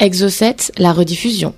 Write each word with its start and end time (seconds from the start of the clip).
Exocet, 0.00 0.72
la 0.76 0.92
rediffusion. 0.92 1.54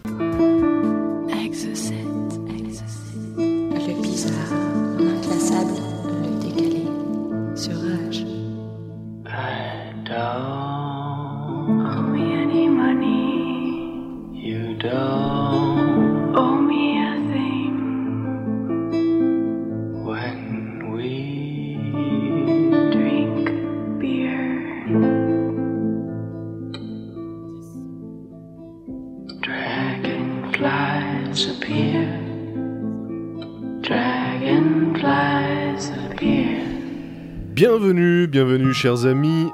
Chers 38.87 39.05
amis 39.05 39.46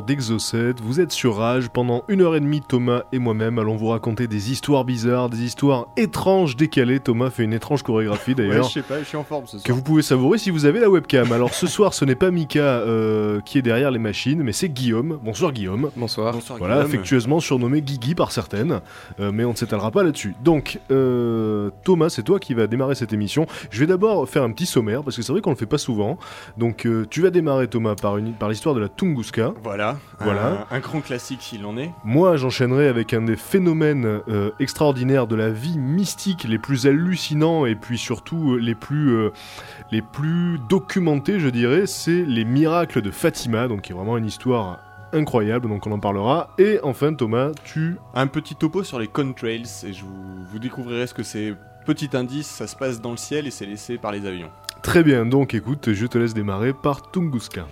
auditeurs 0.00 0.02
d'Exocet. 0.02 0.74
Vous 0.82 1.00
êtes 1.00 1.12
sur 1.12 1.36
Rage 1.36 1.68
pendant 1.68 2.04
une 2.08 2.22
heure 2.22 2.34
et 2.36 2.40
demie. 2.40 2.60
Thomas 2.60 3.02
et 3.12 3.18
moi-même 3.18 3.58
allons 3.58 3.76
vous 3.76 3.88
raconter 3.88 4.26
des 4.26 4.50
histoires 4.52 4.84
bizarres, 4.84 5.28
des 5.30 5.42
histoires 5.42 5.86
étranges, 5.96 6.56
décalées. 6.56 7.00
Thomas 7.00 7.30
fait 7.30 7.44
une 7.44 7.52
étrange 7.52 7.82
chorégraphie 7.82 8.30
Ouais, 8.32 8.34
d'ailleurs. 8.48 8.64
je 8.68 8.72
sais 8.74 8.82
pas, 8.82 8.98
je 9.00 9.04
suis 9.04 9.16
en 9.16 9.24
forme 9.24 9.46
ce 9.46 9.52
soir. 9.58 9.64
que 9.64 9.72
vous 9.72 9.82
pouvez 9.82 10.02
savourer 10.02 10.38
si 10.38 10.50
vous 10.50 10.64
avez 10.66 10.80
la 10.80 10.88
webcam. 10.90 11.30
Alors 11.32 11.54
ce 11.54 11.66
soir, 11.66 11.94
ce 11.94 12.04
n'est 12.04 12.14
pas 12.14 12.30
Mika 12.30 12.60
euh, 12.60 13.40
qui 13.40 13.58
est 13.58 13.62
derrière 13.62 13.90
les 13.90 13.98
machines, 13.98 14.42
mais 14.42 14.52
c'est 14.52 14.68
Guillaume. 14.68 15.18
Bonsoir 15.22 15.52
Guillaume. 15.52 15.90
Bonsoir. 15.96 16.32
Bonsoir 16.32 16.58
Voilà, 16.58 16.74
Guillaume. 16.76 16.88
affectueusement 16.88 17.40
surnommé 17.40 17.82
Guigui 17.82 18.14
par 18.14 18.32
certaines, 18.32 18.80
euh, 19.20 19.30
mais 19.32 19.44
on 19.44 19.50
ne 19.52 19.56
s'étalera 19.56 19.90
pas 19.90 20.02
là-dessus. 20.02 20.34
Donc, 20.42 20.78
euh, 20.90 21.70
Thomas, 21.84 22.08
c'est 22.08 22.22
toi 22.22 22.38
qui 22.38 22.54
vas 22.54 22.66
démarrer 22.66 22.94
cette 22.94 23.12
émission. 23.12 23.46
Je 23.70 23.80
vais 23.80 23.86
d'abord 23.86 24.28
faire 24.28 24.42
un 24.42 24.50
petit 24.52 24.66
sommaire, 24.66 25.02
parce 25.02 25.16
que 25.16 25.22
c'est 25.22 25.32
vrai 25.32 25.40
qu'on 25.40 25.50
le 25.50 25.56
fait 25.56 25.66
pas 25.66 25.78
souvent. 25.78 26.18
Donc, 26.56 26.86
euh, 26.86 27.06
tu 27.10 27.20
vas 27.22 27.30
démarrer, 27.30 27.68
Thomas, 27.68 27.94
par, 27.94 28.16
une, 28.18 28.32
par 28.32 28.48
l'histoire 28.48 28.74
de 28.74 28.80
la 28.80 28.88
Tunguska. 28.88 29.52
Voilà, 29.62 29.89
Voilà. 30.20 30.66
Un, 30.70 30.76
un 30.76 30.80
grand 30.80 31.00
classique 31.00 31.42
s'il 31.42 31.64
en 31.66 31.76
est. 31.76 31.92
Moi, 32.04 32.36
j'enchaînerai 32.36 32.88
avec 32.88 33.14
un 33.14 33.22
des 33.22 33.36
phénomènes 33.36 34.20
euh, 34.28 34.50
extraordinaires 34.58 35.26
de 35.26 35.36
la 35.36 35.50
vie 35.50 35.78
mystique, 35.78 36.44
les 36.44 36.58
plus 36.58 36.86
hallucinants 36.86 37.66
et 37.66 37.74
puis 37.74 37.98
surtout 37.98 38.52
euh, 38.52 38.56
les 38.58 38.74
plus, 38.74 39.10
euh, 39.10 39.30
les 39.90 40.02
plus 40.02 40.58
documentés, 40.68 41.40
je 41.40 41.48
dirais, 41.48 41.86
c'est 41.86 42.22
les 42.22 42.44
miracles 42.44 43.02
de 43.02 43.10
Fatima, 43.10 43.68
donc 43.68 43.82
qui 43.82 43.92
est 43.92 43.94
vraiment 43.94 44.16
une 44.16 44.26
histoire 44.26 44.78
incroyable, 45.12 45.68
donc 45.68 45.86
on 45.86 45.92
en 45.92 45.98
parlera. 45.98 46.50
Et 46.58 46.78
enfin, 46.82 47.14
Thomas, 47.14 47.50
tu 47.64 47.96
Un 48.14 48.26
petit 48.26 48.54
topo 48.54 48.84
sur 48.84 48.98
les 48.98 49.08
contrails 49.08 49.64
et 49.84 49.92
je 49.92 50.04
vous, 50.04 50.44
vous 50.50 50.58
découvrirez 50.58 51.06
ce 51.06 51.14
que 51.14 51.22
c'est. 51.22 51.54
Petit 51.86 52.10
indice, 52.14 52.46
ça 52.46 52.66
se 52.66 52.76
passe 52.76 53.00
dans 53.00 53.10
le 53.10 53.16
ciel 53.16 53.46
et 53.46 53.50
c'est 53.50 53.66
laissé 53.66 53.96
par 53.96 54.12
les 54.12 54.26
avions. 54.26 54.50
Très 54.82 55.02
bien, 55.02 55.26
donc 55.26 55.54
écoute, 55.54 55.92
je 55.92 56.06
te 56.06 56.18
laisse 56.18 56.34
démarrer 56.34 56.72
par 56.72 57.10
Tunguska. 57.10 57.66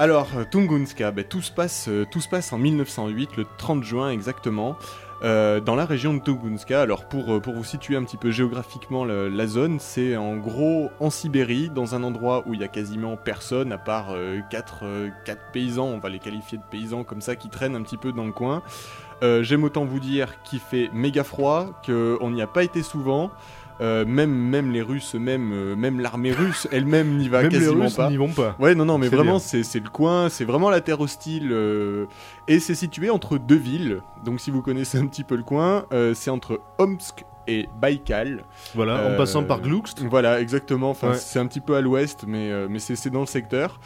Alors, 0.00 0.28
euh, 0.36 0.44
Tunguska, 0.48 1.10
ben, 1.10 1.24
tout, 1.24 1.42
se 1.42 1.50
passe, 1.50 1.88
euh, 1.88 2.06
tout 2.08 2.20
se 2.20 2.28
passe 2.28 2.52
en 2.52 2.58
1908, 2.58 3.36
le 3.36 3.44
30 3.58 3.82
juin 3.82 4.10
exactement, 4.10 4.76
euh, 5.24 5.58
dans 5.58 5.74
la 5.74 5.84
région 5.86 6.14
de 6.14 6.20
Tunguska. 6.20 6.80
Alors, 6.80 7.08
pour, 7.08 7.34
euh, 7.34 7.40
pour 7.40 7.54
vous 7.54 7.64
situer 7.64 7.96
un 7.96 8.04
petit 8.04 8.16
peu 8.16 8.30
géographiquement 8.30 9.04
la 9.04 9.46
zone, 9.48 9.80
c'est 9.80 10.16
en 10.16 10.36
gros 10.36 10.88
en 11.00 11.10
Sibérie, 11.10 11.68
dans 11.68 11.96
un 11.96 12.04
endroit 12.04 12.44
où 12.46 12.54
il 12.54 12.60
y 12.60 12.64
a 12.64 12.68
quasiment 12.68 13.16
personne, 13.16 13.72
à 13.72 13.78
part 13.78 14.14
4 14.50 14.84
paysans, 15.52 15.86
on 15.86 15.98
va 15.98 16.10
les 16.10 16.20
qualifier 16.20 16.58
de 16.58 16.64
paysans 16.70 17.02
comme 17.02 17.20
ça, 17.20 17.34
qui 17.34 17.48
traînent 17.48 17.74
un 17.74 17.82
petit 17.82 17.96
peu 17.96 18.12
dans 18.12 18.24
le 18.24 18.32
coin. 18.32 18.62
Euh, 19.22 19.42
J'aime 19.42 19.64
autant 19.64 19.84
vous 19.84 19.98
dire 19.98 20.42
qu'il 20.44 20.60
fait 20.60 20.90
méga 20.92 21.24
froid, 21.24 21.80
qu'on 21.84 22.30
n'y 22.30 22.42
a 22.42 22.46
pas 22.46 22.62
été 22.62 22.82
souvent. 22.82 23.30
Euh, 23.80 24.04
même, 24.04 24.30
même 24.32 24.72
les 24.72 24.82
Russes, 24.82 25.14
même, 25.14 25.52
euh, 25.52 25.76
même 25.76 26.00
l'armée 26.00 26.32
russe 26.32 26.66
elle-même 26.72 27.16
n'y 27.16 27.28
va 27.28 27.42
Même 27.42 27.50
les 27.52 27.58
quasiment 27.58 27.84
Russes 27.84 27.94
pas. 27.94 28.10
n'y 28.10 28.16
vont 28.16 28.32
pas. 28.32 28.56
Ouais, 28.58 28.74
non, 28.74 28.84
non, 28.84 28.98
mais 28.98 29.06
vraiment, 29.08 29.38
c'est 29.38 29.62
c'est 29.62 29.78
le 29.80 29.88
coin, 29.88 30.28
c'est 30.28 30.44
vraiment 30.44 30.68
la 30.70 30.80
terre 30.80 31.00
hostile. 31.00 31.50
euh, 31.52 32.06
et 32.48 32.58
c'est 32.58 32.74
situé 32.74 33.08
entre 33.10 33.38
deux 33.38 33.54
villes. 33.56 34.00
Donc, 34.24 34.40
si 34.40 34.50
vous 34.50 34.62
connaissez 34.62 34.98
un 34.98 35.06
petit 35.06 35.22
peu 35.24 35.36
le 35.36 35.44
coin, 35.44 35.84
euh, 35.92 36.12
c'est 36.14 36.30
entre 36.30 36.60
Omsk 36.78 37.24
et 37.46 37.68
Baïkal. 37.80 38.42
Voilà, 38.74 39.06
en 39.12 39.16
passant 39.16 39.42
par 39.44 39.60
Gluckst. 39.60 40.02
Voilà, 40.02 40.40
exactement. 40.40 40.90
Enfin, 40.90 41.10
Ouais. 41.10 41.16
c'est 41.16 41.38
un 41.38 41.46
petit 41.46 41.60
peu 41.60 41.76
à 41.76 41.80
l'ouest, 41.80 42.24
mais, 42.26 42.50
mais 42.68 42.78
c'est 42.80 42.96
c'est 42.96 43.10
dans 43.10 43.20
le 43.20 43.26
secteur. 43.26 43.80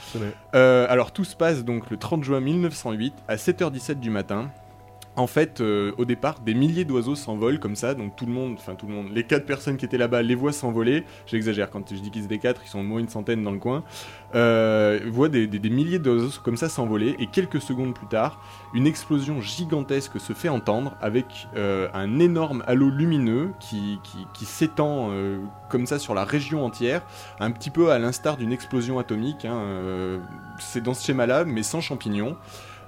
Alors, 0.54 1.12
tout 1.12 1.24
se 1.24 1.36
passe 1.36 1.64
donc 1.64 1.90
le 1.90 1.96
30 1.98 2.24
juin 2.24 2.40
1908 2.40 3.14
à 3.28 3.36
7h17 3.36 4.00
du 4.00 4.10
matin. 4.10 4.50
En 5.14 5.26
fait, 5.26 5.60
euh, 5.60 5.92
au 5.98 6.06
départ, 6.06 6.40
des 6.40 6.54
milliers 6.54 6.86
d'oiseaux 6.86 7.16
s'envolent 7.16 7.58
comme 7.58 7.76
ça, 7.76 7.94
donc 7.94 8.16
tout 8.16 8.24
le 8.24 8.32
monde, 8.32 8.54
enfin 8.58 8.74
tout 8.74 8.86
le 8.86 8.94
monde, 8.94 9.08
les 9.12 9.24
quatre 9.24 9.44
personnes 9.44 9.76
qui 9.76 9.84
étaient 9.84 9.98
là-bas 9.98 10.22
les 10.22 10.34
voient 10.34 10.52
s'envoler. 10.52 11.04
J'exagère 11.26 11.70
quand 11.70 11.92
je 11.92 12.00
dis 12.00 12.10
qu'ils 12.10 12.24
étaient 12.24 12.38
quatre, 12.38 12.62
ils 12.64 12.68
sont 12.68 12.78
au 12.78 12.84
moins 12.84 12.98
une 12.98 13.10
centaine 13.10 13.42
dans 13.42 13.50
le 13.50 13.58
coin. 13.58 13.84
Euh, 14.34 15.00
voient 15.08 15.28
des, 15.28 15.46
milliers 15.68 15.98
d'oiseaux 15.98 16.40
comme 16.42 16.56
ça 16.56 16.70
s'envoler, 16.70 17.14
et 17.18 17.26
quelques 17.26 17.60
secondes 17.60 17.94
plus 17.94 18.06
tard, 18.06 18.42
une 18.72 18.86
explosion 18.86 19.42
gigantesque 19.42 20.18
se 20.18 20.32
fait 20.32 20.48
entendre 20.48 20.96
avec 21.02 21.26
euh, 21.56 21.88
un 21.92 22.18
énorme 22.18 22.64
halo 22.66 22.88
lumineux 22.88 23.50
qui, 23.60 23.98
s'étend 24.46 25.10
comme 25.68 25.86
ça 25.86 25.98
sur 25.98 26.14
la 26.14 26.24
région 26.24 26.64
entière, 26.64 27.02
un 27.38 27.50
petit 27.50 27.70
peu 27.70 27.90
à 27.90 27.98
l'instar 27.98 28.38
d'une 28.38 28.52
explosion 28.52 28.98
atomique. 28.98 29.44
hein, 29.44 30.20
C'est 30.58 30.82
dans 30.82 30.94
ce 30.94 31.04
schéma-là, 31.04 31.44
mais 31.44 31.62
sans 31.62 31.82
champignons. 31.82 32.36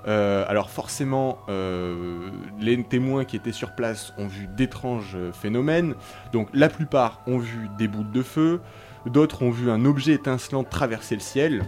Euh, 0.07 0.45
alors 0.49 0.71
forcément, 0.71 1.39
euh, 1.49 2.29
les 2.61 2.83
témoins 2.83 3.25
qui 3.25 3.37
étaient 3.37 3.53
sur 3.53 3.75
place 3.75 4.13
ont 4.19 4.27
vu 4.27 4.47
d'étranges 4.47 5.15
euh, 5.17 5.33
phénomènes. 5.33 5.95
Donc 6.33 6.49
la 6.53 6.69
plupart 6.69 7.21
ont 7.27 7.39
vu 7.39 7.69
des 7.79 7.89
boules 7.89 8.11
de 8.11 8.23
feu, 8.23 8.61
d'autres 9.07 9.43
ont 9.43 9.51
vu 9.51 9.71
un 9.71 9.85
objet 9.85 10.13
étincelant 10.13 10.65
traverser 10.65 11.15
le 11.15 11.21
ciel. 11.21 11.65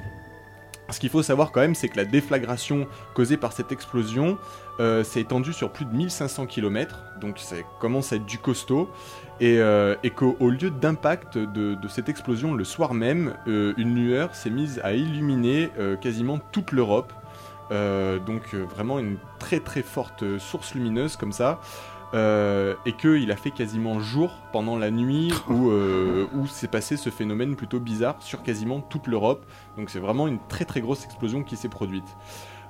Ce 0.91 1.01
qu'il 1.01 1.11
faut 1.11 1.23
savoir 1.23 1.51
quand 1.51 1.61
même, 1.61 1.75
c'est 1.75 1.89
que 1.89 1.97
la 1.97 2.05
déflagration 2.05 2.87
causée 3.15 3.37
par 3.37 3.53
cette 3.53 3.73
explosion 3.73 4.39
s'est 4.79 5.23
étendue 5.23 5.53
sur 5.53 5.73
plus 5.73 5.85
de 5.85 5.91
1500 5.91 6.47
km, 6.47 7.03
donc 7.21 7.41
ça 7.41 7.57
commence 7.81 8.13
à 8.13 8.17
être 8.17 8.25
du 8.25 8.39
costaud, 8.39 8.89
et, 9.41 9.59
qu'au 10.15 10.37
au 10.39 10.49
lieu 10.49 10.71
d'impact 10.71 11.39
de, 11.39 11.77
cette 11.89 12.09
explosion 12.09 12.55
le 12.55 12.63
soir 12.63 12.95
même, 12.95 13.35
une 13.47 13.97
lueur 13.97 14.37
s'est 14.37 14.49
mise 14.49 14.81
à 14.85 14.93
illuminer 14.93 15.71
quasiment 16.01 16.39
toute 16.53 16.71
l'Europe. 16.71 17.13
Euh, 17.72 18.19
donc 18.19 18.54
euh, 18.54 18.65
vraiment 18.65 18.99
une 18.99 19.19
très 19.38 19.60
très 19.60 19.82
forte 19.82 20.38
source 20.38 20.75
lumineuse 20.75 21.16
comme 21.16 21.32
ça. 21.32 21.60
Euh, 22.15 22.77
et 22.87 22.93
qu'il 22.93 23.32
a 23.32 23.37
fait 23.37 23.50
quasiment 23.50 23.99
jour 23.99 24.31
pendant 24.53 24.78
la 24.78 24.93
nuit 24.93 25.32
où, 25.49 25.71
euh, 25.71 26.27
où 26.34 26.47
s'est 26.47 26.69
passé 26.69 26.97
ce 26.97 27.10
phénomène 27.10 27.56
plutôt 27.56 27.81
bizarre 27.81 28.16
sur 28.21 28.43
quasiment 28.43 28.81
toute 28.81 29.09
l'Europe. 29.09 29.44
Donc 29.77 29.91
c'est 29.91 29.99
vraiment 29.99 30.28
une 30.28 30.38
très 30.49 30.65
très 30.65 30.81
grosse 30.81 31.04
explosion 31.04 31.43
qui 31.43 31.56
s'est 31.56 31.69
produite. 31.69 32.16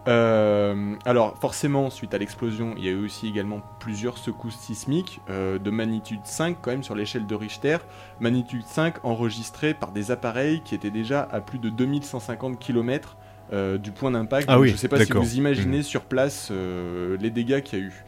Euh, 0.09 0.95
alors 1.05 1.37
forcément, 1.39 1.91
suite 1.91 2.15
à 2.15 2.19
l'explosion, 2.19 2.75
il 2.79 2.85
y 2.85 2.89
a 2.89 2.93
eu 2.93 3.05
aussi 3.05 3.29
également 3.29 3.61
plusieurs 3.79 4.17
secousses 4.17 4.57
sismiques 4.57 5.21
de 5.29 5.71
magnitude 5.71 6.21
5 6.25 6.59
quand 6.63 6.71
même 6.71 6.85
sur 6.85 6.95
l'échelle 6.95 7.27
de 7.27 7.35
Richter. 7.35 7.79
Magnitude 8.21 8.65
5 8.65 9.05
enregistrée 9.05 9.75
par 9.75 9.93
des 9.93 10.11
appareils 10.13 10.63
qui 10.63 10.75
étaient 10.75 10.91
déjà 10.91 11.23
à 11.31 11.41
plus 11.41 11.59
de 11.59 11.69
2150 11.69 12.59
km 12.59 13.17
euh, 13.53 13.79
du 13.79 13.93
point 13.93 14.11
d'impact. 14.11 14.47
Ah 14.51 14.59
oui, 14.59 14.69
je 14.69 14.73
ne 14.73 14.79
sais 14.79 14.89
pas 14.89 15.05
si 15.05 15.13
vous 15.13 15.37
imaginez 15.37 15.83
sur 15.83 16.03
place 16.03 16.49
euh, 16.51 17.17
les 17.21 17.31
dégâts 17.31 17.61
qu'il 17.61 17.79
y 17.79 17.83
a 17.83 17.85
eu. 17.85 18.05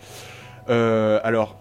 Euh, 0.69 1.21
alors, 1.23 1.57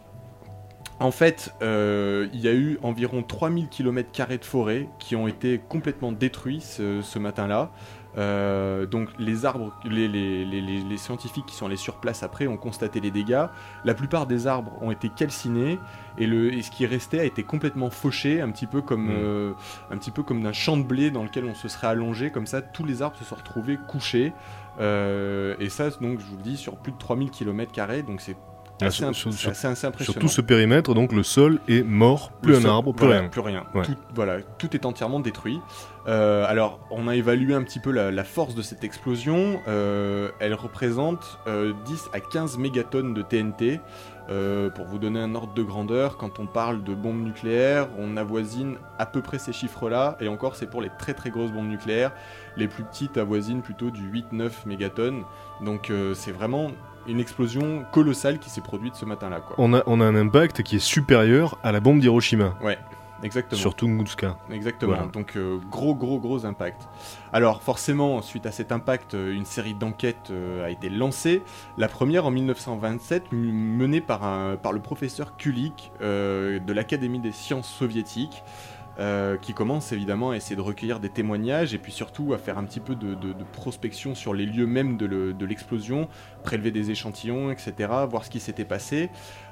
en 0.99 1.11
fait, 1.11 1.53
il 1.61 2.39
y 2.39 2.47
a 2.47 2.53
eu 2.53 2.79
environ 2.81 3.21
3000 3.21 3.67
km 3.69 4.09
de 4.38 4.45
forêt 4.45 4.89
qui 4.99 5.15
ont 5.15 5.27
été 5.27 5.59
complètement 5.69 6.11
détruits 6.11 6.61
ce, 6.61 7.01
ce 7.01 7.19
matin-là. 7.19 7.71
Euh, 8.17 8.85
donc 8.88 9.09
les 9.19 9.45
arbres, 9.45 9.72
les, 9.83 10.07
les- 10.07 10.44
les- 10.44 10.61
les- 10.61 10.81
les 10.81 10.97
scientifiques 10.97 11.45
qui 11.45 11.55
sont 11.55 11.67
allés 11.67 11.75
sur 11.75 11.95
place 11.97 12.23
après 12.23 12.47
ont 12.47 12.57
constaté 12.57 13.00
les 13.00 13.11
dégâts. 13.11 13.45
La 13.85 13.94
plupart 13.94 14.25
des 14.25 14.47
arbres 14.47 14.74
ont 14.81 14.89
été 14.92 15.09
calcinés 15.09 15.80
et, 16.18 16.25
le, 16.25 16.51
et 16.53 16.62
ce 16.63 16.71
qui 16.71 16.86
restait 16.88 17.19
a 17.19 17.25
été 17.25 17.44
complètement 17.44 17.89
fauché, 17.92 18.42
un 18.42 18.50
petit 18.50 18.65
peu 18.65 18.81
comme, 18.81 19.07
Mm. 19.07 19.18
euh, 19.19 19.53
un 19.92 19.97
petit 19.97 20.12
peu 20.12 20.24
comme 20.24 20.42
d'un 20.42 20.53
champ 20.53 20.77
de 20.77 20.83
blé 20.83 21.12
dans 21.12 21.24
lequel 21.24 21.45
on 21.45 21.53
se 21.53 21.68
serait 21.68 21.88
allongé. 21.88 22.31
Comme 22.31 22.47
ça, 22.47 22.62
tous 22.62 22.86
les 22.86 23.01
arbres 23.03 23.18
se 23.18 23.24
sont 23.25 23.36
retrouvés 23.36 23.77
couchés. 23.88 24.33
Euh, 24.80 25.56
et 25.59 25.69
ça, 25.69 25.89
donc, 25.89 26.19
je 26.19 26.25
vous 26.25 26.38
le 26.38 26.44
dis, 26.44 26.57
sur 26.57 26.77
plus 26.77 26.92
de 26.92 26.97
3000 26.97 27.30
km, 27.31 27.71
donc 28.06 28.21
c'est 28.21 28.36
Ah, 28.81 28.85
assez, 28.85 28.97
sur- 28.97 29.15
sur- 29.15 29.31
c'est 29.33 29.38
sur- 29.39 29.50
assez- 29.51 29.75
Sur 29.75 29.88
impressionnant. 29.89 30.19
tout 30.19 30.27
ce 30.27 30.41
périmètre, 30.41 30.94
donc 30.94 31.12
le 31.12 31.24
sol 31.24 31.59
est 31.68 31.83
mort, 31.83 32.31
plus 32.41 32.51
Le 32.51 32.57
un 32.59 32.62
sol- 32.62 32.69
arbre, 32.69 32.94
plus 32.94 33.06
voilà, 33.07 33.21
rien. 33.21 33.29
Plus 33.29 33.41
rien. 33.41 33.63
Ouais. 33.74 33.83
Tout, 33.85 33.95
voilà, 34.13 34.38
tout 34.59 34.75
est 34.75 34.85
entièrement 34.85 35.19
détruit. 35.19 35.59
Euh, 36.07 36.45
alors, 36.47 36.79
on 36.91 37.07
a 37.07 37.15
évalué 37.15 37.53
un 37.53 37.63
petit 37.63 37.79
peu 37.79 37.91
la, 37.91 38.12
la 38.12 38.24
force 38.24 38.53
de 38.56 38.62
cette 38.62 38.83
explosion. 38.83 39.59
Euh, 39.68 40.29
elle 40.39 40.53
représente 40.53 41.39
euh, 41.47 41.74
10 41.85 42.09
à 42.13 42.19
15 42.19 42.57
mégatonnes 42.57 43.13
de 43.13 43.21
TNT. 43.21 43.79
Euh, 44.29 44.69
pour 44.69 44.85
vous 44.85 45.00
donner 45.00 45.21
un 45.21 45.35
ordre 45.35 45.53
de 45.53 45.63
grandeur, 45.63 46.18
quand 46.18 46.38
on 46.39 46.47
parle 46.47 46.83
de 46.83 46.94
bombes 46.94 47.23
nucléaires, 47.23 47.88
on 47.97 48.18
avoisine 48.18 48.75
à 49.00 49.06
peu 49.06 49.21
près 49.21 49.39
ces 49.39 49.53
chiffres-là. 49.53 50.18
Et 50.19 50.27
encore, 50.27 50.57
c'est 50.57 50.69
pour 50.69 50.81
les 50.81 50.91
très 51.00 51.13
très 51.13 51.30
grosses 51.30 51.51
bombes 51.53 51.69
nucléaires. 51.69 52.12
Les 52.57 52.68
plus 52.68 52.83
petites 52.83 53.18
avoisinent 53.18 53.62
plutôt 53.62 53.89
du 53.89 54.01
8-9 54.09 54.65
mégatonnes. 54.65 55.23
Donc, 55.62 55.89
euh, 55.89 56.13
c'est 56.13 56.31
vraiment 56.33 56.71
une 57.07 57.19
explosion 57.19 57.83
colossale 57.92 58.39
qui 58.39 58.50
s'est 58.50 58.62
produite 58.62 58.95
ce 58.95 59.06
matin-là. 59.06 59.42
On 59.57 59.74
a, 59.74 59.83
on 59.88 60.01
a 60.01 60.06
un 60.06 60.15
impact 60.15 60.63
qui 60.63 60.75
est 60.77 60.80
supérieur 60.80 61.57
à 61.63 61.71
la 61.71 61.80
bombe 61.80 62.00
d'Hiroshima 62.00 62.56
Ouais, 62.63 62.77
exactement. 63.24 63.59
sur 63.59 63.75
Tunguska. 63.75 64.38
Exactement. 64.51 64.94
Voilà. 64.95 65.07
Donc 65.12 65.36
euh, 65.36 65.57
gros, 65.71 65.95
gros, 65.95 66.19
gros 66.19 66.45
impact. 66.45 66.88
Alors 67.33 67.62
forcément, 67.62 68.21
suite 68.21 68.45
à 68.45 68.51
cet 68.51 68.71
impact, 68.71 69.13
euh, 69.13 69.33
une 69.33 69.45
série 69.45 69.74
d'enquêtes 69.74 70.30
euh, 70.31 70.65
a 70.65 70.69
été 70.69 70.89
lancée. 70.89 71.44
La 71.77 71.88
première 71.88 72.25
en 72.25 72.31
1927, 72.31 73.25
m- 73.31 73.38
menée 73.77 74.01
par, 74.01 74.24
un, 74.24 74.56
par 74.57 74.71
le 74.74 74.80
professeur 74.80 75.36
Kulik 75.38 75.92
euh, 76.01 76.59
de 76.59 76.74
l'Académie 76.74 77.19
des 77.19 77.31
sciences 77.31 77.69
soviétiques. 77.69 78.44
Euh, 78.99 79.38
qui 79.38 79.53
commence 79.53 79.91
évidemment 79.91 80.31
à 80.31 80.35
essayer 80.35 80.55
de 80.55 80.61
recueillir 80.61 80.99
des 80.99 81.09
témoignages 81.09 81.73
et 81.73 81.77
puis 81.77 81.91
surtout 81.91 82.33
à 82.33 82.38
faire 82.39 82.57
un 82.57 82.63
petit 82.63 82.79
peu 82.79 82.95
de, 82.95 83.13
de- 83.13 83.33
de 83.33 83.44
prospection 83.53 84.15
sur 84.15 84.33
les 84.33 84.45
lieux 84.45 84.65
même 84.65 84.97
de 84.97 85.05
le- 85.05 85.33
de 85.33 85.45
l'explosion, 85.45 86.07
prélever 86.44 86.71
des 86.71 86.89
échantillons, 86.91 87.51
etc., 87.51 87.73
voir 88.09 88.25
ce 88.25 88.29
qui 88.31 88.39
s'était 88.39 88.65
passé. 88.65 89.09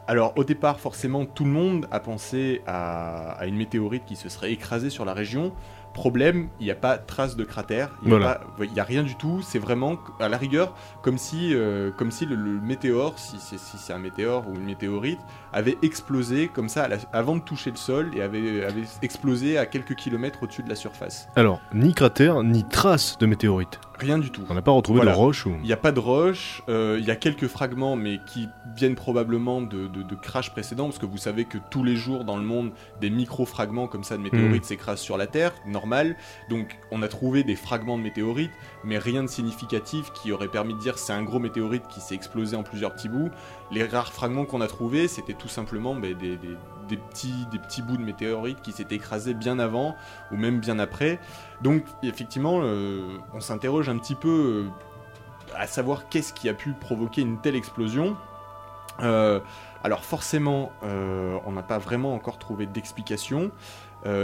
Alors 0.07 0.33
au 0.35 0.43
départ, 0.43 0.79
forcément, 0.79 1.25
tout 1.25 1.45
le 1.45 1.51
monde 1.51 1.87
a 1.91 1.99
pensé 1.99 2.61
à, 2.67 3.31
à 3.33 3.45
une 3.45 3.55
météorite 3.55 4.05
qui 4.05 4.15
se 4.15 4.29
serait 4.29 4.51
écrasée 4.51 4.89
sur 4.89 5.05
la 5.05 5.13
région. 5.13 5.53
Problème, 5.93 6.49
il 6.59 6.65
n'y 6.65 6.71
a 6.71 6.75
pas 6.75 6.97
trace 6.97 7.37
de 7.37 7.45
cratère, 7.45 7.89
il 8.03 8.09
n'y 8.09 8.15
a, 8.21 8.41
Voilà. 8.57 8.83
rien 8.83 9.01
du 9.01 9.15
tout. 9.15 9.41
C'est 9.41 9.59
vraiment, 9.59 9.95
à 10.19 10.27
la 10.27 10.35
rigueur, 10.37 10.75
comme 11.01 11.17
si, 11.17 11.55
euh, 11.55 11.89
comme 11.91 12.11
si 12.11 12.25
le, 12.25 12.35
le 12.35 12.59
météore, 12.59 13.17
si 13.17 13.37
si 13.39 13.57
c'est 13.77 13.93
un 13.93 13.97
météore 13.99 14.45
ou 14.49 14.55
une 14.55 14.65
météorite, 14.65 15.21
avait 15.55 15.77
explosé 15.81 16.49
comme 16.49 16.69
ça 16.69 16.87
la- 16.87 16.97
avant 17.13 17.35
de 17.37 17.41
toucher 17.41 17.71
le 17.71 17.77
sol 17.77 18.11
et 18.15 18.21
avait, 18.21 18.63
avait 18.65 18.83
explosé 19.01 19.57
à 19.57 19.65
quelques 19.65 19.95
kilomètres 19.95 20.43
au-dessus 20.43 20.61
de 20.63 20.69
la 20.69 20.75
surface. 20.75 21.27
Alors, 21.35 21.61
ni 21.73 21.93
cratère, 21.93 22.43
ni 22.43 22.63
trace 22.67 23.17
de 23.17 23.25
météorite. 23.25 23.79
Rien 23.97 24.17
du 24.19 24.29
tout. 24.29 24.41
On 24.49 24.53
n'a 24.53 24.61
pas 24.61 24.71
retrouvé 24.71 24.97
Voilà. 24.97 25.13
de 25.13 25.17
roche 25.17 25.45
ou... 25.45 25.53
Il 25.61 25.65
n'y 25.67 25.71
a 25.71 25.77
pas 25.77 25.93
de 25.93 26.01
roche, 26.01 26.61
euh, 26.67 26.97
il 26.99 27.05
y 27.05 27.11
a 27.11 27.15
quelques 27.15 27.47
fragments, 27.47 27.95
mais 27.95 28.19
qui 28.27 28.49
viennent 28.75 28.95
probablement 28.95 29.61
de, 29.61 29.87
de, 29.87 30.03
de 30.03 30.15
crash 30.15 30.51
précédents, 30.51 30.87
parce 30.87 30.99
que 30.99 31.05
vous 31.05 31.17
savez 31.17 31.45
que 31.45 31.57
tous 31.71 31.81
les 31.85 31.95
jours 31.95 32.25
dans 32.25 32.35
le 32.35 32.43
monde, 32.43 32.71
des 32.99 33.09
micro-fragments 33.09 33.87
comme 33.87 34.03
ça 34.03 34.17
de 34.17 34.21
météorites 34.21 34.65
s'écrasent 34.65 34.99
sur 34.99 35.15
la 35.17 35.27
Terre, 35.27 35.53
normal. 35.65 36.17
Donc 36.49 36.77
on 36.91 37.01
a 37.03 37.07
trouvé 37.07 37.43
des 37.45 37.55
fragments 37.55 37.97
de 37.97 38.03
météorites, 38.03 38.51
mais 38.85 38.97
rien 38.99 39.23
de 39.23 39.27
significatif 39.27 40.13
qui 40.13 40.31
aurait 40.31 40.47
permis 40.47 40.75
de 40.75 40.79
dire 40.79 40.97
c'est 40.97 41.13
un 41.13 41.23
gros 41.23 41.39
météorite 41.39 41.87
qui 41.87 41.99
s'est 41.99 42.15
explosé 42.15 42.55
en 42.55 42.63
plusieurs 42.63 42.93
petits 42.93 43.09
bouts. 43.09 43.31
Les 43.71 43.83
rares 43.83 44.13
fragments 44.13 44.45
qu'on 44.45 44.61
a 44.61 44.67
trouvés, 44.67 45.07
c'était 45.07 45.33
tout 45.33 45.47
simplement 45.47 45.95
ben, 45.95 46.15
des, 46.15 46.97
petits, 46.97 47.47
des 47.51 47.59
petits 47.59 47.81
bouts 47.81 47.97
de 47.97 48.03
météorites 48.03 48.61
qui 48.61 48.71
s'étaient 48.71 48.95
écrasés 48.95 49.33
bien 49.33 49.57
avant, 49.59 49.95
ou 50.31 50.37
même 50.37 50.59
bien 50.59 50.77
après. 50.77 51.19
Donc 51.61 51.83
effectivement, 52.03 52.59
euh, 52.61 53.17
on 53.33 53.39
s'interroge 53.39 53.89
un 53.89 53.97
petit 53.97 54.15
peu 54.15 54.69
euh, 54.69 55.55
à 55.57 55.65
savoir 55.65 56.07
qu'est-ce 56.09 56.33
qui 56.33 56.47
a 56.47 56.53
pu 56.53 56.73
provoquer 56.73 57.21
une 57.21 57.41
telle 57.41 57.55
explosion. 57.55 58.15
Euh, 59.01 59.39
alors 59.83 60.05
forcément, 60.05 60.71
on 60.81 61.51
n'a 61.51 61.63
pas 61.63 61.77
vraiment 61.77 62.13
encore 62.13 62.39
trouvé 62.39 62.65
d'explication, 62.65 63.51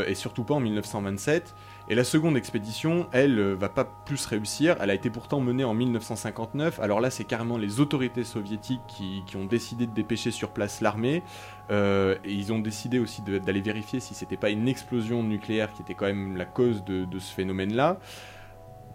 et 0.08 0.16
surtout 0.16 0.44
pas 0.44 0.56
en 0.56 0.60
1927. 0.60 1.54
Et 1.92 1.96
la 1.96 2.06
seconde 2.06 2.38
expédition, 2.38 3.10
elle, 3.12 3.38
euh, 3.38 3.54
va 3.54 3.68
pas 3.68 3.84
plus 3.84 4.26
réussir. 4.26 4.78
Elle 4.80 4.92
a 4.92 4.94
été 4.94 5.10
pourtant 5.10 5.42
menée 5.42 5.66
en 5.66 5.74
1959. 5.74 6.80
Alors 6.80 7.02
là, 7.02 7.10
c'est 7.10 7.26
carrément 7.26 7.58
les 7.58 7.82
autorités 7.82 8.24
soviétiques 8.24 8.80
qui, 8.88 9.36
ont 9.36 9.44
décidé 9.44 9.88
de 9.88 9.92
dépêcher 9.92 10.32
sur 10.32 10.52
place 10.52 10.80
l'armée. 10.80 11.22
Euh, 11.70 12.16
et 12.24 12.32
ils 12.32 12.54
ont 12.54 12.60
décidé 12.60 12.98
aussi 12.98 13.22
d'aller 13.22 13.60
vérifier 13.60 14.00
si 14.00 14.14
c'était 14.14 14.38
pas 14.38 14.52
une 14.52 14.70
explosion 14.70 15.22
nucléaire 15.22 15.74
qui 15.74 15.82
était 15.82 15.94
quand 15.94 16.06
même 16.06 16.38
la 16.38 16.46
cause 16.46 16.86
de, 16.86 17.04
de 17.04 17.20
ce 17.20 17.34
phénomène-là. 17.34 18.00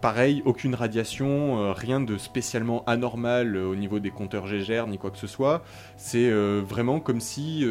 Pareil, 0.01 0.43
aucune 0.45 0.75
radiation, 0.75 1.57
euh, 1.59 1.71
rien 1.73 1.99
de 1.99 2.17
spécialement 2.17 2.83
anormal 2.85 3.55
euh, 3.55 3.65
au 3.67 3.75
niveau 3.75 3.97
des 3.99 4.11
compteurs 4.11 4.45
Gégère 4.45 4.85
ni 4.85 4.99
quoi 4.99 5.09
que 5.09 5.17
ce 5.17 5.25
soit. 5.25 5.63
C'est 5.95 6.29
euh, 6.29 6.61
vraiment 6.63 6.99
comme 6.99 7.19
si, 7.19 7.65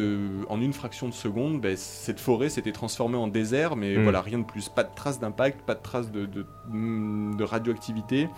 en 0.49 0.59
une 0.59 0.73
fraction 0.73 1.07
de 1.07 1.13
seconde, 1.13 1.61
ben, 1.61 1.77
cette 1.77 2.19
forêt 2.19 2.49
s'était 2.49 2.73
transformée 2.73 3.17
en 3.17 3.27
désert, 3.27 3.75
mais 3.77 3.95
Mm. 3.97 4.03
voilà, 4.03 4.21
rien 4.21 4.39
de 4.39 4.43
plus. 4.43 4.67
Pas 4.67 4.83
de 4.83 4.93
traces 4.93 5.19
d'impact, 5.19 5.61
pas 5.61 5.75
de 5.75 5.81
traces 5.81 6.11
de, 6.11 6.25
de- 6.25 6.45
de 6.69 7.43
radioactivité. 7.43 8.29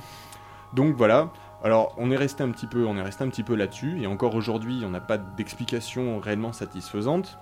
Donc 0.74 0.96
voilà. 0.96 1.32
Alors, 1.64 1.96
on 1.98 2.12
est 2.12 2.16
resté 2.16 2.44
un 2.44 2.52
petit 2.52 2.68
peu, 2.68 2.86
on 2.86 2.96
est 2.96 3.02
resté 3.02 3.24
un 3.24 3.30
petit 3.30 3.44
peu 3.44 3.56
là-dessus, 3.56 4.02
et 4.02 4.08
encore 4.08 4.36
aujourd'hui, 4.36 4.82
on 4.86 4.90
n'a 4.92 5.02
pas 5.02 5.18
d'explication 5.18 6.20
réellement 6.20 6.54
satisfaisante. 6.54 7.38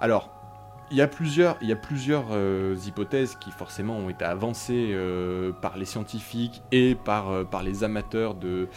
Alors, 0.00 0.30
il 0.90 0.96
y 0.96 1.02
a 1.02 1.08
plusieurs, 1.08 1.56
il 1.60 1.68
y 1.68 1.72
a 1.72 1.76
plusieurs 1.76 2.26
euh, 2.30 2.76
hypothèses 2.86 3.36
qui 3.40 3.50
forcément 3.50 3.96
ont 3.96 4.08
été 4.08 4.24
avancées 4.24 4.90
euh, 4.92 5.52
par 5.52 5.76
les 5.76 5.84
scientifiques 5.84 6.62
et 6.72 6.94
par, 6.94 7.30
euh, 7.30 7.44
par 7.44 7.62
les 7.62 7.84
amateurs 7.84 8.34
de 8.34 8.68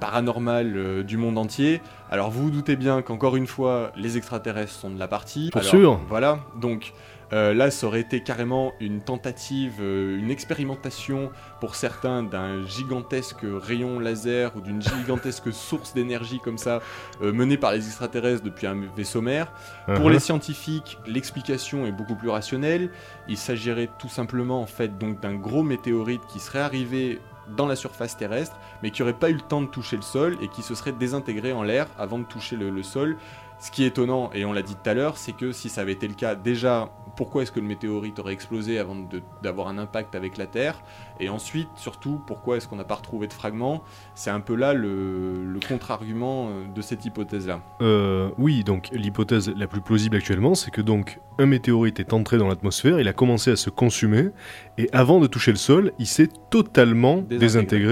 paranormal 0.00 1.04
du 1.04 1.18
monde 1.18 1.36
entier. 1.36 1.82
Alors 2.10 2.30
vous 2.30 2.44
vous 2.44 2.50
doutez 2.50 2.74
bien 2.76 3.02
qu'encore 3.02 3.36
une 3.36 3.46
fois, 3.46 3.92
les 3.96 4.16
extraterrestres 4.16 4.72
sont 4.72 4.88
de 4.88 4.98
la 4.98 5.08
partie. 5.08 5.50
Pour 5.52 5.60
Alors, 5.60 5.70
sûr. 5.70 6.00
Voilà, 6.08 6.40
donc 6.58 6.94
euh, 7.32 7.54
là, 7.54 7.70
ça 7.70 7.86
aurait 7.86 8.00
été 8.00 8.22
carrément 8.22 8.72
une 8.80 9.00
tentative, 9.00 9.76
euh, 9.80 10.18
une 10.18 10.30
expérimentation 10.30 11.30
pour 11.60 11.74
certains 11.74 12.22
d'un 12.22 12.64
gigantesque 12.66 13.44
rayon 13.44 14.00
laser 14.00 14.56
ou 14.56 14.60
d'une 14.60 14.82
gigantesque 14.82 15.52
source 15.52 15.94
d'énergie 15.94 16.40
comme 16.40 16.58
ça, 16.58 16.80
euh, 17.22 17.32
menée 17.32 17.56
par 17.56 17.72
les 17.72 17.86
extraterrestres 17.86 18.42
depuis 18.42 18.66
un 18.66 18.80
vaisseau 18.96 19.20
mère. 19.20 19.52
Pour 19.94 20.10
Uh-huh. 20.10 20.12
les 20.12 20.18
scientifiques, 20.20 20.98
l'explication 21.06 21.86
est 21.86 21.92
beaucoup 21.92 22.16
plus 22.16 22.30
rationnelle. 22.30 22.90
Il 23.28 23.36
s'agirait 23.36 23.88
tout 23.98 24.08
simplement 24.08 24.60
en 24.60 24.66
fait 24.66 24.98
donc 24.98 25.20
d'un 25.20 25.34
gros 25.34 25.62
météorite 25.62 26.22
qui 26.26 26.40
serait 26.40 26.60
arrivé 26.60 27.20
dans 27.56 27.66
la 27.66 27.76
surface 27.76 28.16
terrestre, 28.16 28.56
mais 28.82 28.90
qui 28.90 29.02
n'aurait 29.02 29.18
pas 29.18 29.30
eu 29.30 29.34
le 29.34 29.40
temps 29.40 29.62
de 29.62 29.66
toucher 29.66 29.96
le 29.96 30.02
sol 30.02 30.36
et 30.40 30.48
qui 30.48 30.62
se 30.62 30.74
serait 30.74 30.92
désintégré 30.92 31.52
en 31.52 31.62
l'air 31.62 31.86
avant 31.98 32.18
de 32.18 32.24
toucher 32.24 32.56
le, 32.56 32.70
le 32.70 32.82
sol. 32.82 33.16
Ce 33.60 33.70
qui 33.70 33.84
est 33.84 33.88
étonnant, 33.88 34.30
et 34.32 34.46
on 34.46 34.54
l'a 34.54 34.62
dit 34.62 34.74
tout 34.74 34.88
à 34.88 34.94
l'heure, 34.94 35.18
c'est 35.18 35.32
que 35.32 35.52
si 35.52 35.68
ça 35.68 35.82
avait 35.82 35.92
été 35.92 36.08
le 36.08 36.14
cas, 36.14 36.34
déjà, 36.34 36.90
pourquoi 37.20 37.42
est-ce 37.42 37.52
que 37.52 37.60
le 37.60 37.66
météorite 37.66 38.18
aurait 38.18 38.32
explosé 38.32 38.78
avant 38.78 38.96
d'avoir 39.42 39.68
un 39.68 39.76
impact 39.76 40.14
avec 40.14 40.38
la 40.38 40.46
Terre 40.46 40.82
Et 41.20 41.28
ensuite, 41.28 41.68
surtout, 41.76 42.18
pourquoi 42.26 42.56
est-ce 42.56 42.66
qu'on 42.66 42.76
n'a 42.76 42.84
pas 42.84 42.94
retrouvé 42.94 43.26
de 43.26 43.34
fragments 43.34 43.82
C'est 44.14 44.30
un 44.30 44.40
peu 44.40 44.54
là 44.54 44.72
le, 44.72 45.44
le 45.44 45.60
contre-argument 45.60 46.48
euh, 46.48 46.62
de 46.74 46.80
cette 46.80 47.04
hypothèse-là. 47.04 47.60
Euh, 47.82 48.30
oui, 48.38 48.64
donc 48.64 48.88
l'hypothèse 48.92 49.52
la 49.54 49.66
plus 49.66 49.82
plausible 49.82 50.16
actuellement, 50.16 50.54
c'est 50.54 50.70
que 50.70 50.80
donc 50.80 51.20
un 51.38 51.44
météorite 51.44 52.00
est 52.00 52.14
entré 52.14 52.38
dans 52.38 52.48
l'atmosphère, 52.48 52.98
il 52.98 53.06
a 53.08 53.12
commencé 53.12 53.50
à 53.50 53.56
se 53.56 53.68
consumer, 53.68 54.30
et 54.78 54.88
avant 54.94 55.20
de 55.20 55.26
toucher 55.26 55.50
le 55.50 55.58
sol, 55.58 55.92
il 55.98 56.06
s'est 56.06 56.30
totalement 56.48 57.18
Désintégré. 57.18 57.38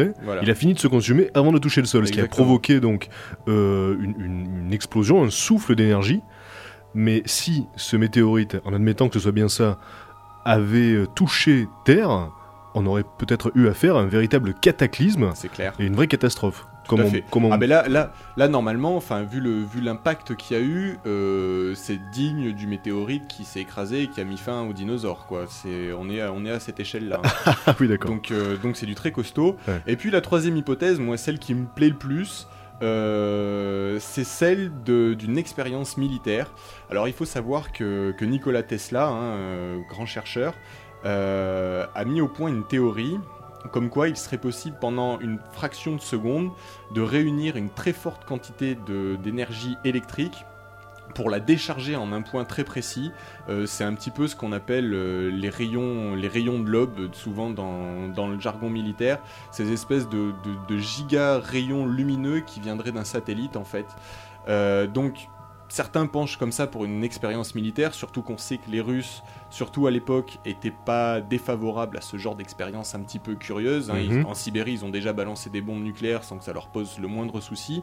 désintégré. 0.06 0.12
Voilà. 0.24 0.42
Il 0.42 0.50
a 0.50 0.54
fini 0.54 0.72
de 0.72 0.78
se 0.78 0.88
consumer 0.88 1.28
avant 1.34 1.52
de 1.52 1.58
toucher 1.58 1.82
le 1.82 1.86
sol, 1.86 2.06
ce 2.06 2.12
qui 2.12 2.20
a 2.22 2.26
provoqué 2.26 2.80
donc 2.80 3.08
euh, 3.46 3.94
une, 4.00 4.14
une- 4.18 4.60
une 4.66 4.72
explosion, 4.72 5.22
un 5.22 5.28
souffle 5.30 5.74
d'énergie. 5.74 6.22
Mais 6.94 7.22
si 7.26 7.66
ce 7.76 7.96
météorite, 7.96 8.56
en 8.64 8.72
admettant 8.72 9.08
que 9.08 9.14
ce 9.14 9.20
soit 9.20 9.32
bien 9.32 9.48
ça, 9.48 9.78
avait 10.44 10.92
euh, 10.94 11.06
touché 11.06 11.68
Terre, 11.84 12.30
on 12.74 12.86
aurait 12.86 13.04
peut-être 13.18 13.52
eu 13.54 13.68
affaire 13.68 13.96
à 13.96 14.00
un 14.00 14.06
véritable 14.06 14.54
cataclysme 14.54 15.30
C'est 15.34 15.50
clair. 15.50 15.74
et 15.78 15.84
une 15.86 15.94
vraie 15.96 16.06
catastrophe. 16.06 16.66
Tout 16.84 16.96
Comme 16.96 17.00
à 17.00 17.04
on- 17.04 17.10
fait. 17.10 17.24
comme 17.30 17.44
on- 17.44 17.52
Ah 17.52 17.58
ben 17.58 17.68
là, 17.68 17.86
là, 17.86 18.12
là 18.38 18.48
normalement, 18.48 18.96
enfin 18.96 19.22
vu 19.22 19.40
le 19.40 19.62
vu 19.62 19.82
l'impact 19.82 20.34
qu'il 20.36 20.56
y 20.56 20.60
a 20.60 20.62
eu, 20.62 20.96
euh, 21.06 21.74
c'est 21.74 21.98
digne 22.12 22.52
du 22.52 22.66
météorite 22.66 23.28
qui 23.28 23.44
s'est 23.44 23.60
écrasé 23.60 24.04
et 24.04 24.06
qui 24.08 24.22
a 24.22 24.24
mis 24.24 24.38
fin 24.38 24.62
aux 24.62 24.72
dinosaures 24.72 25.26
quoi. 25.26 25.44
C'est 25.48 25.92
on 25.92 26.08
est 26.08 26.22
à, 26.22 26.32
on 26.32 26.46
est 26.46 26.50
à 26.50 26.60
cette 26.60 26.80
échelle 26.80 27.08
là. 27.08 27.20
Ah 27.66 27.74
oui, 27.78 27.88
d'accord. 27.88 28.10
donc 28.10 28.30
euh, 28.30 28.56
donc 28.56 28.76
c'est 28.78 28.86
du 28.86 28.94
très 28.94 29.12
costaud. 29.12 29.56
Ouais. 29.68 29.82
Et 29.86 29.96
puis 29.96 30.10
la 30.10 30.22
troisième 30.22 30.56
hypothèse, 30.56 30.98
moi 30.98 31.18
celle 31.18 31.38
qui 31.38 31.52
me 31.54 31.66
plaît 31.66 31.90
le 31.90 31.96
plus. 31.96 32.46
Euh, 32.82 33.98
c'est 34.00 34.24
celle 34.24 34.70
d'une 34.82 35.38
expérience 35.38 35.96
militaire. 35.96 36.52
Alors 36.90 37.08
il 37.08 37.14
faut 37.14 37.24
savoir 37.24 37.72
que, 37.72 38.14
Nikola 38.20 38.62
Tesla, 38.62 39.08
hein, 39.08 39.22
euh, 39.22 39.78
grand 39.88 40.06
chercheur, 40.06 40.54
euh, 41.04 41.86
a 41.94 42.04
mis 42.04 42.20
au 42.20 42.28
point 42.28 42.48
une 42.48 42.66
théorie 42.66 43.18
comme 43.72 43.90
quoi 43.90 44.08
il 44.08 44.16
serait 44.16 44.38
possible 44.38 44.76
pendant 44.80 45.18
une 45.18 45.40
fraction 45.52 45.96
de 45.96 46.00
seconde 46.00 46.50
de 46.94 47.00
réunir 47.00 47.56
une 47.56 47.70
très 47.70 47.92
forte 47.92 48.24
quantité 48.24 48.76
d'énergie 49.22 49.76
électrique 49.84 50.44
pour 51.14 51.30
la 51.30 51.40
décharger 51.40 51.96
en 51.96 52.12
un 52.12 52.22
point 52.22 52.44
très 52.44 52.64
précis. 52.64 53.10
Euh, 53.48 53.66
c'est 53.66 53.84
un 53.84 53.94
petit 53.94 54.10
peu 54.10 54.28
ce 54.28 54.36
qu'on 54.36 54.52
appelle 54.52 54.92
euh, 54.94 55.30
les, 55.30 55.48
rayons, 55.48 56.14
les 56.14 56.28
rayons 56.28 56.60
de 56.60 56.68
lobe, 56.68 56.98
euh, 56.98 57.08
souvent 57.12 57.50
dans, 57.50 58.08
dans 58.08 58.28
le 58.28 58.38
jargon 58.38 58.70
militaire. 58.70 59.18
Ces 59.50 59.72
espèces 59.72 60.08
de, 60.08 60.32
de, 60.44 60.74
de 60.74 60.78
giga 60.78 61.38
rayons 61.38 61.86
lumineux 61.86 62.40
qui 62.40 62.60
viendraient 62.60 62.92
d'un 62.92 63.04
satellite 63.04 63.56
en 63.56 63.64
fait. 63.64 63.86
Euh, 64.48 64.86
donc 64.86 65.28
certains 65.70 66.06
penchent 66.06 66.38
comme 66.38 66.52
ça 66.52 66.66
pour 66.66 66.86
une 66.86 67.04
expérience 67.04 67.54
militaire, 67.54 67.92
surtout 67.92 68.22
qu'on 68.22 68.38
sait 68.38 68.56
que 68.56 68.70
les 68.70 68.80
Russes, 68.80 69.22
surtout 69.50 69.86
à 69.86 69.90
l'époque, 69.90 70.38
étaient 70.46 70.72
pas 70.86 71.20
défavorables 71.20 71.98
à 71.98 72.00
ce 72.00 72.16
genre 72.16 72.36
d'expérience 72.36 72.94
un 72.94 73.00
petit 73.00 73.18
peu 73.18 73.34
curieuse. 73.34 73.90
hein. 73.90 73.98
Ils- 73.98 74.20
Mhm. 74.20 74.24
en 74.26 74.32
Sibérie, 74.34 74.72
ils 74.72 74.84
ont 74.86 74.88
déjà 74.88 75.12
balancé 75.12 75.50
des 75.50 75.60
bombes 75.60 75.82
nucléaires 75.82 76.24
sans 76.24 76.38
que 76.38 76.44
ça 76.44 76.54
leur 76.54 76.68
pose 76.68 76.98
le 76.98 77.06
moindre 77.08 77.40
souci. 77.40 77.82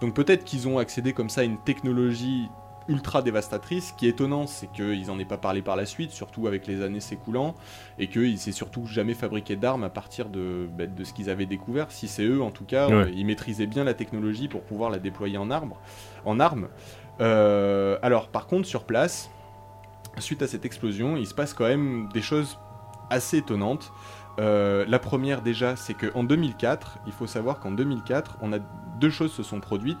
Donc 0.00 0.14
peut-être 0.14 0.44
qu'ils 0.44 0.66
ont 0.66 0.78
accédé 0.78 1.12
comme 1.12 1.28
ça 1.28 1.42
à 1.42 1.44
une 1.44 1.58
technologie 1.58 2.48
ultra 2.88 3.22
dévastatrice. 3.22 3.88
Ce 3.88 3.92
qui 3.94 4.06
est 4.06 4.10
étonnant, 4.10 4.46
c'est 4.46 4.70
qu'ils 4.72 5.06
n'en 5.06 5.18
aient 5.18 5.24
pas 5.24 5.38
parlé 5.38 5.62
par 5.62 5.76
la 5.76 5.86
suite, 5.86 6.10
surtout 6.10 6.46
avec 6.46 6.66
les 6.66 6.82
années 6.82 7.00
s'écoulant, 7.00 7.54
et 7.98 8.08
qu'ils 8.08 8.38
s'est 8.38 8.52
surtout 8.52 8.86
jamais 8.86 9.14
fabriqué 9.14 9.56
d'armes 9.56 9.84
à 9.84 9.90
partir 9.90 10.28
de, 10.28 10.68
bah, 10.76 10.86
de 10.86 11.04
ce 11.04 11.12
qu'ils 11.12 11.30
avaient 11.30 11.46
découvert. 11.46 11.90
Si 11.90 12.08
c'est 12.08 12.24
eux, 12.24 12.42
en 12.42 12.50
tout 12.50 12.64
cas, 12.64 12.86
Ouais. 12.88 12.94
euh, 12.94 13.10
ils 13.14 13.26
maîtrisaient 13.26 13.66
bien 13.66 13.84
la 13.84 13.94
technologie 13.94 14.48
pour 14.48 14.62
pouvoir 14.62 14.90
la 14.90 14.98
déployer 14.98 15.38
en, 15.38 15.50
arbre, 15.50 15.78
en 16.24 16.38
armes. 16.40 16.68
Euh, 17.20 17.98
alors, 18.02 18.28
par 18.28 18.46
contre, 18.46 18.66
sur 18.68 18.84
place, 18.84 19.30
suite 20.18 20.42
à 20.42 20.46
cette 20.46 20.64
explosion, 20.64 21.16
il 21.16 21.26
se 21.26 21.34
passe 21.34 21.54
quand 21.54 21.64
même 21.66 22.08
des 22.12 22.22
choses 22.22 22.58
assez 23.10 23.38
étonnantes. 23.38 23.92
Euh, 24.38 24.84
la 24.86 24.98
première 24.98 25.40
déjà, 25.40 25.76
c'est 25.76 25.94
qu'en 25.94 26.22
2004, 26.24 26.98
il 27.06 27.12
faut 27.12 27.26
savoir 27.26 27.58
qu'en 27.58 27.70
2004, 27.70 28.36
on 28.42 28.52
a 28.52 28.58
deux 29.00 29.10
choses 29.10 29.32
se 29.32 29.42
sont 29.42 29.60
produites. 29.60 29.98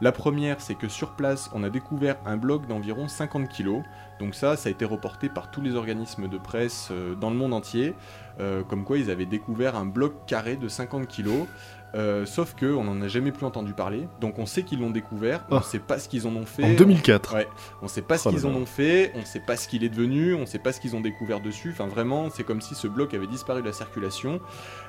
La 0.00 0.12
première, 0.12 0.60
c'est 0.60 0.74
que 0.74 0.88
sur 0.88 1.10
place, 1.12 1.50
on 1.54 1.62
a 1.64 1.70
découvert 1.70 2.16
un 2.26 2.36
bloc 2.36 2.66
d'environ 2.66 3.08
50 3.08 3.48
kilos. 3.48 3.82
Donc 4.20 4.34
ça, 4.34 4.56
ça 4.56 4.68
a 4.68 4.72
été 4.72 4.84
reporté 4.84 5.28
par 5.28 5.50
tous 5.50 5.60
les 5.60 5.74
organismes 5.74 6.28
de 6.28 6.38
presse 6.38 6.88
euh, 6.90 7.14
dans 7.14 7.30
le 7.30 7.36
monde 7.36 7.52
entier, 7.54 7.94
euh, 8.40 8.62
comme 8.62 8.84
quoi 8.84 8.98
ils 8.98 9.10
avaient 9.10 9.26
découvert 9.26 9.76
un 9.76 9.86
bloc 9.86 10.14
carré 10.26 10.56
de 10.56 10.68
50 10.68 11.06
kilos. 11.06 11.46
Euh, 11.94 12.26
sauf 12.26 12.54
que 12.54 12.66
on 12.66 12.84
n'en 12.84 13.00
a 13.00 13.08
jamais 13.08 13.32
plus 13.32 13.46
entendu 13.46 13.72
parler. 13.72 14.06
Donc 14.20 14.38
on 14.38 14.44
sait 14.44 14.64
qu'ils 14.64 14.80
l'ont 14.80 14.90
découvert, 14.90 15.44
on 15.50 15.56
Ah. 15.56 15.58
ne 15.60 15.64
sait 15.64 15.78
pas 15.78 15.98
ce 15.98 16.08
qu'ils 16.10 16.26
en 16.26 16.34
ont 16.36 16.44
fait. 16.44 16.64
En 16.64 16.74
2004. 16.74 17.34
Ouais, 17.34 17.48
on 17.80 17.88
sait 17.88 18.02
pas 18.02 18.18
ce 18.18 18.28
Oh 18.28 18.32
qu'ils 18.32 18.44
en 18.46 18.50
ont 18.50 18.66
fait, 18.66 19.12
on 19.14 19.24
sait 19.24 19.40
pas 19.40 19.56
ce 19.56 19.66
qu'il 19.66 19.82
est 19.82 19.88
devenu, 19.88 20.34
on 20.34 20.44
sait 20.44 20.58
pas 20.58 20.72
ce 20.72 20.80
qu'ils 20.80 20.94
ont 20.96 21.00
découvert 21.00 21.40
dessus. 21.40 21.70
Enfin, 21.72 21.86
vraiment, 21.86 22.28
c'est 22.28 22.44
comme 22.44 22.60
si 22.60 22.74
ce 22.74 22.86
bloc 22.86 23.14
avait 23.14 23.26
disparu 23.28 23.62
de 23.62 23.66
la 23.66 23.72
circulation. 23.72 24.40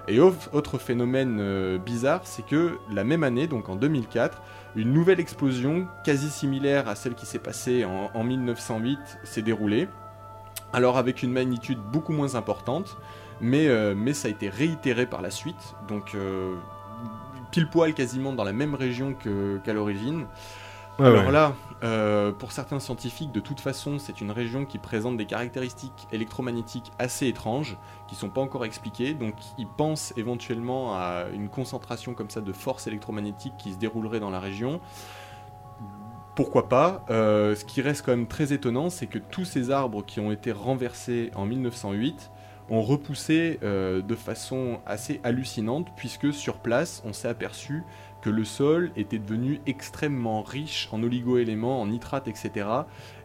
Et 0.10 0.20
au- 0.20 0.34
autre 0.52 0.80
phénomène 0.80 1.38
euh, 1.40 1.78
bizarre, 1.78 2.22
c'est 2.26 2.46
que 2.46 2.78
la 2.92 3.06
même 3.06 3.24
année, 3.24 3.48
donc 3.48 3.70
en 3.70 3.76
2004, 3.78 4.42
une 4.78 4.94
nouvelle 4.94 5.20
explosion, 5.20 5.88
quasi 6.04 6.30
similaire 6.30 6.88
à 6.88 6.96
celle 6.96 7.16
qui 7.16 7.26
s'est 7.26 7.40
passée 7.40 7.84
en, 7.84 8.12
en 8.14 8.24
1908, 8.24 9.00
s'est 9.24 9.42
déroulée. 9.42 9.90
Alors 10.72 10.98
avec 10.98 11.24
une 11.24 11.32
magnitude 11.32 11.80
beaucoup 11.80 12.14
moins 12.14 12.36
importante, 12.36 12.98
mais, 13.42 13.68
euh, 13.68 14.14
ça 14.14 14.28
a 14.28 14.32
été 14.32 14.50
réitéré 14.50 15.06
par 15.06 15.22
la 15.22 15.32
suite. 15.32 15.76
Donc 15.88 16.14
euh, 16.16 16.56
pile 17.52 17.70
poil 17.70 17.94
quasiment 17.94 18.34
dans 18.34 18.44
la 18.44 18.54
même 18.54 18.76
région 18.76 19.16
qu'à 19.64 19.74
l'origine. 19.74 20.26
Ouais, 21.00 21.06
Alors 21.08 21.32
là, 21.32 21.54
euh, 21.84 22.32
pour 22.32 22.52
certains 22.52 22.80
scientifiques, 22.80 23.32
de 23.32 23.40
toute 23.40 23.60
façon, 23.60 24.00
c'est 24.00 24.20
une 24.20 24.32
région 24.32 24.66
qui 24.66 24.80
présente 24.80 25.16
des 25.16 25.26
caractéristiques 25.26 26.08
électromagnétiques 26.12 26.92
assez 26.98 27.28
étranges, 27.28 27.78
qui 28.08 28.16
sont 28.16 28.30
pas 28.30 28.42
encore 28.42 28.66
expliquées. 28.66 29.14
Donc, 29.14 29.36
ils 29.60 29.68
pensent 29.68 30.12
éventuellement 30.18 30.96
à 30.96 31.26
une 31.34 31.50
concentration 31.50 32.16
comme 32.16 32.32
ça 32.32 32.42
de 32.42 32.52
force 32.52 32.88
électromagnétique 32.88 33.54
qui 33.58 33.74
se 33.74 33.78
déroulerait 33.78 34.20
dans 34.20 34.32
la 34.32 34.40
région. 34.40 34.82
Pourquoi 36.36 36.68
pas? 36.68 37.06
Euh, 37.10 37.56
Ce 37.56 37.64
qui 37.64 37.82
reste 37.82 38.04
quand 38.04 38.12
même 38.12 38.28
très 38.28 38.52
étonnant, 38.52 38.90
c'est 38.90 39.08
que 39.08 39.20
tous 39.20 39.46
ces 39.46 39.70
arbres 39.70 40.04
qui 40.04 40.20
ont 40.20 40.32
été 40.32 40.52
renversés 40.52 41.32
en 41.36 41.46
1908 41.46 42.32
ont 42.70 42.82
repoussé 42.82 43.60
euh, 43.64 44.02
de 44.02 44.16
façon 44.16 44.80
assez 44.86 45.22
hallucinante, 45.24 45.88
puisque 45.96 46.34
sur 46.34 46.58
place, 46.58 47.02
on 47.06 47.14
s'est 47.14 47.28
aperçu 47.28 47.84
que 48.22 48.30
le 48.30 48.44
sol 48.44 48.92
était 48.96 49.20
devenu 49.20 49.62
extrêmement 49.66 50.42
riche 50.42 50.90
en 50.92 51.04
oligoéléments, 51.04 51.82
en 51.82 51.88
nitrates, 51.88 52.28
etc. 52.28 52.68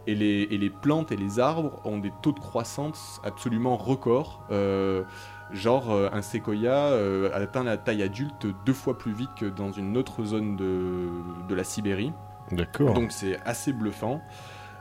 Et 0.07 0.15
les, 0.15 0.49
et 0.51 0.59
les 0.59 0.71
plantes 0.71 1.13
et 1.13 1.17
les 1.17 1.39
arbres 1.39 1.81
ont 1.85 1.99
des 1.99 2.13
taux 2.23 2.33
de 2.33 2.41
croissance 2.41 3.21
absolument 3.25 3.77
records. 3.77 4.45
Euh, 4.51 5.05
genre, 5.53 5.91
euh, 5.91 6.09
un 6.13 6.23
séquoia 6.23 6.89
euh, 6.89 7.31
atteint 7.33 7.65
la 7.65 7.77
taille 7.77 8.03
adulte 8.03 8.47
deux 8.65 8.73
fois 8.73 8.99
plus 8.99 9.13
vite 9.13 9.31
que 9.39 9.47
dans 9.47 9.73
une 9.73 9.97
autre 9.97 10.25
zone 10.25 10.57
de, 10.57 11.09
de 11.49 11.55
la 11.55 11.65
Sibérie. 11.65 12.13
D'accord. 12.51 12.95
Donc 12.95 13.13
c'est 13.13 13.39
assez 13.45 13.73
bluffant. 13.73 14.21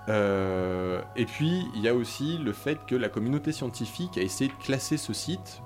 Euh, 0.10 1.01
et 1.15 1.25
puis 1.25 1.68
il 1.75 1.82
y 1.82 1.88
a 1.88 1.94
aussi 1.94 2.39
le 2.39 2.53
fait 2.53 2.86
que 2.88 2.96
la 2.96 3.08
communauté 3.08 3.51
scientifique 3.51 4.18
a 4.18 4.22
essayé 4.22 4.50
de 4.50 4.63
classer 4.63 4.98
ce 4.98 5.13
site 5.13 5.62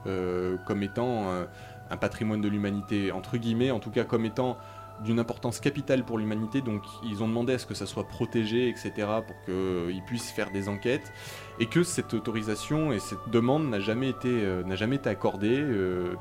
comme 0.65 0.83
étant 0.83 1.45
un 1.89 1.97
patrimoine 1.97 2.41
de 2.41 2.47
l'humanité, 2.47 3.11
entre 3.11 3.37
guillemets, 3.37 3.71
en 3.71 3.79
tout 3.79 3.91
cas 3.91 4.03
comme 4.03 4.25
étant 4.25 4.57
d'une 5.03 5.19
importance 5.19 5.59
capitale 5.59 6.05
pour 6.05 6.17
l'humanité. 6.17 6.61
Donc 6.61 6.83
ils 7.03 7.21
ont 7.21 7.27
demandé 7.27 7.53
à 7.53 7.59
ce 7.59 7.65
que 7.65 7.73
ça 7.73 7.85
soit 7.85 8.07
protégé, 8.07 8.69
etc., 8.69 8.91
pour 9.27 9.35
qu'ils 9.45 10.01
puissent 10.03 10.31
faire 10.31 10.51
des 10.51 10.69
enquêtes. 10.69 11.11
Et 11.59 11.65
que 11.67 11.83
cette 11.83 12.13
autorisation 12.13 12.91
et 12.93 12.99
cette 12.99 13.29
demande 13.29 13.69
n'a 13.69 13.79
jamais 13.79 14.09
été, 14.09 14.29
euh, 14.29 14.63
n'a 14.63 14.75
jamais 14.75 14.95
été 14.95 15.09
accordée. 15.09 15.59
euh, 15.59 16.15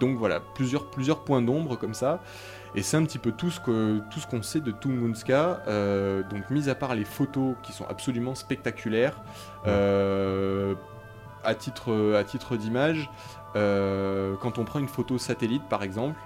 donc 0.00 0.18
voilà, 0.18 0.40
plusieurs, 0.40 0.90
plusieurs 0.90 1.24
points 1.24 1.42
d'ombre 1.42 1.76
comme 1.76 1.94
ça. 1.94 2.20
Et 2.74 2.82
c'est 2.82 2.96
un 2.96 3.04
petit 3.04 3.18
peu 3.18 3.32
tout 3.32 3.50
ce 3.50 3.60
que 3.60 4.00
tout 4.10 4.20
ce 4.20 4.26
qu'on 4.26 4.42
sait 4.42 4.60
de 4.60 4.70
Tunguska. 4.70 5.62
euh, 5.66 6.22
donc 6.22 6.50
mis 6.50 6.68
à 6.68 6.74
part 6.74 6.94
les 6.94 7.04
photos 7.04 7.54
qui 7.62 7.72
sont 7.72 7.86
absolument 7.88 8.34
spectaculaires, 8.34 9.22
euh, 9.66 10.74
à 11.44 11.54
titre 11.54 12.14
à 12.14 12.24
titre 12.24 12.56
d'image, 12.56 13.08
euh, 13.08 13.37
quand 14.40 14.58
on 14.58 14.64
prend 14.64 14.78
une 14.78 14.88
photo 14.88 15.18
satellite 15.18 15.64
par 15.68 15.82
exemple, 15.82 16.18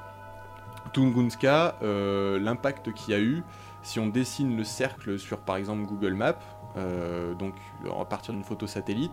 Tunguska, 0.93 1.77
euh, 1.83 2.39
l'impact 2.39 2.93
qu'il 2.93 3.15
y 3.15 3.17
a 3.17 3.21
eu, 3.21 3.43
si 3.83 3.99
on 3.99 4.07
dessine 4.07 4.57
le 4.57 4.65
cercle 4.65 5.19
sur 5.19 5.39
par 5.39 5.57
exemple 5.57 5.87
Google 5.87 6.15
Maps, 6.15 6.35
euh, 6.77 7.35
donc 7.35 7.55
à 8.01 8.05
partir 8.05 8.33
d'une 8.33 8.45
photo 8.45 8.67
satellite, 8.67 9.13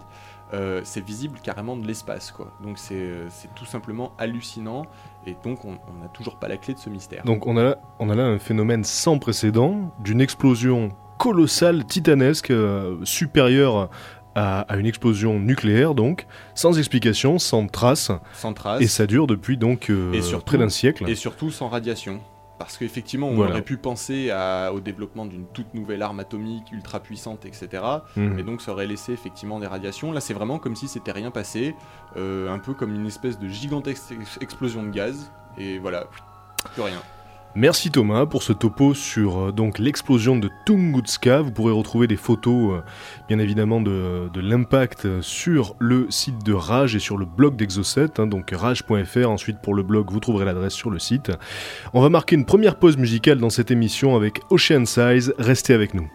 euh, 0.54 0.82
c'est 0.84 1.04
visible 1.04 1.40
carrément 1.44 1.76
de 1.76 1.86
l'espace 1.86 2.32
quoi. 2.32 2.52
Donc 2.62 2.78
c'est 2.78 2.96
euh, 2.96 3.28
tout 3.56 3.66
simplement 3.66 4.14
hallucinant 4.18 4.86
et 5.26 5.36
donc 5.44 5.66
on 5.66 5.72
n'a 5.72 6.08
toujours 6.14 6.38
pas 6.38 6.48
la 6.48 6.58
clé 6.58 6.74
de 6.74 6.80
ce 6.80 6.90
mystère. 6.90 7.24
Donc 7.24 7.48
on 7.48 7.58
a, 7.58 7.64
là, 7.64 7.78
on 8.00 8.10
a 8.10 8.16
là 8.16 8.24
un 8.24 8.40
phénomène 8.40 8.84
sans 8.84 9.20
précédent 9.20 9.92
d'une 10.00 10.22
explosion 10.22 10.90
colossale, 11.20 11.86
titanesque, 11.86 12.50
euh, 12.50 12.98
supérieure 13.04 13.90
à, 14.36 14.62
à 14.62 14.78
une 14.78 14.86
explosion 14.86 15.40
nucléaire, 15.40 15.96
donc 15.96 16.26
sans 16.56 16.78
explication, 16.78 17.40
sans 17.40 17.68
trace, 17.68 18.12
sans 18.34 18.54
trace 18.54 18.82
et 18.82 18.88
ça 18.88 19.08
dure 19.08 19.28
depuis 19.28 19.58
donc 19.58 19.90
euh, 19.90 20.14
Et 20.14 20.22
surtout- 20.22 20.46
près 20.46 20.58
d'un 20.58 20.70
siècle. 20.70 21.10
et 21.10 21.16
surtout 21.16 21.52
sans 21.52 21.68
radiation. 21.70 22.22
Parce 22.60 22.76
qu'effectivement, 22.78 23.30
on 23.30 23.36
Voilà. 23.36 23.52
aurait 23.54 23.62
pu 23.62 23.78
penser 23.78 24.32
à- 24.32 24.74
au 24.74 24.82
développement 24.82 25.26
d'une 25.26 25.46
toute 25.48 25.74
nouvelle 25.74 26.02
arme 26.02 26.20
atomique 26.20 26.70
ultra 26.74 27.00
puissante, 27.00 27.46
etc. 27.46 27.82
Mhm. 28.18 28.38
Et 28.38 28.44
donc 28.44 28.62
ça 28.62 28.74
aurait 28.74 28.86
laissé 28.86 29.14
effectivement 29.14 29.60
des 29.62 29.68
radiations. 29.68 30.12
Là, 30.12 30.20
c'est 30.20 30.34
vraiment 30.34 30.60
comme 30.60 30.76
si 30.76 30.90
c'était 30.90 31.14
rien 31.14 31.32
passé, 31.32 31.74
euh, 32.18 32.54
un 32.54 32.60
peu 32.60 32.74
comme 32.74 32.94
une 32.94 33.08
espèce 33.08 33.40
de 33.40 33.48
gigantesque 33.48 34.12
ex- 34.12 34.38
explosion 34.42 34.84
de 34.84 34.90
gaz. 34.90 35.32
Et 35.58 35.80
voilà, 35.80 36.08
plus 36.74 36.82
rien. 36.82 37.02
Merci 37.56 37.90
Thomas 37.90 38.28
pour 38.28 38.44
ce 38.44 38.54
topo 38.54 38.94
sur 38.94 39.40
euh, 39.40 39.52
donc 39.52 39.80
l'explosion 39.80 40.38
de 40.38 40.52
Tunguska. 40.66 41.42
Vous 41.42 41.52
pourrez 41.52 41.74
retrouver 41.74 42.06
des 42.06 42.16
photos, 42.16 42.74
euh, 42.74 42.82
bien 43.28 43.40
évidemment, 43.40 43.82
de, 43.82 44.30
l'impact 44.36 45.06
euh, 45.06 45.22
sur 45.24 45.76
le 45.80 46.06
site 46.12 46.46
de 46.46 46.54
Rage 46.54 46.96
et 46.96 47.00
sur 47.00 47.18
le 47.18 47.26
blog 47.26 47.56
d'Exocet, 47.56 48.20
hein, 48.20 48.28
donc 48.28 48.52
rage.fr. 48.52 49.30
Ensuite, 49.30 49.60
pour 49.62 49.74
le 49.74 49.82
blog, 49.82 50.12
vous 50.12 50.20
trouverez 50.20 50.46
l'adresse 50.46 50.74
sur 50.74 50.92
le 50.92 51.00
site. 51.00 51.32
On 51.94 52.02
va 52.02 52.10
marquer 52.10 52.36
une 52.36 52.46
première 52.46 52.76
pause 52.76 52.98
musicale 52.98 53.40
dans 53.40 53.50
cette 53.50 53.72
émission 53.72 54.16
avec 54.16 54.42
Ocean 54.52 54.86
Size. 54.86 55.34
Restez 55.40 55.74
avec 55.74 55.96
nous. 55.96 56.10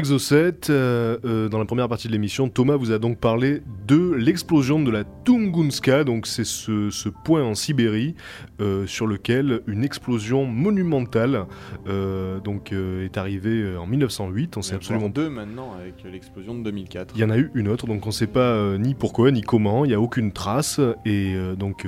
Exocet, 0.00 0.70
euh, 0.70 1.18
euh, 1.26 1.50
dans 1.50 1.58
la 1.58 1.66
première 1.66 1.86
partie 1.86 2.08
de 2.08 2.12
l'émission, 2.12 2.48
Thomas 2.48 2.76
vous 2.76 2.90
a 2.90 2.98
donc 2.98 3.18
parlé 3.18 3.60
de 3.86 4.14
l'explosion 4.14 4.82
de 4.82 4.90
la 4.90 5.04
Tungunska, 5.04 6.04
donc 6.04 6.26
c'est 6.26 6.46
ce, 6.46 6.88
ce 6.88 7.10
point 7.10 7.44
en 7.44 7.54
Sibérie 7.54 8.14
euh, 8.62 8.86
sur 8.86 9.06
lequel 9.06 9.60
une 9.66 9.84
explosion 9.84 10.46
monumentale 10.46 11.44
euh, 11.86 12.40
donc, 12.40 12.72
est 12.72 13.18
arrivée 13.18 13.76
en 13.76 13.86
1908, 13.86 14.56
on 14.56 14.62
sait 14.62 14.76
absolument 14.76 15.10
deux 15.10 15.28
maintenant 15.28 15.74
avec 15.78 16.02
l'explosion 16.10 16.54
de 16.54 16.62
2004. 16.62 17.12
Il 17.14 17.20
y 17.20 17.24
en 17.24 17.30
a 17.30 17.36
eu 17.36 17.50
une 17.54 17.68
autre, 17.68 17.86
donc 17.86 18.06
on 18.06 18.08
ne 18.08 18.14
sait 18.14 18.26
pas 18.26 18.78
ni 18.78 18.94
pourquoi 18.94 19.30
ni 19.30 19.42
comment, 19.42 19.84
il 19.84 19.88
n'y 19.88 19.94
a 19.94 20.00
aucune 20.00 20.32
trace, 20.32 20.80
et 21.04 21.34
donc 21.58 21.86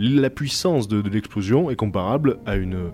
la 0.00 0.30
puissance 0.30 0.88
de, 0.88 1.02
de 1.02 1.10
l'explosion 1.10 1.70
est 1.70 1.76
comparable 1.76 2.38
à 2.46 2.56
une, 2.56 2.90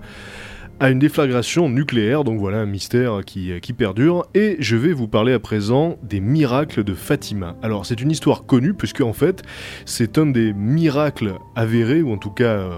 à 0.78 0.90
une 0.90 0.98
déflagration 0.98 1.70
nucléaire, 1.70 2.22
donc 2.22 2.38
voilà 2.38 2.58
un 2.58 2.66
mystère 2.66 3.20
qui, 3.24 3.50
qui 3.60 3.72
perdure, 3.72 4.26
et 4.34 4.56
je 4.58 4.76
vais 4.76 4.92
vous 4.92 5.08
parler 5.08 5.32
à 5.32 5.38
présent 5.38 5.98
des 6.02 6.20
miracles 6.20 6.84
de 6.84 6.94
Fatima. 6.94 7.56
Alors 7.62 7.86
c'est 7.86 8.00
une 8.00 8.10
histoire 8.10 8.44
connue, 8.44 8.74
puisque 8.74 9.00
en 9.00 9.14
fait 9.14 9.42
c'est 9.86 10.18
un 10.18 10.26
des 10.26 10.52
miracles 10.52 11.34
avérés, 11.54 12.02
ou 12.02 12.12
en 12.12 12.18
tout 12.18 12.30
cas 12.30 12.58
euh, 12.58 12.70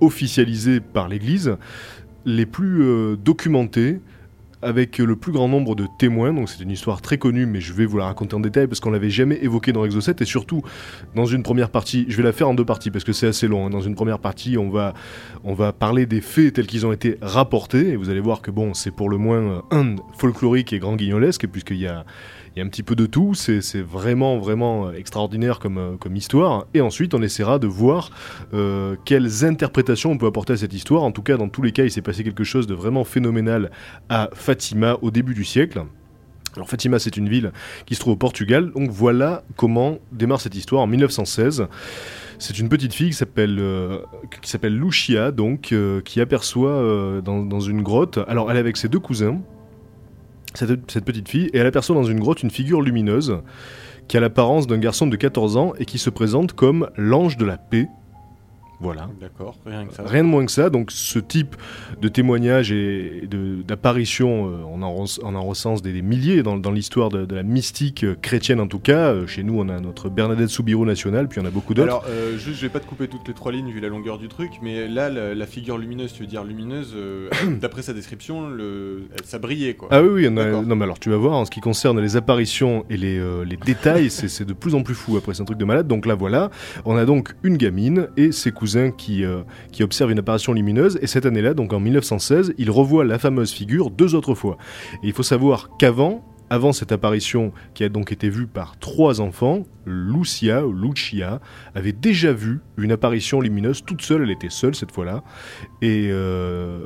officialisés 0.00 0.80
par 0.80 1.08
l'Église, 1.08 1.56
les 2.26 2.44
plus 2.44 2.82
euh, 2.82 3.16
documentés, 3.16 4.00
avec 4.66 4.98
le 4.98 5.14
plus 5.14 5.30
grand 5.30 5.46
nombre 5.46 5.76
de 5.76 5.86
témoins, 5.96 6.32
donc 6.32 6.48
c'est 6.48 6.60
une 6.60 6.72
histoire 6.72 7.00
très 7.00 7.18
connue, 7.18 7.46
mais 7.46 7.60
je 7.60 7.72
vais 7.72 7.86
vous 7.86 7.98
la 7.98 8.06
raconter 8.06 8.34
en 8.34 8.40
détail 8.40 8.66
parce 8.66 8.80
qu'on 8.80 8.90
l'avait 8.90 9.10
jamais 9.10 9.38
évoquée 9.40 9.72
dans 9.72 9.84
Exocet, 9.84 10.16
et 10.18 10.24
surtout 10.24 10.60
dans 11.14 11.24
une 11.24 11.44
première 11.44 11.70
partie, 11.70 12.04
je 12.08 12.16
vais 12.16 12.24
la 12.24 12.32
faire 12.32 12.48
en 12.48 12.54
deux 12.54 12.64
parties 12.64 12.90
parce 12.90 13.04
que 13.04 13.12
c'est 13.12 13.28
assez 13.28 13.46
long. 13.46 13.66
hein. 13.66 13.70
Dans 13.70 13.80
une 13.80 13.94
première 13.94 14.18
partie, 14.18 14.58
on 14.58 14.68
va, 14.68 14.92
on 15.44 15.54
va 15.54 15.72
parler 15.72 16.04
des 16.04 16.20
faits 16.20 16.54
tels 16.54 16.66
qu'ils 16.66 16.84
ont 16.84 16.92
été 16.92 17.16
rapportés, 17.22 17.90
et 17.90 17.96
vous 17.96 18.10
allez 18.10 18.18
voir 18.20 18.42
que 18.42 18.50
bon, 18.50 18.74
c'est 18.74 18.90
pour 18.90 19.08
le 19.08 19.18
moins 19.18 19.38
euh, 19.38 19.60
un 19.70 19.94
folklorique 20.18 20.72
et 20.72 20.80
grand 20.80 20.96
guignolesque, 20.96 21.46
puisqu'il 21.46 21.78
y 21.78 21.86
a, 21.86 22.04
il 22.56 22.60
y 22.60 22.62
a 22.62 22.64
un 22.64 22.68
petit 22.70 22.82
peu 22.82 22.96
de 22.96 23.04
tout, 23.04 23.34
c'est 23.34 23.82
vraiment, 23.82 24.38
vraiment 24.38 24.88
euh, 24.88 24.92
extraordinaire 24.92 25.58
comme, 25.58 25.76
euh, 25.76 25.96
comme 25.98 26.16
histoire, 26.16 26.66
et 26.72 26.80
ensuite 26.80 27.12
on 27.12 27.20
essaiera 27.20 27.58
de 27.58 27.66
voir 27.66 28.10
euh, 28.54 28.96
quelles 29.04 29.44
interprétations 29.44 30.12
on 30.12 30.16
peut 30.16 30.26
apporter 30.26 30.54
à 30.54 30.56
cette 30.56 30.72
histoire. 30.72 31.02
En 31.02 31.12
tout 31.12 31.20
cas, 31.20 31.36
dans 31.36 31.50
tous 31.50 31.60
les 31.60 31.72
cas, 31.72 31.84
il 31.84 31.90
s'est 31.90 32.00
passé 32.00 32.24
quelque 32.24 32.44
chose 32.44 32.66
de 32.66 32.72
vraiment 32.72 33.04
phénoménal 33.04 33.70
à 34.08 34.30
Fatima 34.32 34.96
au 35.02 35.10
début 35.10 35.34
du 35.34 35.44
siècle. 35.44 35.84
Alors 36.54 36.66
Fatima, 36.70 36.98
c'est 36.98 37.18
une 37.18 37.28
ville 37.28 37.52
qui 37.84 37.94
se 37.94 38.00
trouve 38.00 38.14
au 38.14 38.16
Portugal, 38.16 38.72
donc 38.74 38.88
voilà 38.88 39.42
comment 39.56 39.98
démarre 40.10 40.40
cette 40.40 40.54
histoire 40.54 40.80
en 40.80 40.86
1916. 40.86 41.66
C'est 42.38 42.58
une 42.58 42.70
petite 42.70 42.94
fille 42.94 43.10
qui 43.10 43.16
s'appelle 43.16 44.78
Lucia, 44.78 45.30
donc 45.30 45.74
qui 46.06 46.20
aperçoit 46.22 47.20
dans 47.22 47.60
une 47.60 47.82
grotte. 47.82 48.18
Alors 48.26 48.50
elle 48.50 48.56
est 48.56 48.60
avec 48.60 48.78
ses 48.78 48.88
deux 48.88 49.00
cousins, 49.00 49.42
cette, 50.56 51.04
petite 51.04 51.28
fille, 51.28 51.50
et 51.52 51.58
elle 51.58 51.66
aperçoit 51.66 51.94
dans 51.94 52.04
une 52.04 52.20
grotte 52.20 52.42
une 52.42 52.50
figure 52.50 52.82
lumineuse 52.82 53.38
qui 54.08 54.16
a 54.16 54.20
l'apparence 54.20 54.66
d'un 54.66 54.78
garçon 54.78 55.06
de 55.06 55.16
14 55.16 55.56
ans 55.56 55.72
et 55.78 55.84
qui 55.84 55.98
se 55.98 56.10
présente 56.10 56.52
comme 56.52 56.90
l'ange 56.96 57.36
de 57.36 57.44
la 57.44 57.58
paix. 57.58 57.88
Voilà. 58.80 59.08
D'accord, 59.20 59.56
rien 59.64 59.86
que 59.86 59.94
ça. 59.94 60.02
Rien 60.04 60.22
de 60.24 60.28
moins 60.28 60.44
que 60.44 60.52
ça, 60.52 60.68
donc 60.70 60.90
ce 60.90 61.18
type 61.18 61.56
de 62.00 62.08
témoignage 62.08 62.72
et 62.72 63.22
d'apparition, 63.66 64.48
euh, 64.50 64.56
on, 64.68 64.82
en 64.82 65.04
on 65.22 65.42
recense 65.48 65.82
des, 65.82 65.92
des 65.92 66.02
milliers 66.02 66.42
dans, 66.42 66.56
dans 66.56 66.70
l'histoire 66.70 67.08
de, 67.08 67.24
de 67.24 67.34
la 67.34 67.42
mystique 67.42 68.04
euh, 68.04 68.14
chrétienne 68.20 68.60
en 68.60 68.66
tout 68.66 68.78
cas. 68.78 69.12
Euh, 69.12 69.26
chez 69.26 69.42
nous, 69.42 69.58
on 69.58 69.68
a 69.68 69.80
notre 69.80 70.08
Bernadette 70.08 70.48
Soubirou 70.50 70.84
nationale, 70.84 71.28
puis 71.28 71.40
en 71.40 71.44
a 71.46 71.50
beaucoup 71.50 71.74
d'autres. 71.74 71.88
Alors, 71.88 72.04
euh, 72.08 72.36
juste, 72.36 72.56
je 72.56 72.62
vais 72.62 72.68
pas 72.68 72.80
te 72.80 72.86
couper 72.86 73.08
toutes 73.08 73.26
les 73.26 73.34
trois 73.34 73.52
lignes 73.52 73.70
vu 73.70 73.80
la 73.80 73.88
longueur 73.88 74.18
du 74.18 74.28
truc, 74.28 74.52
mais 74.62 74.88
là, 74.88 75.08
la, 75.08 75.34
la 75.34 75.46
figure 75.46 75.78
lumineuse, 75.78 76.12
tu 76.12 76.22
veux 76.22 76.28
dire 76.28 76.44
lumineuse, 76.44 76.92
euh, 76.94 77.28
d'après 77.60 77.82
sa 77.82 77.92
description, 77.92 78.48
le, 78.48 79.04
ça 79.24 79.38
brillait 79.38 79.74
quoi. 79.74 79.88
Ah 79.90 80.02
oui, 80.02 80.08
oui, 80.12 80.28
on 80.30 80.36
a- 80.36 80.62
non 80.62 80.76
mais 80.76 80.84
alors 80.84 80.98
tu 80.98 81.10
vas 81.10 81.16
voir, 81.16 81.34
en 81.34 81.44
ce 81.44 81.50
qui 81.50 81.60
concerne 81.60 82.00
les 82.00 82.16
apparitions 82.16 82.84
et 82.90 82.96
les, 82.96 83.18
euh, 83.18 83.44
les 83.44 83.56
détails, 83.56 84.10
c'est 84.10 84.28
c'est 84.28 84.44
de 84.44 84.52
plus 84.52 84.74
en 84.74 84.82
plus 84.82 84.94
fou 84.94 85.16
après, 85.16 85.34
c'est 85.34 85.42
un 85.42 85.46
truc 85.46 85.58
de 85.58 85.64
malade. 85.64 85.86
Donc 85.88 86.06
là 86.06 86.14
voilà, 86.14 86.50
on 86.84 86.96
a 86.96 87.04
donc 87.04 87.34
une 87.42 87.56
gamine 87.56 88.08
et 88.16 88.32
ses 88.32 88.52
cousins 88.52 88.65
qui, 88.96 89.24
euh, 89.24 89.42
qui 89.72 89.82
observent 89.82 90.10
une 90.10 90.18
apparition 90.18 90.52
lumineuse, 90.52 90.98
et 91.02 91.06
cette 91.06 91.26
année-là, 91.26 91.54
donc 91.54 91.72
en 91.72 91.80
1916, 91.80 92.54
ils 92.58 92.70
revoient 92.70 93.04
la 93.04 93.18
fameuse 93.18 93.52
figure 93.52 93.90
deux 93.90 94.14
autres 94.14 94.34
fois. 94.34 94.58
Et 95.02 95.08
il 95.08 95.12
faut 95.12 95.22
savoir 95.22 95.70
qu'avant, 95.78 96.24
avant 96.50 96.72
cette 96.72 96.92
apparition 96.92 97.52
qui 97.74 97.84
a 97.84 97.88
donc 97.88 98.12
été 98.12 98.28
vue 98.28 98.46
par 98.46 98.78
trois 98.78 99.20
enfants, 99.20 99.64
Lucia 99.84 100.62
Lucia 100.62 101.40
avait 101.74 101.92
déjà 101.92 102.32
vu 102.32 102.60
une 102.76 102.92
apparition 102.92 103.40
lumineuse 103.40 103.84
toute 103.84 104.02
seule, 104.02 104.22
elle 104.22 104.30
était 104.30 104.50
seule 104.50 104.74
cette 104.74 104.92
fois-là. 104.92 105.24
Et 105.82 106.08
euh, 106.10 106.78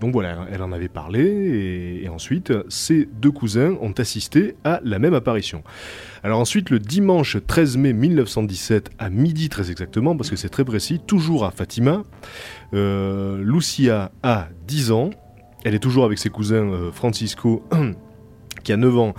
donc 0.00 0.12
voilà, 0.12 0.46
elle 0.52 0.62
en 0.62 0.72
avait 0.72 0.88
parlé, 0.88 1.20
et, 1.20 2.04
et 2.04 2.08
ensuite, 2.08 2.52
ses 2.68 3.06
deux 3.06 3.32
cousins 3.32 3.76
ont 3.80 3.92
assisté 3.92 4.54
à 4.64 4.80
la 4.84 4.98
même 4.98 5.14
apparition. 5.14 5.62
Alors 6.22 6.40
ensuite, 6.40 6.70
le 6.70 6.78
dimanche 6.78 7.36
13 7.46 7.76
mai 7.76 7.92
1917, 7.92 8.90
à 8.98 9.10
midi 9.10 9.48
très 9.48 9.70
exactement, 9.70 10.16
parce 10.16 10.30
que 10.30 10.36
c'est 10.36 10.48
très 10.48 10.64
précis, 10.64 11.00
toujours 11.06 11.44
à 11.44 11.50
Fatima, 11.50 12.02
euh, 12.74 13.40
Lucia 13.42 14.10
a 14.22 14.48
10 14.66 14.90
ans, 14.92 15.10
elle 15.64 15.74
est 15.74 15.80
toujours 15.80 16.04
avec 16.04 16.18
ses 16.18 16.30
cousins 16.30 16.68
euh, 16.70 16.92
Francisco 16.92 17.64
qui 18.64 18.72
a 18.72 18.76
9 18.76 18.98
ans 18.98 19.14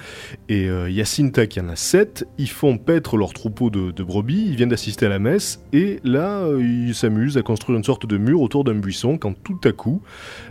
et 0.48 0.70
euh, 0.70 0.90
Jacinta 0.92 1.48
qui 1.48 1.60
en 1.60 1.70
a 1.70 1.76
7, 1.76 2.28
ils 2.38 2.50
font 2.50 2.78
paître 2.78 3.18
leur 3.18 3.34
troupeau 3.34 3.70
de, 3.70 3.92
de 3.92 4.04
brebis, 4.04 4.46
ils 4.48 4.56
viennent 4.56 4.70
d'assister 4.70 5.06
à 5.06 5.10
la 5.10 5.20
messe. 5.20 5.64
Et 5.74 6.00
là 6.04 6.40
euh, 6.40 6.62
ils 6.62 6.96
s'amusent 6.96 7.38
à 7.38 7.42
construire 7.42 7.78
une 7.78 7.84
sorte 7.84 8.06
de 8.06 8.18
mur 8.18 8.42
autour 8.42 8.64
d'un 8.64 8.76
buisson 8.76 9.18
quand 9.18 9.34
tout 9.44 9.60
à 9.64 9.72
coup 9.72 10.02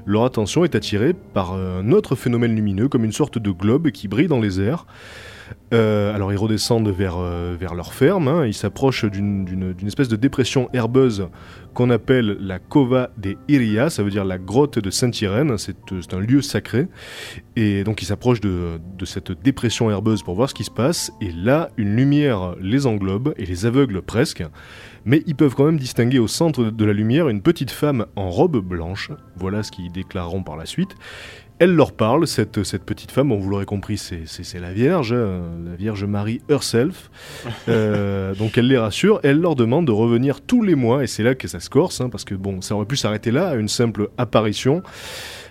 leur 0.06 0.24
attention 0.24 0.64
est 0.64 0.74
attirée 0.74 1.14
par 1.14 1.54
un 1.54 1.90
autre 1.92 2.16
phénomène 2.16 2.54
lumineux 2.54 2.88
comme 2.88 3.04
une 3.04 3.12
sorte 3.12 3.38
de 3.38 3.50
globe 3.50 3.90
qui 3.90 4.08
brille 4.08 4.28
dans 4.28 4.40
les 4.40 4.60
airs. 4.60 4.86
Euh, 5.74 6.14
alors 6.14 6.32
ils 6.32 6.38
redescendent 6.38 6.88
vers, 6.88 7.16
euh, 7.18 7.54
vers 7.58 7.74
leur 7.74 7.92
ferme, 7.92 8.26
hein, 8.28 8.46
ils 8.46 8.54
s'approchent 8.54 9.04
d'une- 9.04 9.74
espèce 9.86 10.08
de 10.08 10.16
dépression 10.16 10.70
herbeuse 10.72 11.28
qu'on 11.74 11.90
appelle 11.90 12.38
la 12.40 12.58
Cova 12.58 13.10
de 13.18 13.36
Iria, 13.48 13.90
ça 13.90 14.02
veut 14.02 14.10
dire 14.10 14.24
la 14.24 14.38
grotte 14.38 14.78
de 14.78 14.90
Sainte-Irène, 14.90 15.58
c'est 15.58 15.76
euh, 15.92 16.00
c'est 16.00 16.14
un 16.14 16.20
lieu 16.20 16.40
sacré. 16.40 16.88
Et 17.56 17.84
donc 17.84 18.00
ils 18.02 18.06
s'approchent 18.06 18.40
de, 18.40 18.80
de 18.98 19.04
cette 19.04 19.30
dépression 19.42 19.90
herbeuse 19.90 20.22
pour 20.22 20.34
voir 20.34 20.48
ce 20.48 20.54
qui 20.54 20.64
se 20.64 20.70
passe, 20.70 21.12
et 21.20 21.30
là 21.32 21.68
une 21.76 21.94
lumière 21.96 22.54
les 22.60 22.86
englobe 22.86 23.34
et 23.36 23.44
les 23.44 23.66
aveugle 23.66 24.00
presque. 24.00 24.42
Mais 25.04 25.22
ils 25.26 25.34
peuvent 25.36 25.54
quand 25.54 25.64
même 25.64 25.78
distinguer 25.78 26.18
au 26.18 26.28
centre 26.28 26.64
de 26.64 26.84
la 26.84 26.92
lumière 26.92 27.28
une 27.28 27.40
petite 27.42 27.70
femme 27.70 28.06
en 28.16 28.30
robe 28.30 28.58
blanche, 28.58 29.10
voilà 29.36 29.62
ce 29.62 29.70
qu'ils 29.70 29.92
déclareront 29.92 30.42
par 30.42 30.56
la 30.56 30.66
suite. 30.66 30.94
Elle 31.60 31.74
leur 31.74 31.90
parle, 31.92 32.26
cette, 32.28 32.62
cette 32.62 32.84
petite 32.84 33.10
femme, 33.10 33.30
bon, 33.30 33.38
vous 33.38 33.50
l'aurez 33.50 33.64
compris, 33.64 33.98
c'est- 33.98 34.22
c'est 34.26 34.44
c'est 34.44 34.60
la 34.60 34.72
Vierge, 34.72 35.12
hein, 35.12 35.42
la 35.68 35.74
Vierge 35.74 36.04
Marie 36.04 36.40
herself. 36.48 37.10
Euh, 37.68 38.34
donc 38.34 38.56
elle 38.56 38.66
les 38.68 38.78
rassure, 38.78 39.20
elle 39.22 39.40
leur 39.40 39.54
demande 39.56 39.86
de 39.86 39.92
revenir 39.92 40.40
tous 40.40 40.62
les 40.62 40.74
mois, 40.74 41.02
et 41.02 41.06
c'est 41.06 41.22
là 41.22 41.34
que 41.34 41.48
ça 41.48 41.60
se 41.60 41.68
corse, 41.68 42.00
hein, 42.00 42.08
parce 42.08 42.24
que 42.24 42.34
bon, 42.34 42.60
ça 42.62 42.74
aurait 42.76 42.86
pu 42.86 42.96
s'arrêter 42.96 43.30
là, 43.30 43.48
à 43.48 43.54
une 43.56 43.68
simple 43.68 44.08
apparition. 44.16 44.82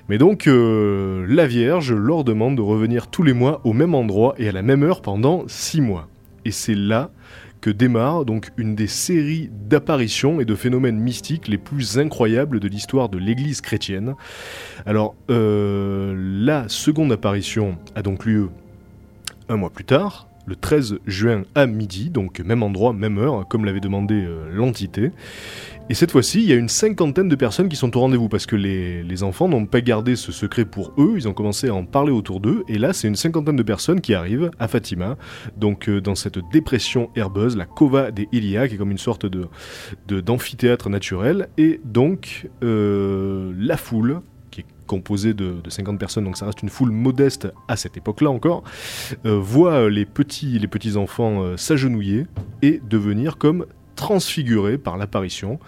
Mais 0.10 0.18
donc 0.18 0.48
euh, 0.48 1.26
la 1.30 1.46
Vierge 1.48 1.94
leur 1.94 2.24
demande 2.24 2.56
de 2.56 2.62
revenir 2.62 3.08
tous 3.08 3.24
les 3.24 3.34
mois 3.34 3.60
au 3.66 3.74
même 3.74 3.94
endroit 3.94 4.34
et 4.38 4.48
à 4.48 4.52
la 4.54 4.62
même 4.62 4.84
heure 4.84 5.02
pendant 5.02 5.44
six 5.48 5.82
mois. 5.82 6.08
Et 6.46 6.52
c'est 6.52 6.76
là 6.76 7.12
démarre 7.72 8.26
donc 8.26 8.52
une 8.58 8.76
des 8.76 8.88
séries 8.88 9.50
d'apparitions 9.52 10.40
et 10.40 10.46
de 10.46 10.56
phénomènes 10.56 11.00
mystiques 11.00 11.48
les 11.48 11.58
plus 11.58 12.00
incroyables 12.00 12.60
de 12.60 12.68
l'histoire 12.68 13.10
de 13.10 13.18
l'Église 13.18 13.62
chrétienne. 13.62 14.16
Alors, 14.86 15.16
euh, 15.30 16.16
la 16.18 16.70
seconde 16.70 17.12
apparition 17.12 17.78
a 17.96 18.02
donc 18.02 18.26
lieu 18.26 18.50
un 19.50 19.56
mois 19.56 19.70
plus 19.70 19.86
tard, 19.86 20.28
le 20.48 20.56
13 20.56 21.00
juin 21.06 21.44
à 21.54 21.68
midi, 21.68 22.10
donc 22.10 22.40
même 22.40 22.64
endroit, 22.64 22.94
même 22.94 23.20
heure, 23.20 23.48
comme 23.48 23.66
l'avait 23.66 23.82
demandé 23.82 24.16
euh, 24.16 24.50
l'entité. 24.52 25.12
Et 25.90 25.94
cette 25.94 26.12
fois-ci, 26.12 26.42
il 26.42 26.50
y 26.50 26.54
a 26.54 26.56
une 26.56 26.70
cinquantaine 26.70 27.30
de 27.30 27.36
personnes 27.36 27.70
qui 27.70 27.76
sont 27.76 27.96
au 27.96 28.02
rendez-vous 28.02 28.30
parce 28.30 28.46
que 28.46 28.56
les, 28.56 29.24
enfants 29.24 29.48
n'ont 29.48 29.66
pas 29.66 29.82
gardé 29.82 30.16
ce 30.16 30.32
secret 30.32 30.64
pour 30.64 30.94
eux, 30.98 31.14
ils 31.16 31.28
ont 31.28 31.34
commencé 31.34 31.70
à 31.70 31.74
en 31.74 31.86
parler 31.86 32.12
autour 32.12 32.40
d'eux, 32.40 32.64
et 32.68 32.78
là, 32.78 32.94
c'est 32.94 33.08
une 33.08 33.16
cinquantaine 33.16 33.56
de 33.56 33.64
personnes 33.64 34.00
qui 34.00 34.14
arrivent 34.14 34.52
à 34.60 34.68
Fatima, 34.68 35.18
donc 35.58 35.90
euh, 35.90 36.00
dans 36.02 36.14
cette 36.14 36.40
dépression 36.52 37.10
herbeuse, 37.16 37.58
la 37.58 37.66
Cova 37.66 38.12
des 38.12 38.28
Ilia, 38.32 38.68
qui 38.68 38.76
est 38.76 38.78
comme 38.78 38.92
une 38.92 38.98
sorte 38.98 39.26
de 39.26 39.48
d'amphithéâtre 40.08 40.90
naturel, 40.90 41.50
et 41.58 41.82
donc 41.84 42.48
euh, 42.64 43.54
la 43.58 43.78
foule, 43.78 44.22
composée 44.88 45.34
de, 45.34 45.62
de 45.64 45.70
50 45.70 46.00
personnes, 46.00 46.24
donc 46.24 46.38
ça 46.38 46.46
reste 46.46 46.64
une 46.64 46.70
foule 46.70 46.92
modeste 46.92 47.48
à 47.68 47.76
cette 47.76 47.98
époque-là 47.98 48.30
encore, 48.30 48.64
euh, 49.26 49.38
voit 49.38 49.90
les 49.90 50.06
petits, 50.06 50.58
les 50.58 50.68
petits 50.68 50.98
enfants 50.98 51.44
euh, 51.44 51.58
s'agenouiller 51.58 52.26
et 52.62 52.82
devenir 52.90 53.38
comme 53.38 53.66
transfigurés 53.96 54.78
par 54.78 54.98
l'apparition. 54.98 55.60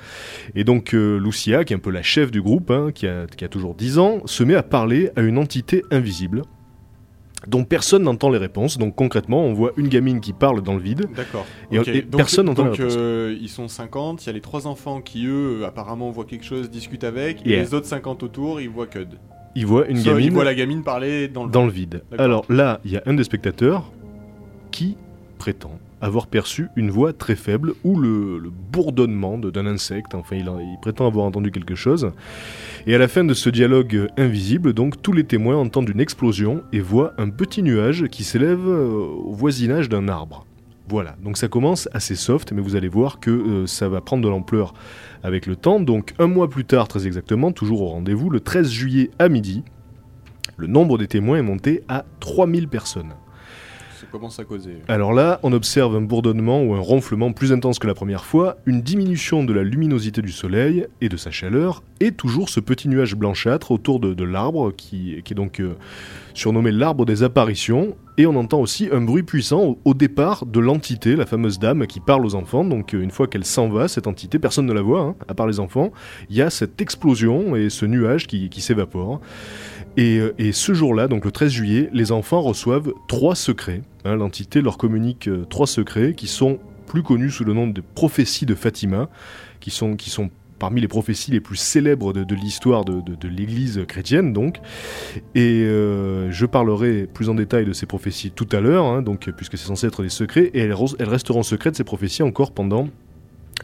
Et 0.56 0.64
donc 0.64 0.94
euh, 0.94 1.20
Lucia, 1.20 1.64
qui 1.64 1.74
est 1.74 1.76
un 1.76 1.80
peu 1.80 1.92
la 1.92 2.04
chef 2.04 2.32
du 2.32 2.42
groupe, 2.42 2.72
hein, 2.72 2.92
qui 2.92 3.08
a 3.08 3.48
toujours 3.50 3.76
10 3.76 4.00
ans, 4.00 4.22
se 4.26 4.44
met 4.44 4.56
à 4.56 4.64
parler 4.64 5.12
à 5.16 5.22
une 5.22 5.38
entité 5.38 5.84
invisible. 5.92 6.44
Dont 7.48 7.64
personne 7.64 8.04
n'entend 8.04 8.30
les 8.30 8.38
réponses. 8.38 8.78
Donc 8.78 8.96
concrètement, 8.96 9.44
on 9.46 9.54
voit 9.54 9.72
une 9.78 9.88
gamine 9.88 10.20
qui 10.20 10.34
parle 10.34 10.62
dans 10.62 10.74
le 10.76 10.82
vide. 10.82 11.08
D'accord. 11.16 11.46
Et- 11.72 11.80
Ok. 11.80 11.88
et 11.88 12.02
Donc- 12.02 12.18
personne 12.18 12.46
n'entend 12.48 12.64
la 12.66 12.70
Donc 12.70 12.78
réponse. 12.80 12.96
euh, 12.98 13.38
ils 13.40 13.50
sont 13.50 13.68
50, 13.68 14.24
il 14.24 14.28
y 14.28 14.30
a 14.30 14.34
les 14.34 14.42
trois 14.42 14.68
enfants 14.68 15.02
qui 15.02 15.26
eux 15.26 15.64
apparemment 15.66 16.12
voient 16.12 16.26
quelque 16.26 16.46
chose, 16.46 16.70
discutent 16.70 17.04
avec, 17.06 17.46
et 17.46 17.50
les 17.58 17.74
autres 17.74 17.88
50 17.88 18.24
autour 18.24 18.60
ils 18.62 18.70
voient 18.70 18.88
Cud. 18.88 19.10
Il 19.56 19.66
voit 19.66 19.88
une 19.88 20.02
gamine 20.02 20.26
Ils 20.26 20.32
voient 20.32 20.44
la 20.44 20.54
gamine 20.56 20.84
parler 20.84 21.28
dans 21.28 21.44
le 21.46 21.50
dans 21.52 21.66
le 21.66 21.72
vide. 21.72 22.04
Alors 22.18 22.46
là, 22.50 22.80
il 22.86 22.92
y 22.92 22.98
a 22.98 23.04
un 23.06 23.14
des 23.16 23.24
spectateurs 23.24 23.92
qui 24.72 24.96
prétend 25.38 25.80
avoir 26.02 26.28
perçu 26.28 26.68
une 26.76 26.90
voix 26.92 27.14
très 27.14 27.36
faible 27.36 27.74
ou 27.84 28.00
le, 28.00 28.42
bourdonnement 28.72 29.38
d'un 29.38 29.66
insecte. 29.66 30.16
Enfin, 30.16 30.36
il, 30.38 30.50
prétend 30.82 31.08
avoir 31.08 31.26
entendu 31.26 31.52
quelque 31.52 31.76
chose. 31.76 32.12
Et 32.88 32.96
à 32.96 32.98
la 32.98 33.08
fin 33.08 33.24
de 33.24 33.34
ce 33.34 33.50
dialogue 33.50 34.08
invisible, 34.18 34.74
donc, 34.74 35.02
tous 35.02 35.14
les 35.14 35.24
témoins 35.24 35.58
entendent 35.58 35.90
une 35.90 36.00
explosion 36.00 36.64
et 36.72 36.80
voient 36.80 37.14
un 37.18 37.30
petit 37.30 37.64
nuage 37.64 38.08
qui 38.08 38.24
s'élève 38.24 38.68
euh, 38.68 39.08
au 39.26 39.34
voisinage 39.34 39.90
d'un 39.90 40.08
arbre. 40.08 40.46
Voilà, 40.88 41.16
donc 41.24 41.38
ça 41.38 41.48
commence 41.48 41.88
assez 41.94 42.16
soft, 42.16 42.52
mais 42.52 42.62
vous 42.62 42.76
allez 42.76 42.88
voir 42.88 43.20
que 43.20 43.30
euh, 43.30 43.68
ça 43.68 43.90
va 43.90 44.02
prendre 44.02 44.24
de 44.24 44.30
l'ampleur 44.30 44.74
avec 45.22 45.46
le 45.46 45.56
temps. 45.56 45.80
Donc 45.80 46.14
un 46.18 46.26
mois 46.26 46.50
plus 46.50 46.66
tard, 46.66 46.88
très 46.88 47.06
exactement, 47.06 47.52
toujours 47.52 47.82
au 47.82 47.88
rendez-vous, 47.88 48.32
le 48.32 48.40
13 48.40 48.70
juillet 48.72 49.12
à 49.20 49.30
midi, 49.30 49.64
le 50.58 50.66
nombre 50.66 50.98
des 50.98 51.08
témoins 51.08 51.38
est 51.38 51.44
monté 51.44 51.84
à 51.88 52.06
3000 52.22 52.68
personnes. 52.68 53.14
Alors 54.88 55.14
là, 55.14 55.40
on 55.44 55.54
observe 55.54 55.96
un 55.96 56.02
bourdonnement 56.02 56.64
ou 56.64 56.74
un 56.74 56.80
ronflement 56.80 57.32
plus 57.32 57.52
intense 57.52 57.80
que 57.80 57.88
la 57.88 57.94
première 57.94 58.26
fois, 58.26 58.58
une 58.66 58.82
diminution 58.82 59.44
de 59.44 59.54
la 59.54 59.64
luminosité 59.64 60.22
du 60.22 60.32
soleil 60.32 60.88
et 61.02 61.10
de 61.10 61.18
sa 61.18 61.32
chaleur, 61.32 61.84
et 62.00 62.12
toujours 62.12 62.50
ce 62.50 62.60
petit 62.60 62.88
nuage 62.88 63.16
blanchâtre 63.16 63.72
autour 63.72 64.00
de, 64.00 64.24
l'arbre, 64.24 64.72
qui, 64.72 65.14
est 65.14 65.34
donc 65.34 65.60
euh, 65.60 65.76
surnommé 66.34 66.72
l'arbre 66.72 67.06
des 67.06 67.24
apparitions, 67.24 67.96
et 68.18 68.26
on 68.26 68.36
entend 68.36 68.60
aussi 68.60 68.90
un 68.92 69.02
bruit 69.02 69.24
puissant 69.24 69.78
au, 69.84 69.94
départ 69.94 70.46
de 70.46 70.60
l'entité, 70.60 71.16
la 71.16 71.26
fameuse 71.26 71.60
dame 71.60 71.88
qui 71.88 72.00
parle 72.00 72.26
aux 72.26 72.36
enfants, 72.36 72.64
donc 72.64 72.94
euh, 72.94 73.02
une 73.02 73.12
fois 73.12 73.28
qu'elle 73.28 73.46
s'en 73.46 73.70
va, 73.70 73.88
cette 73.88 74.08
entité, 74.08 74.40
personne 74.40 74.66
ne 74.66 74.74
la 74.74 74.82
voit, 74.82 75.02
hein, 75.02 75.16
à 75.28 75.34
part 75.34 75.48
les 75.48 75.60
enfants, 75.60 75.92
il 76.30 76.36
y 76.36 76.42
a 76.42 76.50
cette 76.50 76.82
explosion 76.82 77.56
et 77.56 77.70
ce 77.70 77.86
nuage 77.86 78.28
qui 78.28 78.62
s'évapore. 78.62 79.22
Et, 80.00 80.18
euh, 80.18 80.34
et 80.38 80.54
ce 80.54 80.74
jour-là, 80.74 81.10
donc 81.10 81.26
le 81.26 81.32
13 81.32 81.52
juillet, 81.52 81.90
les 81.92 82.14
enfants 82.14 82.40
reçoivent 82.40 82.94
trois 83.10 83.36
secrets. 83.36 83.82
Hein, 84.06 84.16
L'entité 84.16 84.62
leur 84.62 84.78
communique 84.78 85.28
euh, 85.28 85.44
trois 85.44 85.68
secrets 85.68 86.14
qui 86.14 86.28
sont 86.28 86.58
plus 86.88 87.04
connus 87.04 87.32
sous 87.32 87.44
le 87.44 87.52
nom 87.52 87.68
de 87.68 87.82
prophéties 87.82 88.46
de 88.46 88.56
Fatima, 88.56 89.10
qui 89.60 89.72
sont, 89.72 89.98
qui 89.98 90.10
sont 90.10 90.30
parmi 90.58 90.80
les 90.80 90.88
prophéties 90.88 91.32
les 91.32 91.42
plus 91.42 91.58
célèbres 91.58 92.14
de, 92.14 92.34
l'histoire 92.34 92.86
de, 92.86 93.28
l'Église 93.28 93.84
chrétienne, 93.90 94.32
donc. 94.32 94.62
Et 95.36 95.64
euh, 95.66 96.32
je 96.32 96.46
parlerai 96.46 97.06
plus 97.06 97.28
en 97.28 97.36
détail 97.36 97.66
de 97.66 97.74
ces 97.74 97.86
prophéties 97.86 98.32
tout 98.32 98.48
à 98.54 98.62
l'heure, 98.62 98.86
hein, 98.86 99.02
donc 99.02 99.30
puisque 99.36 99.58
c'est 99.58 99.68
censé 99.68 99.88
être 99.88 100.02
des 100.02 100.10
secrets, 100.10 100.50
et 100.54 100.60
elles, 100.60 100.76
elles 101.00 101.10
resteront 101.10 101.44
secrètes 101.44 101.76
ces 101.76 101.84
prophéties 101.84 102.24
encore 102.24 102.54
pendant 102.54 102.88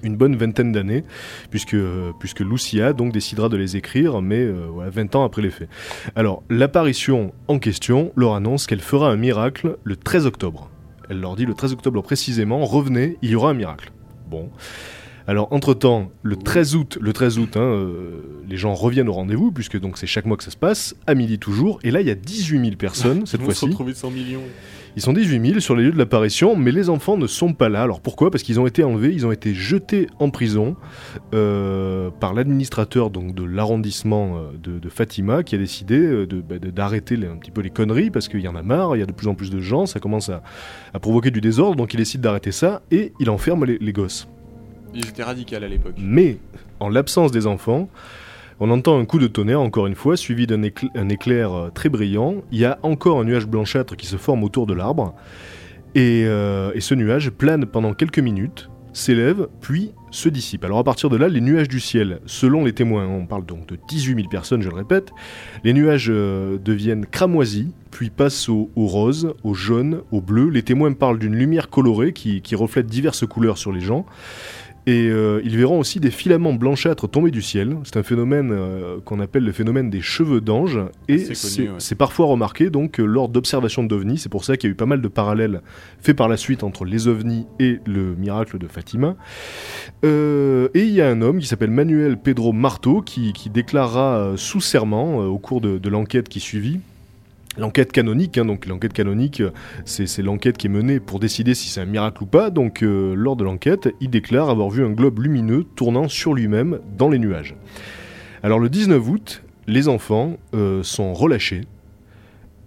une 0.03 0.15
bonne 0.15 0.35
vingtaine 0.35 0.71
d'années, 0.71 1.03
puisque, 1.49 1.73
euh, 1.73 2.11
puisque 2.19 2.39
Lucia 2.41 2.93
donc 2.93 3.11
décidera 3.13 3.49
de 3.49 3.57
les 3.57 3.75
écrire, 3.77 4.21
mais 4.21 4.39
euh, 4.39 4.67
voilà, 4.71 4.89
20 4.89 5.15
ans 5.15 5.23
après 5.23 5.41
les 5.41 5.51
faits. 5.51 5.69
Alors, 6.15 6.43
l'apparition 6.49 7.33
en 7.47 7.59
question 7.59 8.11
leur 8.15 8.33
annonce 8.35 8.67
qu'elle 8.67 8.81
fera 8.81 9.09
un 9.09 9.17
miracle 9.17 9.77
le 9.83 9.95
13 9.95 10.25
octobre. 10.25 10.69
Elle 11.09 11.19
leur 11.19 11.35
dit 11.35 11.45
le 11.45 11.53
13 11.53 11.73
octobre 11.73 12.01
précisément, 12.01 12.65
revenez, 12.65 13.17
il 13.21 13.29
y 13.29 13.35
aura 13.35 13.51
un 13.51 13.53
miracle. 13.53 13.91
Bon. 14.29 14.49
Alors, 15.27 15.51
entre-temps, 15.51 16.11
le 16.21 16.35
13 16.35 16.75
août, 16.75 16.97
le 17.01 17.11
13 17.11 17.39
août, 17.39 17.57
hein, 17.57 17.61
euh, 17.61 18.21
les 18.47 18.57
gens 18.57 18.75
reviennent 18.75 19.09
au 19.09 19.13
rendez-vous, 19.13 19.51
puisque 19.51 19.79
donc 19.79 19.97
c'est 19.97 20.05
chaque 20.05 20.25
mois 20.25 20.37
que 20.37 20.43
ça 20.43 20.51
se 20.51 20.57
passe, 20.57 20.95
à 21.07 21.15
midi 21.15 21.39
toujours, 21.39 21.79
et 21.83 21.89
là, 21.89 22.01
il 22.01 22.07
y 22.07 22.11
a 22.11 22.15
18 22.15 22.59
000 22.59 22.75
personnes, 22.75 23.25
cette 23.25 23.39
se 23.41 23.45
fois-ci. 23.45 23.65
retrouver 23.65 23.95
100 23.95 24.11
millions. 24.11 24.43
Ils 24.97 25.01
sont 25.01 25.11
18 25.11 25.45
000 25.47 25.59
sur 25.59 25.75
les 25.75 25.83
lieux 25.83 25.91
de 25.91 25.97
l'apparition, 25.97 26.55
mais 26.55 26.71
les 26.71 26.89
enfants 26.89 27.17
ne 27.17 27.27
sont 27.27 27.53
pas 27.53 27.67
là. 27.67 27.81
Alors 27.83 27.99
pourquoi? 27.99 28.31
Parce 28.31 28.43
qu'ils 28.43 28.61
ont 28.61 28.65
été 28.67 28.81
enlevés, 28.83 29.11
ils 29.13 29.25
ont 29.25 29.31
été 29.33 29.53
jetés 29.53 30.07
en 30.19 30.29
prison 30.29 30.77
euh, 31.33 32.09
par 32.19 32.33
l'administrateur 32.33 33.09
donc 33.09 33.35
de 33.35 33.43
l'arrondissement 33.43 34.37
euh, 34.37 34.51
de, 34.61 34.79
de 34.79 34.89
Fatima, 34.89 35.43
qui 35.43 35.55
a 35.55 35.57
décidé 35.57 35.97
euh, 35.99 36.25
de- 36.25 36.39
bah, 36.39 36.59
d'arrêter 36.59 37.17
les- 37.17 37.27
un 37.27 37.35
petit 37.35 37.51
peu 37.51 37.59
les 37.61 37.71
conneries 37.71 38.09
parce 38.09 38.29
qu'il 38.29 38.39
y 38.39 38.47
en 38.47 38.55
a 38.55 38.61
marre. 38.61 38.95
Il 38.95 38.99
y 38.99 39.03
a 39.03 39.05
de 39.05 39.11
plus 39.11 39.27
en 39.27 39.35
plus 39.35 39.49
de 39.49 39.59
gens, 39.59 39.85
ça 39.85 39.99
commence 39.99 40.29
à, 40.29 40.41
à 40.93 40.99
provoquer 40.99 41.29
du 41.31 41.41
désordre, 41.41 41.75
donc 41.75 41.93
il 41.93 41.97
décide 41.97 42.21
d'arrêter 42.21 42.53
ça 42.53 42.81
et 42.89 43.11
il 43.19 43.29
enferme 43.29 43.65
les- 43.65 43.77
les 43.79 43.91
gosses. 43.93 44.29
Ils 44.93 45.05
étaient 45.09 45.23
radicaux 45.23 45.57
à 45.57 45.59
l'époque. 45.59 45.95
Mais, 45.97 46.37
en 46.79 46.87
l'absence 46.87 47.31
des 47.33 47.47
enfants, 47.47 47.89
on 48.59 48.69
entend 48.71 48.97
un 48.99 49.05
coup 49.05 49.19
de 49.19 49.27
tonnerre, 49.27 49.61
encore 49.61 49.87
une 49.87 49.95
fois, 49.95 50.15
suivi 50.17 50.47
d'un 50.47 50.61
écl- 50.61 50.89
un 50.95 51.09
éclair 51.09 51.53
euh, 51.53 51.69
très 51.69 51.89
brillant. 51.89 52.35
Il 52.51 52.59
y 52.59 52.65
a 52.65 52.79
encore 52.83 53.19
un 53.19 53.23
nuage 53.25 53.47
blanchâtre 53.47 53.95
qui 53.95 54.05
se 54.07 54.17
forme 54.17 54.43
autour 54.43 54.65
de 54.65 54.73
l'arbre. 54.73 55.13
Et, 55.93 56.23
euh, 56.25 56.71
et 56.73 56.81
ce 56.81 56.93
nuage 56.95 57.29
plane 57.29 57.65
pendant 57.65 57.93
quelques 57.93 58.19
minutes, 58.19 58.69
s'élève, 58.91 59.47
puis 59.59 59.91
se 60.09 60.29
dissipe. 60.29 60.63
Alors 60.63 60.79
à 60.79 60.83
partir 60.85 61.09
de 61.09 61.17
là, 61.17 61.27
les 61.27 61.41
nuages 61.41 61.67
du 61.67 61.81
ciel, 61.81 62.21
selon 62.25 62.63
les 62.63 62.71
témoins, 62.71 63.05
on 63.05 63.25
parle 63.25 63.45
donc 63.45 63.67
de 63.67 63.77
18 63.89 64.15
000 64.15 64.29
personnes, 64.29 64.61
je 64.61 64.69
le 64.69 64.75
répète, 64.75 65.11
les 65.65 65.73
nuages 65.73 66.07
euh, 66.09 66.57
deviennent 66.57 67.05
cramoisis, 67.05 67.67
puis 67.91 68.09
passent 68.09 68.47
au, 68.47 68.69
rose, 68.77 69.33
au 69.43 69.53
jaune, 69.53 70.01
au 70.11 70.21
bleu. 70.21 70.49
Les 70.49 70.63
témoins 70.63 70.93
parlent 70.93 71.19
d'une 71.19 71.35
lumière 71.35 71.69
colorée 71.69 72.13
qui 72.13 72.55
reflète 72.55 72.87
diverses 72.87 73.25
couleurs 73.25 73.57
sur 73.57 73.73
les 73.73 73.81
gens. 73.81 74.05
Et 74.87 75.07
euh, 75.09 75.41
ils 75.43 75.57
verront 75.57 75.79
aussi 75.79 75.99
des 75.99 76.11
filaments 76.11 76.53
blanchâtres 76.53 77.09
tomber 77.09 77.31
du 77.31 77.41
ciel. 77.41 77.77
C'est 77.83 77.97
un 77.97 78.03
phénomène 78.03 78.51
euh, 78.51 78.99
qu'on 79.03 79.19
appelle 79.19 79.43
le 79.43 79.51
phénomène 79.51 79.89
des 79.89 80.01
cheveux 80.01 80.41
d'ange. 80.41 80.79
Et 81.07 81.17
C'est 81.33 81.69
ouais. 81.69 81.97
parfois 81.97 82.27
remarqué 82.27 82.69
donc 82.69 82.99
euh, 82.99 83.05
lors 83.05 83.27
d'observations 83.27 83.83
d'ovnis. 83.83 84.19
C'est 84.19 84.29
pour 84.29 84.45
ça 84.45 84.57
qu'il 84.57 84.69
y 84.69 84.71
a 84.71 84.73
eu 84.73 84.75
pas 84.75 84.85
mal 84.85 85.01
de 85.01 85.07
parallèles 85.07 85.61
faits 86.01 86.15
par 86.15 86.29
la 86.29 86.37
suite 86.37 86.63
entre 86.63 86.85
les 86.85 87.07
ovnis 87.07 87.47
et 87.59 87.79
le 87.85 88.15
miracle 88.15 88.59
de 88.59 88.67
Fatima. 88.67 89.15
Euh, 90.03 90.69
et 90.75 90.83
il 90.83 90.91
y 90.91 91.01
a 91.01 91.09
un 91.09 91.21
homme 91.21 91.39
qui 91.39 91.47
s'appelle 91.47 91.71
Manuel 91.71 92.17
Pedro 92.17 92.53
Marto 92.53 93.01
qui, 93.01 93.33
qui 93.33 93.49
déclarera 93.49 94.17
euh, 94.17 94.37
sous 94.37 94.61
serment 94.61 95.17
au 95.17 95.39
cours 95.39 95.61
de, 95.61 95.79
de 95.79 95.89
l'enquête 95.89 96.29
qui 96.29 96.39
suivit. 96.39 96.79
L'enquête 97.57 97.91
canonique, 97.93 98.37
hein, 98.37 98.47
euh, 98.49 99.51
c'est 99.85 100.21
l'enquête 100.21 100.57
qui 100.57 100.67
est 100.67 100.69
menée 100.69 100.99
pour 100.99 101.19
décider 101.19 101.53
si 101.53 101.69
c'est 101.69 101.79
un 101.79 101.85
miracle 101.85 102.23
ou 102.23 102.25
pas. 102.25 102.49
Donc, 102.49 102.83
euh, 102.83 103.15
lors 103.15 103.37
de 103.37 103.45
l'enquête, 103.45 103.93
il 104.01 104.09
déclare 104.09 104.49
avoir 104.49 104.69
vu 104.69 104.85
un 104.85 104.89
globe 104.89 105.19
lumineux 105.19 105.63
tournant 105.75 106.09
sur 106.09 106.33
lui-même 106.33 106.79
dans 106.97 107.09
les 107.09 107.19
nuages. 107.19 107.55
Alors, 108.43 108.59
le 108.59 108.69
19 108.69 109.09
août, 109.09 109.43
les 109.67 109.87
enfants 109.87 110.37
euh, 110.53 110.83
sont 110.83 111.13
relâchés 111.13 111.61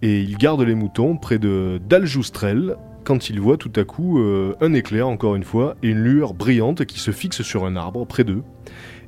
et 0.01 0.21
ils 0.21 0.37
gardent 0.37 0.61
les 0.61 0.75
moutons 0.75 1.17
près 1.17 1.37
de 1.37 1.79
d'Aljoustrel 1.87 2.75
quand 3.03 3.29
ils 3.29 3.39
voient 3.39 3.57
tout 3.57 3.71
à 3.75 3.83
coup 3.83 4.19
un 4.61 4.73
éclair, 4.73 5.07
encore 5.07 5.35
une 5.35 5.43
fois, 5.43 5.75
et 5.81 5.89
une 5.89 6.03
lueur 6.03 6.33
brillante 6.33 6.85
qui 6.85 6.99
se 6.99 7.09
fixe 7.09 7.41
sur 7.41 7.65
un 7.65 7.75
arbre 7.75 8.05
près 8.05 8.23
d'eux. 8.23 8.43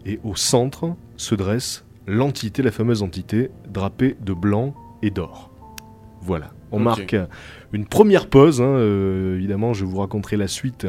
Et 0.06 0.20
au 0.24 0.36
centre 0.36 0.96
se 1.18 1.36
dresse 1.36 1.86
l'entité, 2.08 2.64
la 2.64 2.72
fameuse 2.72 3.04
entité, 3.04 3.52
drapée 3.70 4.18
de 4.20 4.34
blanc 4.34 4.74
et 5.04 5.12
d'or. 5.12 5.51
Voilà. 6.22 6.52
On 6.72 6.80
marque 6.80 7.14
euh, 7.14 7.26
une 7.74 7.86
première 7.86 8.28
pause. 8.28 8.62
hein, 8.62 8.66
euh, 8.66 9.36
évidemment, 9.36 9.74
je 9.74 9.84
vous 9.86 9.98
raconterai 9.98 10.38
la 10.38 10.48
suite 10.48 10.88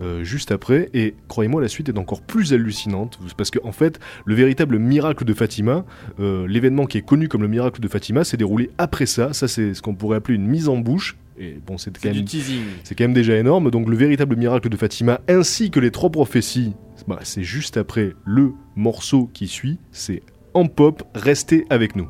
euh, 0.00 0.24
juste 0.24 0.52
après. 0.52 0.88
Et 0.94 1.14
croyez-moi, 1.28 1.60
la 1.60 1.68
suite 1.68 1.88
est 1.88 1.98
encore 1.98 2.22
plus 2.22 2.52
hallucinante. 2.52 3.18
Parce 3.36 3.50
qu'en 3.50 3.68
en 3.68 3.72
fait, 3.72 3.98
le 4.24 4.34
véritable 4.34 4.78
miracle 4.78 5.24
de 5.24 5.34
Fatima, 5.34 5.84
euh, 6.20 6.46
l'événement 6.46 6.86
qui 6.86 6.98
est 6.98 7.02
connu 7.02 7.28
comme 7.28 7.42
le 7.42 7.48
miracle 7.48 7.80
de 7.80 7.88
Fatima, 7.88 8.24
s'est 8.24 8.36
déroulé 8.36 8.70
après 8.78 9.06
ça. 9.06 9.32
Ça, 9.32 9.48
c'est 9.48 9.74
ce 9.74 9.82
qu'on 9.82 9.94
pourrait 9.94 10.16
appeler 10.16 10.36
une 10.36 10.46
mise 10.46 10.68
en 10.68 10.78
bouche. 10.78 11.16
Et 11.40 11.58
bon, 11.64 11.78
c'est 11.78 11.96
quand 11.96 12.12
même 12.12 12.24
teasing. 12.24 12.62
c'est 12.82 12.94
quand 12.96 13.04
même 13.04 13.14
déjà 13.14 13.36
énorme. 13.36 13.70
Donc 13.70 13.88
le 13.88 13.96
véritable 13.96 14.34
miracle 14.36 14.68
de 14.68 14.76
Fatima, 14.76 15.20
ainsi 15.28 15.70
que 15.70 15.78
les 15.78 15.90
trois 15.92 16.10
prophéties, 16.10 16.72
bah, 17.06 17.20
c'est 17.22 17.44
juste 17.44 17.76
après 17.76 18.14
le 18.24 18.52
morceau 18.74 19.30
qui 19.32 19.46
suit. 19.46 19.78
C'est 19.92 20.22
en 20.54 20.66
pop, 20.66 21.02
restez 21.14 21.64
avec 21.70 21.94
nous. 21.94 22.08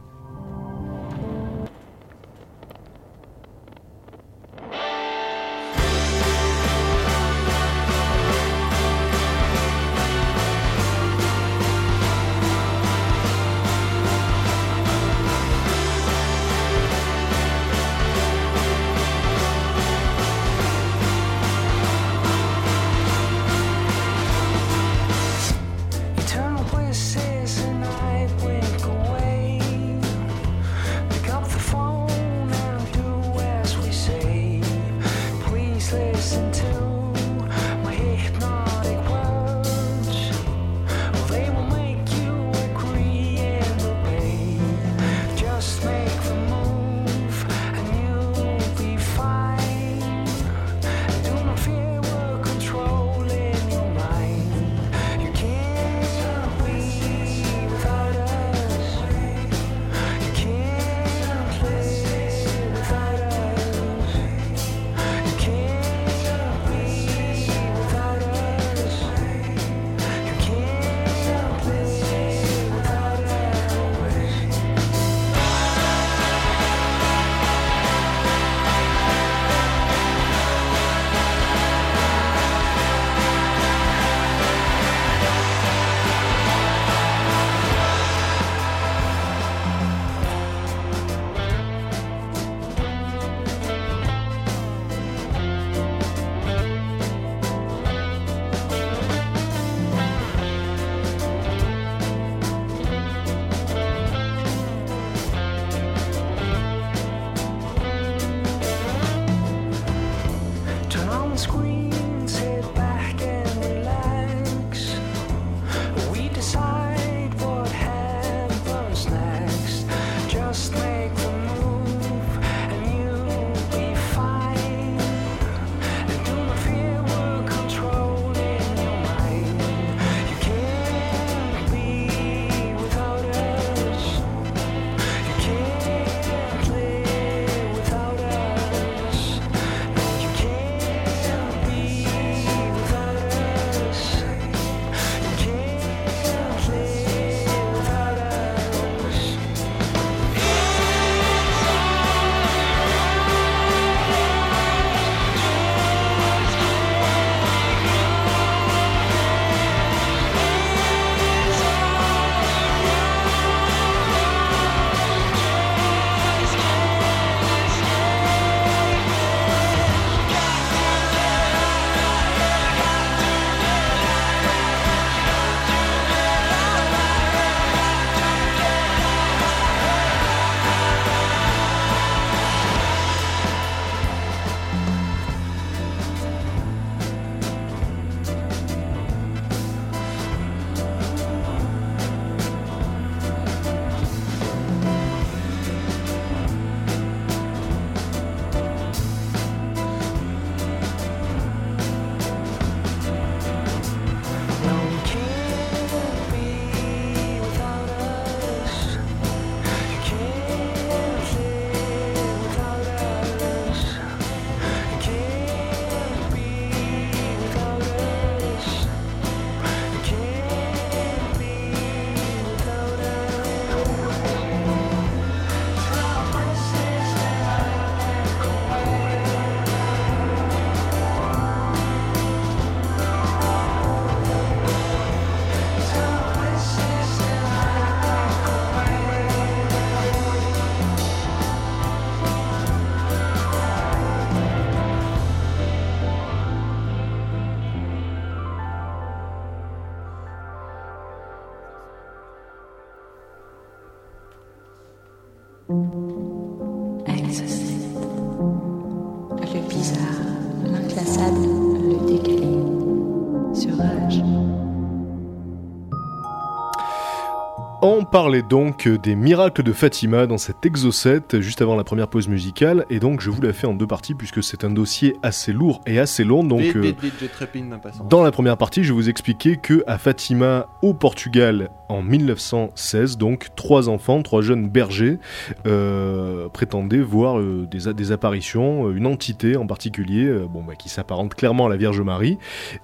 Parlait 268.19 268.43
donc 268.43 268.89
des 268.89 269.15
miracles 269.15 269.63
de 269.63 269.73
Fatima 269.73 270.27
dans 270.27 270.39
cet 270.39 270.67
exocet 270.67 271.21
juste 271.35 271.63
avant 271.63 271.77
la 271.77 271.85
première 271.85 272.09
pause 272.09 272.27
musicale 272.27 272.85
et 272.91 272.99
donc 272.99 273.21
je 273.21 273.31
vous 273.31 273.41
l'ai 273.41 273.53
fait 273.53 273.69
en 273.69 273.75
deux 273.75 273.87
parties 273.87 274.15
puisque 274.15 274.43
c'est 274.43 274.65
un 274.65 274.71
dossier 274.71 275.15
assez 275.23 275.53
lourd 275.53 275.81
et 275.87 276.01
assez 276.01 276.25
long 276.25 276.43
donc 276.43 276.63
Vite, 276.63 276.75
euh, 276.75 276.81
vite, 276.81 277.01
vite, 277.01 277.71
d'impatience. 277.71 278.09
dans 278.09 278.25
la 278.25 278.33
première 278.33 278.57
partie 278.57 278.83
je 278.83 278.93
vous 278.93 279.09
expliquais 279.09 279.55
que 279.55 279.85
à 279.87 279.99
Fatima 279.99 280.67
au 280.83 280.95
Portugal 280.95 281.71
en 281.89 282.03
1916 282.03 283.19
donc 283.19 283.51
trois 283.55 283.89
enfants 283.89 284.21
trois 284.23 284.43
jeunes 284.43 284.69
bergers 284.69 285.21
euh, 285.69 286.49
prétendaient 286.49 286.99
voir 286.99 287.39
euh, 287.39 287.69
des, 287.71 287.95
des 287.95 288.11
apparitions 288.11 288.91
une 288.91 289.07
entité 289.07 289.57
en 289.57 289.69
particulier 289.69 290.25
euh, 290.25 290.47
bon 290.51 290.65
bah, 290.65 290.75
qui 290.75 290.89
s'apparente 290.89 291.37
clairement 291.37 291.67
à 291.67 291.69
la 291.69 291.77
Vierge 291.77 292.01
Marie 292.01 292.37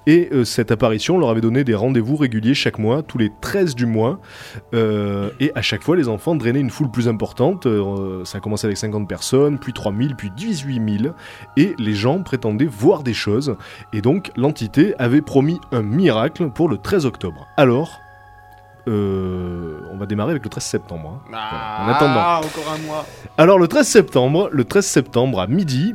et 0.07 0.31
cette 0.45 0.71
apparition 0.71 1.19
leur 1.19 1.31
avait 1.31 1.41
donné 1.41 1.65
des 1.65 1.75
rendez-vous 1.75 2.15
réguliers 2.15 2.55
chaque 2.55 2.79
mois 2.79 3.03
tous 3.03 3.19
les 3.19 3.33
13 3.41 3.75
du 3.75 3.87
mois 3.87 4.21
euh, 4.75 5.24
et 5.41 5.53
à 5.55 5.63
chaque 5.63 5.83
fois, 5.83 5.97
les 5.97 6.09
enfants 6.09 6.35
drainaient 6.35 6.61
une 6.61 6.71
foule 6.71 6.91
plus 6.91 7.09
importante. 7.09 7.67
Euh, 7.67 8.25
ça 8.25 8.39
a 8.39 8.41
commencé 8.41 8.67
avec 8.67 8.77
50 8.77 9.09
personnes, 9.09 9.59
puis 9.59 9.73
3000, 9.73 10.15
puis 10.17 10.31
18 10.31 10.99
000. 11.03 11.15
Et 11.57 11.75
les 11.79 11.95
gens 11.95 12.23
prétendaient 12.23 12.65
voir 12.67 13.03
des 13.03 13.15
choses. 13.15 13.57
Et 13.93 14.01
donc, 14.01 14.31
l'entité 14.37 14.95
avait 14.99 15.23
promis 15.23 15.61
un 15.73 15.83
miracle 15.83 16.51
pour 16.51 16.69
le 16.69 16.79
13 16.79 17.07
octobre. 17.07 17.47
Alors, 17.57 18.01
euh, 18.87 19.81
on 19.93 19.97
va 19.97 20.07
démarrer 20.07 20.33
avec 20.33 20.45
le 20.45 20.51
13 20.51 20.63
septembre. 20.63 21.21
hein. 21.27 21.31
Ah, 21.35 21.85
En 21.85 21.89
attendant. 21.89 22.47
encore 22.47 22.73
un 22.75 22.79
mois. 22.87 23.07
Alors 23.39 23.59
le 23.59 23.67
13 23.67 23.87
septembre, 23.89 24.49
le 24.53 24.65
13 24.65 24.85
septembre 24.85 25.41
à 25.41 25.47
midi, 25.47 25.95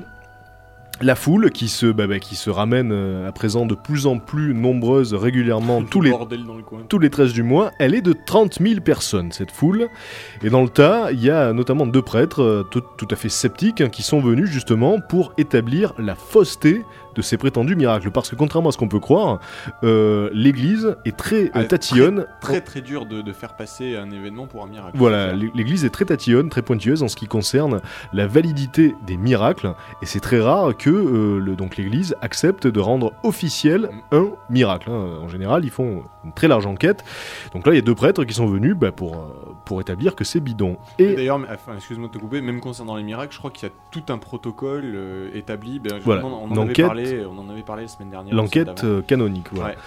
la 1.01 1.15
foule 1.15 1.51
qui 1.51 1.67
se, 1.67 1.85
bah, 1.85 2.07
bah, 2.07 2.19
qui 2.19 2.35
se 2.35 2.49
ramène 2.49 2.91
euh, 2.91 3.27
à 3.27 3.31
présent 3.31 3.65
de 3.65 3.75
plus 3.75 4.05
en 4.05 4.19
plus 4.19 4.53
nombreuse 4.53 5.13
régulièrement 5.13 5.83
tous 5.83 6.01
les, 6.01 6.11
bordel 6.11 6.45
dans 6.45 6.55
le 6.55 6.63
coin. 6.63 6.79
tous 6.87 6.99
les 6.99 7.09
13 7.09 7.33
du 7.33 7.43
mois, 7.43 7.71
elle 7.79 7.95
est 7.95 8.01
de 8.01 8.13
30 8.13 8.59
000 8.61 8.81
personnes, 8.81 9.31
cette 9.31 9.51
foule. 9.51 9.87
Et 10.43 10.49
dans 10.49 10.61
le 10.61 10.69
tas, 10.69 11.11
il 11.11 11.23
y 11.23 11.29
a 11.29 11.53
notamment 11.53 11.87
deux 11.87 12.01
prêtres 12.01 12.41
euh, 12.41 12.63
tout, 12.69 12.83
tout 12.97 13.07
à 13.11 13.15
fait 13.15 13.29
sceptiques 13.29 13.81
hein, 13.81 13.89
qui 13.89 14.03
sont 14.03 14.19
venus 14.19 14.49
justement 14.49 14.99
pour 14.99 15.33
établir 15.37 15.93
la 15.97 16.15
fausseté 16.15 16.83
de 17.19 17.23
ces 17.23 17.37
prétendus 17.37 17.75
miracles. 17.75 18.11
Parce 18.11 18.29
que 18.29 18.35
contrairement 18.35 18.69
à 18.69 18.71
ce 18.71 18.77
qu'on 18.77 18.87
peut 18.87 18.99
croire, 19.01 19.39
euh, 19.83 20.29
l'Église 20.33 20.95
est 21.05 21.17
très 21.17 21.51
Ah, 21.53 21.59
euh, 21.59 21.63
tatillonne. 21.67 22.25
Très 22.39 22.61
très 22.61 22.79
dur 22.81 23.05
de, 23.05 23.21
de 23.21 23.33
faire 23.33 23.55
passer 23.57 23.97
un 23.97 24.09
événement 24.09 24.47
pour 24.47 24.63
un 24.63 24.67
miracle. 24.67 24.93
Voilà, 24.97 25.33
l'Église 25.33 25.83
est 25.83 25.89
très 25.89 26.05
tatillonne, 26.05 26.49
très 26.49 26.61
pointilleuse 26.61 27.03
en 27.03 27.07
ce 27.09 27.15
qui 27.17 27.27
concerne 27.27 27.81
la 28.13 28.25
validité 28.27 28.95
des 29.05 29.17
miracles, 29.17 29.73
et 30.01 30.05
c'est 30.05 30.21
très 30.21 30.39
rare 30.39 30.75
que 30.77 30.89
euh, 30.89 31.39
le- 31.39 31.55
donc 31.57 31.75
l'Église 31.75 32.15
accepte 32.21 32.67
de 32.67 32.79
rendre 32.79 33.11
officiel 33.23 33.89
un 34.11 34.27
miracle. 34.49 34.89
hein. 34.89 35.19
En 35.21 35.27
général, 35.27 35.65
ils 35.65 35.71
font 35.71 36.03
une 36.23 36.31
très 36.33 36.47
large 36.47 36.65
enquête. 36.65 37.03
Donc 37.53 37.65
là, 37.67 37.73
il 37.73 37.75
y 37.75 37.79
a 37.79 37.81
deux 37.81 37.95
prêtres 37.95 38.23
qui 38.23 38.33
sont 38.33 38.45
venus 38.47 38.75
bah, 38.75 38.91
pour, 38.93 39.15
euh, 39.15 39.19
pour 39.69 39.79
établir 39.81 40.15
que 40.15 40.23
c'est 40.23 40.39
bidon. 40.39 40.77
Et 40.97 41.03
Et 41.11 41.15
D'ailleurs, 41.15 41.39
enfin, 41.53 41.75
excuse-moi 41.75 42.07
de 42.07 42.13
te 42.13 42.17
couper, 42.17 42.41
même 42.41 42.59
concernant 42.59 42.95
les 42.95 43.03
miracles, 43.03 43.31
je 43.33 43.37
crois 43.37 43.51
qu'il 43.51 43.69
y 43.69 43.71
a 43.71 43.75
tout 43.91 44.01
un 44.11 44.17
protocole 44.17 44.81
euh, 44.95 45.29
établi. 45.35 45.77
Ben, 45.79 45.99
Voilà, 46.03 46.25
on, 46.25 46.27
en- 46.33 46.41
on 46.45 46.47
une 46.51 46.57
en 46.57 46.61
avait 46.63 46.73
parlé, 46.73 47.23
on 47.25 47.37
en 47.37 47.47
avait 47.49 47.61
parlé 47.61 47.83
la 47.83 47.87
semaine 47.87 48.09
dernière. 48.09 48.33
l'enquête 48.33 48.83
euh, 48.83 49.03
canonique. 49.03 49.45
Voilà. 49.51 49.69
Ouais. 49.69 49.77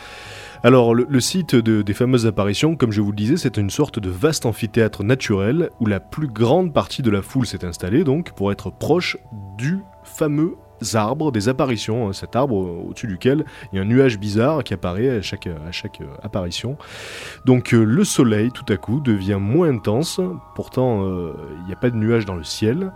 Alors, 0.63 0.95
le, 0.95 1.05
le 1.11 1.21
site 1.21 1.57
de- 1.57 1.83
des 1.83 1.95
fameuses 1.95 2.27
apparitions, 2.29 2.77
comme 2.77 2.93
je 2.93 3.01
vous 3.01 3.11
le 3.11 3.17
disais, 3.17 3.37
c'est 3.37 3.57
une 3.57 3.71
sorte 3.71 3.99
de 3.99 4.09
vaste 4.09 4.47
amphithéâtre 4.47 5.03
naturel 5.03 5.71
où 5.81 5.87
la 5.87 5.99
plus 5.99 6.29
grande 6.29 6.73
partie 6.73 7.03
de 7.03 7.11
la 7.11 7.21
foule 7.21 7.47
s'est 7.47 7.65
installée, 7.65 8.05
donc, 8.05 8.31
pour 8.33 8.53
être 8.53 8.71
proche 8.71 9.17
du 9.59 9.81
fameux 10.05 10.55
arbre 10.95 11.33
des 11.33 11.49
apparitions, 11.49 12.09
hein, 12.09 12.13
cet 12.13 12.37
arbre 12.37 12.57
au-dessus 12.57 13.07
duquel 13.07 13.45
il 13.73 13.77
y 13.77 13.79
a 13.79 13.83
un 13.83 13.87
nuage 13.87 14.19
bizarre 14.19 14.65
qui 14.65 14.75
apparaît 14.75 15.09
à 15.09 15.23
chaque, 15.23 15.47
euh, 15.47 16.07
apparition. 16.23 16.77
Donc 17.45 17.73
euh, 17.73 17.85
le 17.85 18.05
soleil 18.05 18.51
tout 18.51 18.65
à 18.69 18.77
coup 18.77 19.01
devient 19.01 19.39
moins 19.41 19.71
intense, 19.71 20.21
pourtant 20.55 21.05
euh, 21.05 21.33
il 21.61 21.67
n'y 21.67 21.73
a 21.73 21.77
pas 21.77 21.91
de 21.91 21.97
nuage 21.97 22.25
dans 22.25 22.37
le 22.37 22.45
ciel, 22.45 22.93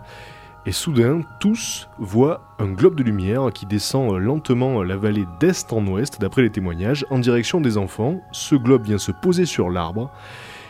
et 0.65 0.71
soudain 0.71 1.21
tous 1.39 1.87
voient 1.97 2.41
un 2.59 2.67
globe 2.67 2.95
de 2.95 3.03
lumière 3.03 3.51
qui 3.53 3.65
descend 3.65 4.13
lentement 4.17 4.83
la 4.83 4.97
vallée 4.97 5.25
d'est 5.39 5.71
en 5.71 5.85
ouest, 5.87 6.19
d'après 6.19 6.41
les 6.41 6.49
témoignages, 6.49 7.05
en 7.09 7.19
direction 7.19 7.61
des 7.61 7.77
enfants. 7.77 8.19
Ce 8.33 8.55
globe 8.55 8.83
vient 8.83 8.97
se 8.97 9.13
poser 9.13 9.45
sur 9.45 9.69
l'arbre. 9.69 10.11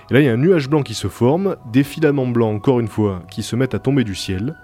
Et 0.10 0.14
là, 0.14 0.22
il 0.22 0.26
y 0.26 0.30
a 0.30 0.34
un 0.34 0.38
nuage 0.38 0.70
blanc 0.70 0.84
qui 0.84 0.94
se 0.94 1.08
forme, 1.08 1.58
des 1.66 1.84
filaments 1.84 2.28
blancs, 2.28 2.56
encore 2.56 2.80
une 2.80 2.88
fois, 2.88 3.24
qui 3.30 3.44
se 3.44 3.56
mettent 3.56 3.74
à 3.74 3.80
tomber 3.80 4.04
du 4.04 4.16
ciel. 4.16 4.56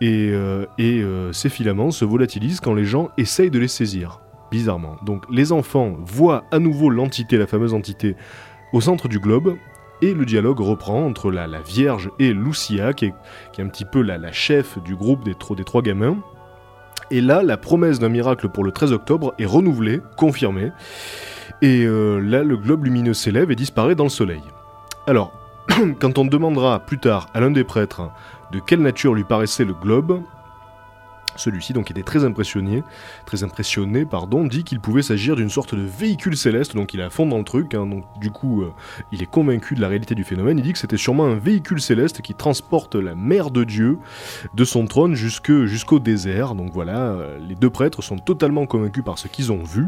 Et, 0.00 0.30
euh, 0.30 0.66
euh, 0.80 1.32
ces 1.32 1.48
filaments 1.48 1.90
se 1.90 2.04
volatilisent 2.04 2.60
quand 2.60 2.74
les 2.74 2.84
gens 2.84 3.10
essayent 3.18 3.50
de 3.50 3.58
les 3.58 3.68
saisir, 3.68 4.20
bizarrement. 4.50 4.96
Donc 5.04 5.24
les 5.30 5.52
enfants 5.52 5.96
voient 6.04 6.44
à 6.50 6.58
nouveau 6.58 6.88
l'entité, 6.90 7.36
la 7.36 7.46
fameuse 7.46 7.74
entité, 7.74 8.16
au 8.72 8.80
centre 8.80 9.08
du 9.08 9.18
globe, 9.18 9.56
et 10.02 10.14
le 10.14 10.24
dialogue 10.24 10.60
reprend 10.60 11.04
entre 11.04 11.30
la, 11.30 11.46
la 11.46 11.60
Vierge 11.60 12.10
et 12.18 12.32
Lucia, 12.32 12.94
qui 12.94 13.06
est, 13.06 13.14
un 13.58 13.68
petit 13.68 13.84
peu 13.84 14.00
la, 14.00 14.32
chef 14.32 14.82
du 14.82 14.96
groupe 14.96 15.24
des 15.24 15.34
trois 15.34 15.82
gamins. 15.82 16.16
Et 17.10 17.20
là, 17.20 17.42
la 17.42 17.56
promesse 17.56 17.98
d'un 17.98 18.08
miracle 18.08 18.48
pour 18.48 18.64
le 18.64 18.72
13 18.72 18.92
octobre 18.92 19.34
est 19.38 19.46
renouvelée, 19.46 20.00
confirmée. 20.16 20.70
Et 21.60 21.84
euh, 21.84 22.18
là, 22.20 22.42
le 22.42 22.56
globe 22.56 22.84
lumineux 22.84 23.14
s'élève 23.14 23.50
et 23.50 23.56
disparaît 23.56 23.94
dans 23.94 24.04
le 24.04 24.10
soleil. 24.10 24.42
Alors, 25.06 25.32
quand 26.00 26.18
on 26.18 26.24
demandera 26.24 26.80
plus 26.80 26.98
tard 26.98 27.26
à 27.34 27.40
l'un 27.40 27.50
des 27.50 27.64
prêtres 27.64 28.10
de 28.52 28.60
quelle 28.60 28.80
nature 28.80 29.14
lui 29.14 29.24
paraissait 29.24 29.64
le 29.64 29.74
globe, 29.74 30.22
celui-ci, 31.36 31.72
donc, 31.72 31.90
était 31.90 32.02
très 32.02 32.24
impressionné, 32.24 32.82
très 33.24 33.44
impressionné, 33.44 34.04
pardon, 34.04 34.44
dit 34.44 34.64
qu'il 34.64 34.80
pouvait 34.80 35.02
s'agir 35.02 35.36
d'une 35.36 35.48
sorte 35.48 35.74
de 35.74 35.82
véhicule 35.82 36.36
céleste, 36.36 36.74
donc 36.74 36.92
il 36.92 37.00
est 37.00 37.04
à 37.04 37.10
fond 37.10 37.26
dans 37.26 37.38
le 37.38 37.44
truc, 37.44 37.74
hein, 37.74 37.86
donc 37.86 38.04
du 38.20 38.30
coup, 38.30 38.62
euh, 38.62 38.72
il 39.12 39.22
est 39.22 39.30
convaincu 39.30 39.74
de 39.74 39.80
la 39.80 39.88
réalité 39.88 40.14
du 40.14 40.24
phénomène, 40.24 40.58
il 40.58 40.64
dit 40.64 40.72
que 40.72 40.78
c'était 40.78 40.96
sûrement 40.96 41.26
un 41.26 41.36
véhicule 41.36 41.80
céleste 41.80 42.20
qui 42.20 42.34
transporte 42.34 42.94
la 42.94 43.14
mère 43.14 43.50
de 43.50 43.64
Dieu 43.64 43.98
de 44.54 44.64
son 44.64 44.86
trône 44.86 45.14
jusqu'au 45.14 45.98
désert, 45.98 46.54
donc 46.54 46.72
voilà, 46.72 47.12
euh, 47.12 47.38
les 47.38 47.54
deux 47.54 47.70
prêtres 47.70 48.02
sont 48.02 48.18
totalement 48.18 48.66
convaincus 48.66 49.04
par 49.04 49.18
ce 49.18 49.28
qu'ils 49.28 49.52
ont 49.52 49.62
vu. 49.62 49.86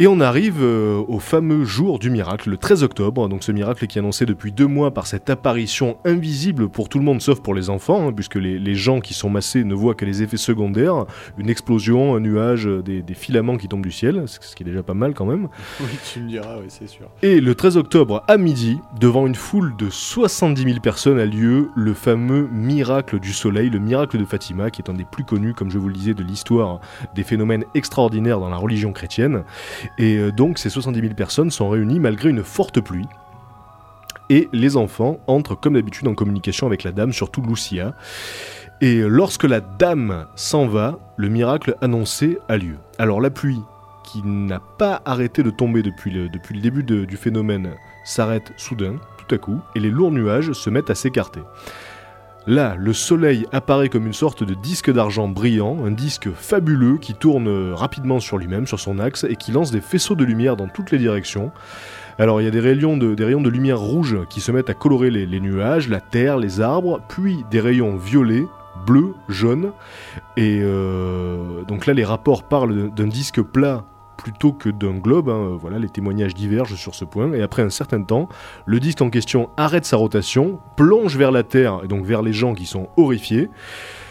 Et 0.00 0.08
on 0.08 0.18
arrive 0.18 0.60
euh, 0.60 1.04
au 1.06 1.20
fameux 1.20 1.62
jour 1.62 2.00
du 2.00 2.10
miracle, 2.10 2.50
le 2.50 2.56
13 2.56 2.82
octobre, 2.82 3.28
donc 3.28 3.44
ce 3.44 3.52
miracle 3.52 3.86
qui 3.86 3.96
est 3.96 4.00
annoncé 4.00 4.26
depuis 4.26 4.50
deux 4.50 4.66
mois 4.66 4.92
par 4.92 5.06
cette 5.06 5.30
apparition 5.30 5.98
invisible 6.04 6.68
pour 6.68 6.88
tout 6.88 6.98
le 6.98 7.04
monde 7.04 7.22
sauf 7.22 7.38
pour 7.38 7.54
les 7.54 7.70
enfants, 7.70 8.08
hein, 8.08 8.12
puisque 8.12 8.34
les, 8.34 8.58
les 8.58 8.74
gens 8.74 8.98
qui 8.98 9.14
sont 9.14 9.30
massés 9.30 9.62
ne 9.62 9.72
voient 9.72 9.94
que 9.94 10.04
les 10.04 10.24
effets 10.24 10.36
secondaires, 10.36 11.06
une 11.38 11.48
explosion, 11.48 12.16
un 12.16 12.20
nuage, 12.20 12.66
euh, 12.66 12.82
des, 12.82 13.02
des 13.02 13.14
filaments 13.14 13.56
qui 13.56 13.68
tombent 13.68 13.84
du 13.84 13.92
ciel, 13.92 14.24
ce 14.26 14.38
ce 14.40 14.56
qui 14.56 14.64
est 14.64 14.66
déjà 14.66 14.82
pas 14.82 14.94
mal 14.94 15.14
quand 15.14 15.26
même. 15.26 15.48
Oui, 15.80 15.86
tu 16.12 16.20
me 16.20 16.28
diras, 16.28 16.56
oui, 16.58 16.66
c'est 16.66 16.88
sûr. 16.88 17.06
Et 17.22 17.40
le 17.40 17.54
13 17.54 17.76
octobre 17.76 18.24
à 18.26 18.36
midi, 18.36 18.80
devant 18.98 19.28
une 19.28 19.36
foule 19.36 19.76
de 19.76 19.90
70 19.90 20.60
000 20.64 20.80
personnes 20.80 21.20
a 21.20 21.26
lieu 21.26 21.70
le 21.76 21.94
fameux 21.94 22.48
miracle 22.50 23.20
du 23.20 23.32
soleil, 23.32 23.70
le 23.70 23.78
miracle 23.78 24.18
de 24.18 24.24
Fatima, 24.24 24.70
qui 24.70 24.82
est 24.82 24.90
un 24.90 24.94
des 24.94 25.04
plus 25.04 25.22
connus, 25.22 25.54
comme 25.54 25.70
je 25.70 25.78
vous 25.78 25.86
le 25.86 25.94
disais, 25.94 26.14
de 26.14 26.24
l'histoire 26.24 26.80
des 27.14 27.22
phénomènes 27.22 27.64
extraordinaires 27.76 28.40
dans 28.40 28.48
la 28.48 28.56
religion 28.56 28.92
chrétienne. 28.92 29.44
Et 29.98 30.16
euh, 30.16 30.32
donc 30.32 30.58
ces 30.58 30.70
70 30.70 31.00
000 31.00 31.14
personnes 31.14 31.50
sont 31.50 31.68
réunies 31.68 32.00
malgré 32.00 32.30
une 32.30 32.44
forte 32.44 32.80
pluie. 32.80 33.06
Et 34.30 34.48
les 34.52 34.76
enfants 34.76 35.18
entrent 35.26 35.54
comme 35.54 35.74
d'habitude 35.74 36.08
en 36.08 36.14
communication 36.14 36.66
avec 36.66 36.82
la 36.82 36.92
dame, 36.92 37.12
surtout 37.12 37.42
Lucia. 37.42 37.94
Et 38.80 39.00
lorsque 39.00 39.44
la 39.44 39.60
dame 39.60 40.26
s'en 40.34 40.66
va, 40.66 40.98
le 41.16 41.28
miracle 41.28 41.76
annoncé 41.80 42.38
a 42.48 42.56
lieu. 42.56 42.76
Alors 42.98 43.20
la 43.20 43.30
pluie, 43.30 43.60
qui 44.04 44.22
n'a 44.22 44.60
pas 44.60 45.02
arrêté 45.04 45.42
de 45.42 45.50
tomber 45.50 45.82
depuis 45.82 46.10
le, 46.10 46.28
début 46.28 46.82
du 46.82 47.16
phénomène, 47.16 47.74
s'arrête 48.04 48.52
soudain, 48.56 48.96
tout 49.16 49.34
à 49.34 49.38
coup, 49.38 49.60
et 49.74 49.80
les 49.80 49.90
lourds 49.90 50.12
nuages 50.12 50.52
se 50.52 50.70
mettent 50.70 50.90
à 50.90 50.94
s'écarter. 50.94 51.40
Là, 52.46 52.76
le 52.78 52.92
soleil 52.92 53.46
apparaît 53.52 53.88
comme 53.88 54.06
une 54.06 54.12
sorte 54.12 54.44
de 54.44 54.54
disque 54.54 54.92
d'argent 54.92 55.28
brillant, 55.28 55.78
un 55.84 55.90
disque 55.90 56.30
fabuleux 56.30 56.98
qui 56.98 57.14
tourne 57.14 57.72
rapidement 57.72 58.20
sur 58.20 58.36
lui-même, 58.36 58.66
sur 58.66 58.78
son 58.78 58.98
axe, 58.98 59.24
et 59.24 59.36
qui 59.36 59.50
lance 59.50 59.70
des 59.70 59.80
faisceaux 59.80 60.14
de 60.14 60.24
lumière 60.24 60.56
dans 60.56 60.68
toutes 60.68 60.90
les 60.90 60.98
directions. 60.98 61.52
Alors 62.18 62.40
il 62.40 62.44
y 62.44 62.48
a 62.48 62.50
des 62.50 62.60
rayons 62.60 62.96
de, 62.96 63.48
lumière 63.48 63.80
rouge 63.80 64.18
qui 64.28 64.40
se 64.40 64.52
mettent 64.52 64.70
à 64.70 64.74
colorer 64.74 65.10
les, 65.10 65.26
les 65.26 65.40
nuages, 65.40 65.88
la 65.88 66.00
terre, 66.00 66.36
les 66.36 66.60
arbres, 66.60 67.00
puis 67.08 67.44
des 67.50 67.60
rayons 67.60 67.96
violets, 67.96 68.46
bleus, 68.86 69.14
jaunes. 69.28 69.72
Et 70.36 70.60
euh, 70.62 71.62
donc 71.66 71.86
là 71.86 71.94
les 71.94 72.04
rapports 72.04 72.44
parlent 72.44 72.92
d'un 72.94 73.06
disque 73.06 73.40
plat 73.40 73.84
plutôt 74.16 74.52
que 74.52 74.68
d'un 74.68 74.94
globe. 74.94 75.28
hein. 75.28 75.56
Voilà, 75.60 75.78
les 75.78 75.88
témoignages 75.88 76.34
divergent 76.34 76.76
sur 76.76 76.94
ce 76.94 77.04
point. 77.04 77.32
Et 77.32 77.42
après 77.42 77.62
un 77.62 77.70
certain 77.70 78.02
temps, 78.02 78.28
le 78.66 78.80
disque 78.80 79.00
en 79.02 79.10
question 79.10 79.50
arrête 79.56 79.84
sa 79.84 79.96
rotation, 79.96 80.58
plonge 80.76 81.16
vers 81.16 81.30
la 81.30 81.42
Terre 81.42 81.80
et 81.84 81.88
donc 81.88 82.04
vers 82.04 82.22
les 82.22 82.32
gens 82.32 82.54
qui 82.54 82.66
sont 82.66 82.88
horrifiés. 82.96 83.50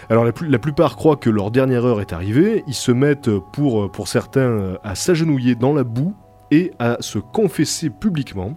Alors 0.09 0.25
la, 0.25 0.59
plupart 0.59 0.95
croient 0.95 1.15
que 1.15 1.29
leur 1.29 1.49
dernière 1.49 1.85
heure 1.85 2.01
est 2.01 2.13
arrivée. 2.13 2.63
Ils 2.67 2.73
se 2.73 2.91
mettent 2.91 3.31
pour, 3.53 3.89
pour 3.89 4.07
certains 4.07 4.77
à 4.83 4.95
s'agenouiller 4.95 5.55
dans 5.55 5.73
la 5.73 5.83
boue 5.83 6.13
et 6.51 6.71
à 6.77 6.97
se 6.99 7.19
confesser 7.19 7.89
publiquement. 7.89 8.53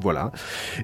Voilà. 0.00 0.30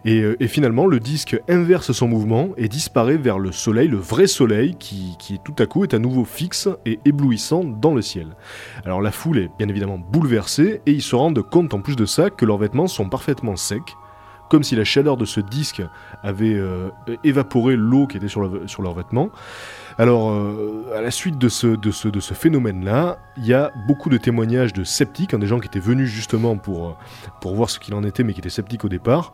Et, 0.05 0.21
euh, 0.21 0.37
et 0.41 0.49
finalement, 0.49 0.87
le 0.87 1.01
disque 1.01 1.41
inverse 1.49 1.93
son 1.93 2.09
mouvement 2.09 2.51
et 2.57 2.69
disparaît 2.69 3.17
vers 3.17 3.39
le 3.39 3.53
soleil, 3.53 3.89
le 3.89 3.99
vrai 3.99 4.27
soleil, 4.27 4.77
qui, 4.79 5.17
qui 5.19 5.39
tout 5.39 5.55
à 5.59 5.67
coup 5.67 5.85
est 5.85 5.95
à 5.95 5.99
nouveau 5.99 6.25
fixe 6.25 6.69
et 6.87 6.99
éblouissant 7.05 7.65
dans 7.65 7.95
le 7.95 8.03
ciel. 8.03 8.29
Alors 8.85 9.03
la 9.03 9.13
foule 9.13 9.39
est 9.39 9.51
bien 9.59 9.69
évidemment 9.69 9.99
bouleversée 9.99 10.81
et 10.87 10.93
ils 10.93 11.03
se 11.03 11.17
rendent 11.17 11.43
compte 11.43 11.75
en 11.75 11.81
plus 11.81 11.97
de 11.97 12.07
ça 12.07 12.31
que 12.31 12.45
leurs 12.45 12.59
vêtements 12.59 12.87
sont 12.87 13.09
parfaitement 13.09 13.57
secs, 13.57 13.97
comme 14.49 14.63
si 14.63 14.77
la 14.77 14.85
chaleur 14.85 15.17
de 15.17 15.25
ce 15.25 15.41
disque 15.41 15.83
avait 16.23 16.55
euh, 16.55 16.91
évaporé 17.25 17.77
l'eau 17.77 18.07
qui 18.07 18.17
était 18.17 18.29
sur 18.29 18.43
leurs 18.43 18.95
vêtements. 18.95 19.31
Alors, 19.99 20.31
euh, 20.31 20.85
à 20.97 21.01
la 21.01 21.11
suite 21.11 21.39
de 21.39 21.49
ce, 21.49 22.35
phénomène-là, 22.35 23.19
il 23.37 23.47
y 23.47 23.55
a 23.55 23.71
beaucoup 23.87 24.09
de 24.09 24.17
témoignages 24.17 24.73
de 24.73 24.85
sceptiques, 24.85 25.35
hein, 25.35 25.39
des 25.39 25.47
gens 25.47 25.61
qui 25.61 25.67
étaient 25.67 25.79
venus 25.79 26.09
justement 26.09 26.57
pour, 26.57 26.89
euh, 26.89 26.93
pour 27.41 27.55
voir 27.55 27.71
ce 27.71 27.79
qu'il 27.79 27.95
en 27.95 28.03
était, 28.03 28.25
mais 28.25 28.33
qui 28.33 28.41
étaient 28.41 28.51
sceptiques 28.51 28.85
au 28.85 28.89
départ. 28.89 29.33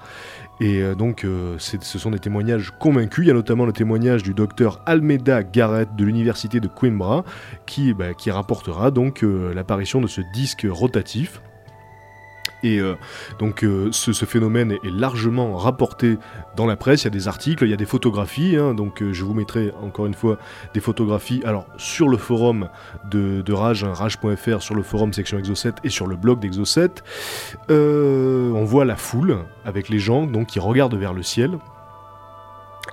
Et 0.61 0.83
euh, 0.83 0.95
donc, 0.95 1.25
ce 1.59 1.99
sont 1.99 2.11
des 2.11 2.19
témoignages 2.19 2.73
convaincus. 2.79 3.25
Il 3.25 3.29
y 3.29 3.31
a 3.31 3.35
notamment 3.35 3.67
le 3.67 3.73
témoignage 3.73 4.23
du 4.23 4.35
docteur 4.35 4.81
Almeida 4.87 5.43
Garrett 5.43 5.95
de 5.95 6.05
l'université 6.05 6.61
de 6.61 6.69
Coimbra, 6.69 7.25
qui, 7.67 7.95
bah, 7.95 8.15
qui 8.15 8.31
rapportera 8.31 8.91
donc 8.91 9.25
l'apparition 9.55 10.01
de 10.01 10.07
ce 10.07 10.21
disque 10.33 10.67
rotatif. 10.69 11.41
Et 12.63 12.79
euh, 12.79 12.97
donc 13.39 13.65
euh, 13.65 13.91
ce, 13.93 14.13
phénomène 14.25 14.73
est, 14.73 14.91
largement 14.91 15.57
rapporté 15.57 16.19
dans 16.57 16.67
la 16.67 16.77
presse, 16.77 17.03
il 17.03 17.05
y 17.05 17.09
a 17.09 17.11
des 17.11 17.29
articles, 17.29 17.65
il 17.65 17.71
y 17.71 17.75
a 17.75 17.77
des 17.77 17.87
photographies, 17.87 18.57
hein, 18.57 18.75
donc 18.75 19.03
euh, 19.03 19.13
je 19.13 19.25
vous 19.25 19.35
mettrai 19.35 19.73
encore 19.81 20.07
une 20.07 20.15
fois 20.15 20.39
des 20.75 20.81
photographies 20.81 21.41
alors 21.45 21.67
sur 21.77 22.09
le 22.09 22.17
forum 22.17 22.69
de, 23.11 23.53
Rage, 23.53 23.85
hein, 23.85 23.93
rage.fr, 23.93 24.63
sur 24.63 24.75
le 24.75 24.83
forum 24.83 25.13
section 25.13 25.39
Exo7 25.39 25.77
et 25.85 25.91
sur 25.91 26.07
le 26.07 26.17
blog 26.17 26.41
d'Exo7. 26.41 26.99
Euh, 27.71 28.51
on 28.53 28.65
voit 28.65 28.85
la 28.85 28.97
foule 28.97 29.39
avec 29.65 29.89
les 29.89 29.99
gens 29.99 30.27
donc 30.27 30.49
qui 30.49 30.59
regardent 30.59 30.97
vers 30.97 31.15
le 31.15 31.23
ciel. 31.23 31.59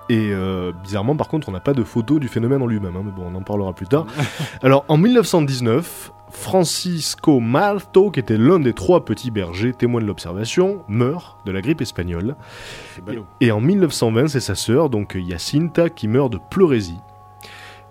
Et 0.10 0.30
euh, 0.32 0.72
bizarrement, 0.84 1.16
par 1.16 1.28
contre, 1.28 1.50
on 1.50 1.52
n'a 1.52 1.60
pas 1.60 1.74
de 1.74 1.84
photo 1.84 2.20
du 2.20 2.28
phénomène 2.28 2.62
en 2.62 2.68
lui-même, 2.68 2.96
hein, 2.96 3.02
mais 3.04 3.12
bon, 3.12 3.24
on 3.32 3.36
en 3.36 3.42
parlera 3.42 3.74
plus 3.74 3.88
tard. 3.88 4.06
Alors, 4.62 4.86
en 4.88 4.98
1919, 4.98 6.12
Francisco 6.30 7.40
Marto, 7.40 8.12
qui 8.12 8.20
était 8.20 8.38
l'un 8.38 8.60
des 8.60 8.74
trois 8.74 9.04
petits 9.04 9.32
bergers 9.32 9.74
témoins 9.74 10.02
de 10.02 10.06
l'observation, 10.06 10.84
meurt 10.88 11.38
de 11.46 11.52
la 11.52 11.62
grippe 11.62 11.82
espagnole. 11.82 12.36
Et 13.42 13.52
en 13.52 13.62
1920, 13.62 14.28
c'est 14.28 14.40
sa 14.40 14.56
sœur, 14.56 14.90
donc 14.90 15.18
Jacinta, 15.18 15.90
qui 15.90 16.08
meurt 16.08 16.32
de 16.32 16.40
pleurésie. 16.50 17.00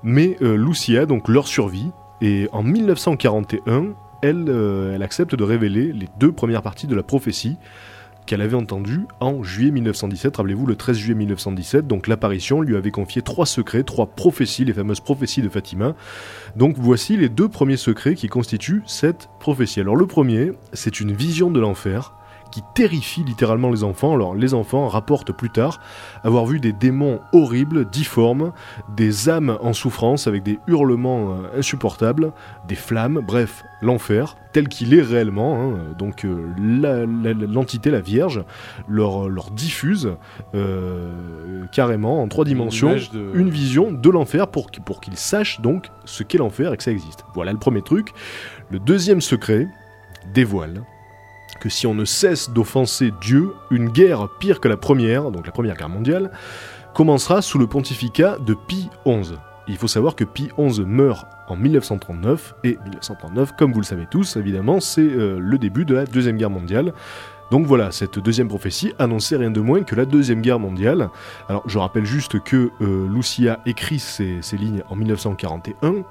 Mais 0.02 0.36
euh, 0.42 0.56
Lucia, 0.56 1.06
donc, 1.06 1.28
leur 1.28 1.48
survit. 1.48 1.90
Et 2.20 2.48
en 2.52 2.62
1941, 2.62 3.94
elle, 4.22 4.44
euh, 4.48 4.94
elle 4.94 5.02
accepte 5.02 5.34
de 5.34 5.42
révéler 5.42 5.92
les 5.92 6.08
deux 6.18 6.30
premières 6.30 6.62
parties 6.62 6.86
de 6.86 6.94
la 6.94 7.02
prophétie 7.02 7.56
qu'elle 8.26 8.40
avait 8.40 8.56
entendues 8.56 9.06
en 9.20 9.42
juillet 9.42 9.70
1917. 9.70 10.36
Rappelez-vous, 10.36 10.66
le 10.66 10.76
13 10.76 10.96
juillet 10.96 11.14
1917, 11.14 11.86
donc 11.86 12.06
l'apparition 12.06 12.60
lui 12.60 12.76
avait 12.76 12.90
confié 12.90 13.22
trois 13.22 13.46
secrets, 13.46 13.82
trois 13.82 14.06
prophéties, 14.06 14.64
les 14.64 14.72
fameuses 14.72 15.00
prophéties 15.00 15.42
de 15.42 15.48
Fatima. 15.48 15.94
Donc 16.56 16.76
voici 16.78 17.16
les 17.16 17.28
deux 17.28 17.48
premiers 17.48 17.76
secrets 17.76 18.14
qui 18.14 18.28
constituent 18.28 18.82
cette 18.86 19.28
prophétie. 19.40 19.80
Alors 19.80 19.96
le 19.96 20.06
premier, 20.06 20.52
c'est 20.72 21.00
une 21.00 21.12
vision 21.12 21.50
de 21.50 21.60
l'enfer 21.60 22.14
qui 22.54 22.62
terrifie 22.72 23.24
littéralement 23.24 23.68
les 23.72 23.82
enfants. 23.82 24.14
Alors 24.14 24.36
les 24.36 24.54
enfants 24.54 24.86
rapportent 24.86 25.32
plus 25.32 25.50
tard 25.50 25.80
avoir 26.22 26.46
vu 26.46 26.60
des 26.60 26.72
démons 26.72 27.18
horribles, 27.32 27.84
difformes, 27.90 28.52
des 28.96 29.28
âmes 29.28 29.58
en 29.60 29.72
souffrance 29.72 30.28
avec 30.28 30.44
des 30.44 30.60
hurlements 30.68 31.32
euh, 31.32 31.58
insupportables, 31.58 32.32
des 32.68 32.76
flammes, 32.76 33.20
bref, 33.26 33.64
l'enfer 33.82 34.36
tel 34.52 34.68
qu'il 34.68 34.94
est 34.94 35.02
réellement. 35.02 35.60
hein. 35.60 35.78
Donc 35.98 36.24
euh, 36.24 36.46
la- 36.56 37.04
la- 37.06 37.32
l'entité, 37.34 37.90
la 37.90 38.00
Vierge, 38.00 38.44
leur, 38.88 39.28
leur 39.28 39.50
diffuse 39.50 40.12
euh, 40.54 41.64
carrément 41.72 42.22
en 42.22 42.28
trois 42.28 42.44
dimensions 42.44 42.90
de- 43.12 43.32
une 43.34 43.50
vision 43.50 43.90
de 43.90 44.10
l'enfer 44.10 44.46
pour, 44.46 44.70
pour 44.84 45.00
qu'ils 45.00 45.16
sachent 45.16 45.60
donc 45.60 45.90
ce 46.04 46.22
qu'est 46.22 46.38
l'enfer 46.38 46.72
et 46.72 46.76
que 46.76 46.84
ça 46.84 46.92
existe. 46.92 47.24
Voilà 47.34 47.50
le 47.50 47.58
premier 47.58 47.82
truc. 47.82 48.12
Le 48.70 48.78
deuxième 48.78 49.20
secret 49.20 49.66
dévoile 50.32 50.84
que 51.58 51.68
si 51.68 51.86
on 51.86 51.94
ne 51.94 52.04
cesse 52.04 52.50
d'offenser 52.50 53.12
Dieu, 53.20 53.52
une 53.70 53.88
guerre 53.88 54.28
pire 54.38 54.60
que 54.60 54.68
la 54.68 54.76
première, 54.76 55.30
donc 55.30 55.46
la 55.46 55.52
première 55.52 55.76
guerre 55.76 55.88
mondiale, 55.88 56.30
commencera 56.94 57.42
sous 57.42 57.58
le 57.58 57.66
pontificat 57.66 58.38
de 58.38 58.54
Pie 58.54 58.88
XI. 59.06 59.34
Il 59.66 59.76
faut 59.76 59.88
savoir 59.88 60.14
que 60.14 60.24
Pie 60.24 60.50
XI 60.58 60.82
meurt 60.82 61.26
en 61.48 61.56
1939, 61.56 62.54
et 62.64 62.78
1939, 62.84 63.52
comme 63.58 63.72
vous 63.72 63.80
le 63.80 63.86
savez 63.86 64.06
tous, 64.10 64.36
évidemment, 64.36 64.80
c'est 64.80 65.00
euh, 65.00 65.38
le 65.38 65.58
début 65.58 65.84
de 65.84 65.94
la 65.94 66.04
Deuxième 66.04 66.36
Guerre 66.36 66.50
mondiale. 66.50 66.92
Donc 67.50 67.66
voilà, 67.66 67.92
cette 67.92 68.18
deuxième 68.18 68.48
prophétie 68.48 68.94
annonçait 68.98 69.36
rien 69.36 69.50
de 69.50 69.60
moins 69.60 69.82
que 69.82 69.94
la 69.94 70.06
Deuxième 70.06 70.40
Guerre 70.40 70.58
mondiale. 70.58 71.10
Alors 71.48 71.62
je 71.66 71.78
rappelle 71.78 72.06
juste 72.06 72.40
que 72.42 72.70
euh, 72.80 73.06
Lucia 73.08 73.60
écrit 73.66 73.98
ces, 73.98 74.38
ces 74.40 74.56
lignes 74.56 74.82
en 74.88 74.96
1941, 74.96 76.04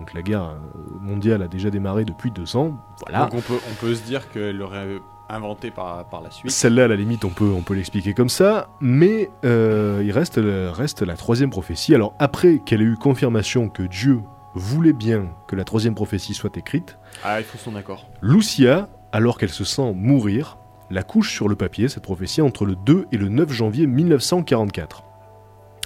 donc 0.00 0.14
la 0.14 0.22
guerre 0.22 0.42
euh, 0.42 0.56
mondiale 1.00 1.42
a 1.42 1.48
déjà 1.48 1.70
démarré 1.70 2.04
depuis 2.04 2.30
deux 2.30 2.56
ans, 2.56 2.76
voilà. 3.06 3.26
Donc 3.26 3.34
on 3.34 3.40
peut, 3.40 3.60
on 3.70 3.74
peut 3.74 3.94
se 3.94 4.02
dire 4.02 4.30
qu'elle 4.32 4.56
l'aurait 4.56 4.98
inventé 5.28 5.70
par, 5.70 6.08
par 6.08 6.22
la 6.22 6.30
suite. 6.30 6.50
Celle-là, 6.50 6.84
à 6.84 6.88
la 6.88 6.96
limite, 6.96 7.24
on 7.24 7.30
peut, 7.30 7.52
on 7.56 7.62
peut 7.62 7.74
l'expliquer 7.74 8.14
comme 8.14 8.28
ça, 8.28 8.68
mais 8.80 9.30
euh, 9.44 10.02
il 10.04 10.10
reste, 10.10 10.40
reste 10.42 11.02
la 11.02 11.16
troisième 11.16 11.50
prophétie. 11.50 11.94
Alors, 11.94 12.14
après 12.18 12.58
qu'elle 12.58 12.80
ait 12.80 12.86
eu 12.86 12.96
confirmation 12.96 13.68
que 13.68 13.82
Dieu 13.82 14.20
voulait 14.54 14.92
bien 14.92 15.28
que 15.46 15.54
la 15.54 15.64
troisième 15.64 15.94
prophétie 15.94 16.34
soit 16.34 16.56
écrite, 16.56 16.98
Ah, 17.22 17.40
il 17.40 17.44
faut 17.44 17.58
son 17.58 17.76
accord. 17.76 18.06
Lucia, 18.22 18.88
alors 19.12 19.38
qu'elle 19.38 19.50
se 19.50 19.64
sent 19.64 19.92
mourir, 19.94 20.58
la 20.90 21.02
couche 21.02 21.32
sur 21.32 21.48
le 21.48 21.54
papier, 21.54 21.88
cette 21.88 22.02
prophétie, 22.02 22.42
entre 22.42 22.64
le 22.64 22.74
2 22.74 23.06
et 23.12 23.16
le 23.16 23.28
9 23.28 23.52
janvier 23.52 23.86
1944. 23.86 25.04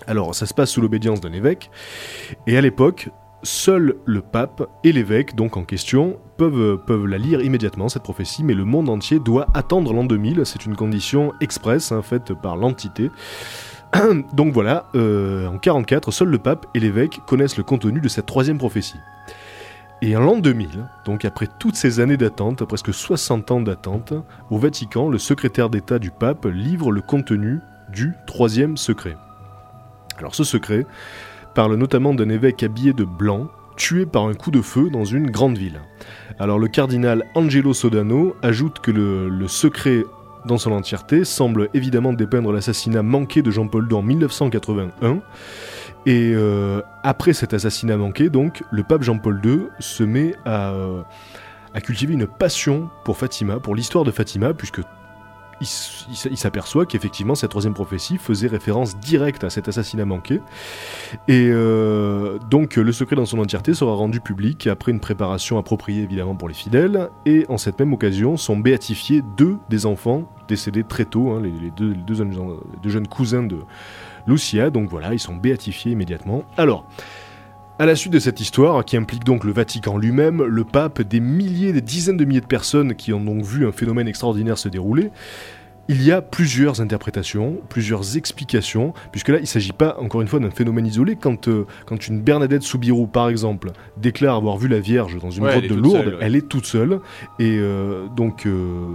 Alors, 0.07 0.35
ça 0.35 0.47
se 0.47 0.55
passe 0.55 0.71
sous 0.71 0.81
l'obédience 0.81 1.21
d'un 1.21 1.33
évêque, 1.33 1.71
et 2.47 2.57
à 2.57 2.61
l'époque, 2.61 3.11
seul 3.45 3.95
le 4.05 4.21
pape 4.21 4.69
et 4.83 4.93
l'évêque, 4.93 5.35
donc 5.35 5.57
en 5.57 5.65
question, 5.65 6.19
peuvent, 6.37 7.07
la 7.07 7.19
lire 7.19 7.41
immédiatement, 7.41 7.89
cette 7.89 8.03
prophétie, 8.03 8.43
mais 8.43 8.55
le 8.55 8.65
monde 8.65 8.89
entier 8.89 9.19
doit 9.21 9.47
attendre 9.55 9.93
l'an 9.93 10.05
2000, 10.05 10.45
c'est 10.45 10.67
une 10.67 10.77
condition 10.77 11.33
express, 11.41 11.93
hein, 11.93 12.03
faite 12.03 12.33
par 12.35 12.57
l'entité. 12.57 13.11
Donc 14.33 14.53
voilà, 14.53 14.87
euh, 14.95 15.47
en 15.47 15.59
44, 15.59 16.11
seul 16.11 16.29
le 16.29 16.39
pape 16.39 16.67
et 16.75 16.81
l'évêque 16.81 17.21
connaissent 17.27 17.57
le 17.57 17.63
contenu 17.63 18.01
de 18.01 18.09
cette 18.09 18.27
troisième 18.27 18.59
prophétie. 18.59 18.99
Et 20.03 20.17
en 20.17 20.21
l'an 20.21 20.37
2000, 20.37 20.69
donc 21.07 21.25
après 21.25 21.49
toutes 21.59 21.77
ces 21.77 22.01
années 22.01 22.19
d'attente, 22.19 22.65
presque 22.65 22.93
60 22.93 23.51
ans 23.53 23.61
d'attente, 23.61 24.13
au 24.51 24.59
Vatican, 24.59 25.09
le 25.09 25.19
secrétaire 25.19 25.71
d'État 25.71 25.99
du 25.99 26.11
pape 26.11 26.45
livre 26.45 26.93
le 26.93 27.01
contenu 27.01 27.61
du 27.91 28.13
troisième 28.27 28.77
secret. 28.77 29.17
Alors 30.19 30.35
ce 30.35 30.45
secret 30.45 30.85
parle 31.55 31.77
notamment 31.77 32.15
d'un 32.15 32.29
évêque 32.29 32.63
habillé 32.63 32.93
de 32.93 33.05
blanc, 33.05 33.49
tué 33.77 34.07
par 34.07 34.27
un 34.27 34.35
coup 34.35 34.51
de 34.51 34.61
feu 34.61 34.91
dans 34.91 35.05
une 35.05 35.31
grande 35.31 35.57
ville. 35.57 35.81
Alors 36.39 36.59
le 36.59 36.69
cardinal 36.69 37.25
Angelo 37.35 37.73
Sodano 37.73 38.35
ajoute 38.43 38.81
que 38.81 38.91
le, 38.91 39.49
secret 39.49 40.05
dans 40.47 40.59
son 40.59 40.73
entièreté 40.73 41.25
semble 41.25 41.69
évidemment 41.75 42.13
dépeindre 42.13 42.53
l'assassinat 42.53 43.03
manqué 43.03 43.41
de 43.41 43.51
Jean-Paul 43.51 43.87
II 43.91 43.97
en 43.97 44.03
1981. 44.03 45.21
Et 46.07 46.33
euh, 46.35 46.83
après 47.03 47.33
cet 47.33 47.55
assassinat 47.55 47.97
manqué, 47.97 48.29
donc, 48.29 48.63
le 48.71 48.83
pape 48.83 49.03
Jean-Paul 49.03 49.41
II 49.43 49.61
se 49.79 50.03
met 50.03 50.35
à, 50.45 50.73
euh, 50.73 51.03
à 51.73 51.81
cultiver 51.81 52.13
une 52.13 52.27
passion 52.27 52.91
pour 53.05 53.17
Fatima, 53.17 53.59
pour 53.59 53.75
l'histoire 53.75 54.05
de 54.05 54.11
Fatima, 54.11 54.53
puisque 54.53 54.81
il, 55.61 56.37
s'aperçoit 56.37 56.87
qu'effectivement 56.87 57.35
cette 57.35 57.51
troisième 57.51 57.75
prophétie 57.75 58.19
faisait 58.19 58.49
référence 58.49 58.99
directe 58.99 59.45
à 59.45 59.51
cet 59.51 59.69
assassinat 59.69 60.05
manqué. 60.05 60.41
Et 61.29 61.49
euh, 61.51 62.39
donc 62.51 62.77
le 62.77 62.93
secret 62.93 63.17
dans 63.17 63.27
son 63.27 63.39
entièreté 63.39 63.75
sera 63.75 63.95
rendu 63.95 64.21
public 64.21 64.67
après 64.67 64.93
une 64.93 65.01
préparation 65.01 65.59
appropriée 65.59 66.03
évidemment 66.03 66.35
pour 66.35 66.49
les 66.49 66.55
fidèles. 66.55 67.11
Et 67.27 67.47
en 67.49 67.59
cette 67.59 67.79
même 67.79 67.93
occasion 67.93 68.37
sont 68.37 68.57
béatifiés 68.57 69.23
deux 69.37 69.57
des 69.69 69.87
enfants 69.87 70.31
décédés 70.49 70.85
très 70.85 71.05
tôt, 71.05 71.31
hein, 71.31 71.43
les 71.43 71.71
deux 71.71 72.15
jeunes, 72.15 72.31
les 72.31 72.81
deux 72.83 72.91
jeunes 72.91 73.09
cousins 73.09 73.43
de 73.43 73.59
Lucia. 74.27 74.71
Donc 74.71 74.89
voilà, 74.91 75.13
ils 75.13 75.21
sont 75.21 75.37
béatifiés 75.37 75.93
immédiatement. 75.93 76.45
Alors. 76.57 76.87
À 77.77 77.87
la 77.87 77.97
suite 77.97 78.13
de 78.13 78.21
cette 78.21 78.41
histoire, 78.41 78.85
qui 78.85 78.97
implique 78.97 79.25
donc 79.25 79.43
le 79.43 79.51
Vatican 79.51 79.99
lui-même, 79.99 80.45
le 80.45 80.63
pape, 80.63 81.03
des 81.03 81.19
milliers, 81.19 81.73
des 81.73 81.81
dizaines 81.81 82.17
de 82.17 82.25
milliers 82.25 82.41
de 82.41 82.47
personnes 82.47 82.95
qui 82.95 83.13
ont 83.13 83.21
donc 83.21 83.43
vu 83.43 83.67
un 83.67 83.73
phénomène 83.73 84.07
extraordinaire 84.07 84.59
se 84.59 84.69
dérouler, 84.69 85.11
il 85.89 86.03
y 86.03 86.13
a 86.13 86.23
plusieurs 86.23 86.81
interprétations, 86.81 87.59
plusieurs 87.69 88.17
explications, 88.17 88.95
puisque 89.11 89.29
là, 89.29 89.39
il 89.39 89.43
ne 89.43 89.47
s'agit 89.47 89.73
pas, 89.73 89.97
encore 89.99 90.23
une 90.23 90.29
fois, 90.29 90.39
d'un 90.39 90.51
phénomène 90.53 90.87
isolé. 90.87 91.17
Quand, 91.17 91.49
euh, 91.49 91.67
quand 91.85 92.07
une 92.07 92.23
Bernadette 92.23 92.63
Soubirous, 92.63 93.09
par 93.09 93.29
exemple, 93.29 93.73
déclare 93.97 94.37
avoir 94.37 94.57
vu 94.57 94.69
la 94.69 94.79
Vierge 94.79 95.19
dans 95.19 95.31
une 95.31 95.43
Ouais, 95.43 95.51
grotte 95.51 95.69
de 95.69 95.75
Lourdes, 95.75 95.97
seule, 95.97 96.15
ouais. 96.15 96.21
elle 96.21 96.37
est 96.37 96.49
toute 96.49 96.67
seule. 96.67 97.01
Et 97.39 97.59
euh, 97.59 98.07
donc, 98.17 98.47
euh, 98.47 98.87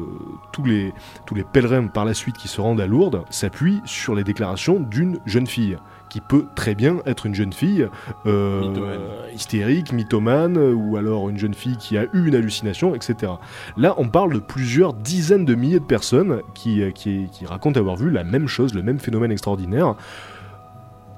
tous, 0.54 0.64
les, 0.64 0.94
tous 1.26 1.36
les 1.36 1.44
pèlerins 1.44 1.88
par 1.88 2.06
la 2.06 2.14
suite 2.14 2.38
qui 2.38 2.48
se 2.48 2.62
rendent 2.62 2.82
à 2.82 2.88
Lourdes 2.88 3.24
s'appuient 3.30 3.82
sur 3.86 4.16
les 4.16 4.24
déclarations 4.24 4.80
d'une 4.80 5.20
jeune 5.26 5.48
fille 5.48 5.78
qui 6.10 6.22
peut 6.22 6.45
très 6.55 6.76
bien 6.76 6.97
être 7.05 7.26
une 7.26 7.36
jeune 7.36 7.53
fille 7.53 7.88
euh, 8.26 8.62
Mythomane. 8.62 8.99
hystérique, 9.34 9.93
mythomane, 9.93 10.57
ou 10.57 10.97
alors 10.97 11.30
une 11.30 11.38
jeune 11.38 11.53
fille 11.53 11.78
qui 11.78 11.97
a 11.97 12.03
eu 12.14 12.28
une 12.28 12.36
hallucination, 12.36 12.95
etc. 12.95 13.34
Là, 13.78 13.95
on 13.97 14.10
parle 14.10 14.34
de 14.34 14.39
plusieurs 14.39 14.93
dizaines 14.93 15.45
de 15.45 15.55
milliers 15.55 15.80
de 15.80 15.86
personnes 15.86 16.41
qui, 16.53 16.82
euh, 16.82 16.91
qui, 16.91 17.28
qui 17.32 17.45
racontent 17.45 17.80
avoir 17.80 17.95
vu 17.95 18.10
la 18.10 18.24
même 18.24 18.47
chose, 18.47 18.74
le 18.74 18.84
même 18.84 18.99
phénomène 18.99 19.32
extraordinaire, 19.32 19.95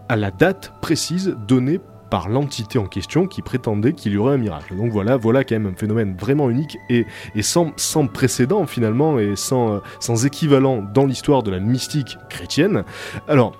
à 0.09 0.15
la 0.15 0.31
date 0.31 0.73
précise 0.81 1.35
donnée 1.47 1.79
par 2.11 2.27
l'entité 2.27 2.77
en 2.77 2.85
question 2.85 3.25
qui 3.25 3.41
prétendait 3.41 3.93
qu'il 3.93 4.11
y 4.11 4.17
aurait 4.17 4.33
un 4.33 4.37
miracle. 4.37 4.75
Donc 4.75 4.91
voilà, 4.91 5.15
voilà 5.15 5.45
quand 5.45 5.55
même 5.55 5.67
un 5.67 5.75
phénomène 5.75 6.13
vraiment 6.19 6.49
unique 6.49 6.77
et, 6.89 7.05
et 7.35 7.41
sans, 7.41 7.71
sans 7.77 8.05
précédent 8.07 8.65
finalement 8.67 9.17
et 9.17 9.37
sans, 9.37 9.75
euh, 9.75 9.79
sans 10.01 10.25
équivalent 10.25 10.83
dans 10.93 11.05
l'histoire 11.05 11.41
de 11.41 11.49
la 11.49 11.59
mystique 11.59 12.17
chrétienne. 12.29 12.83
Alors, 13.29 13.55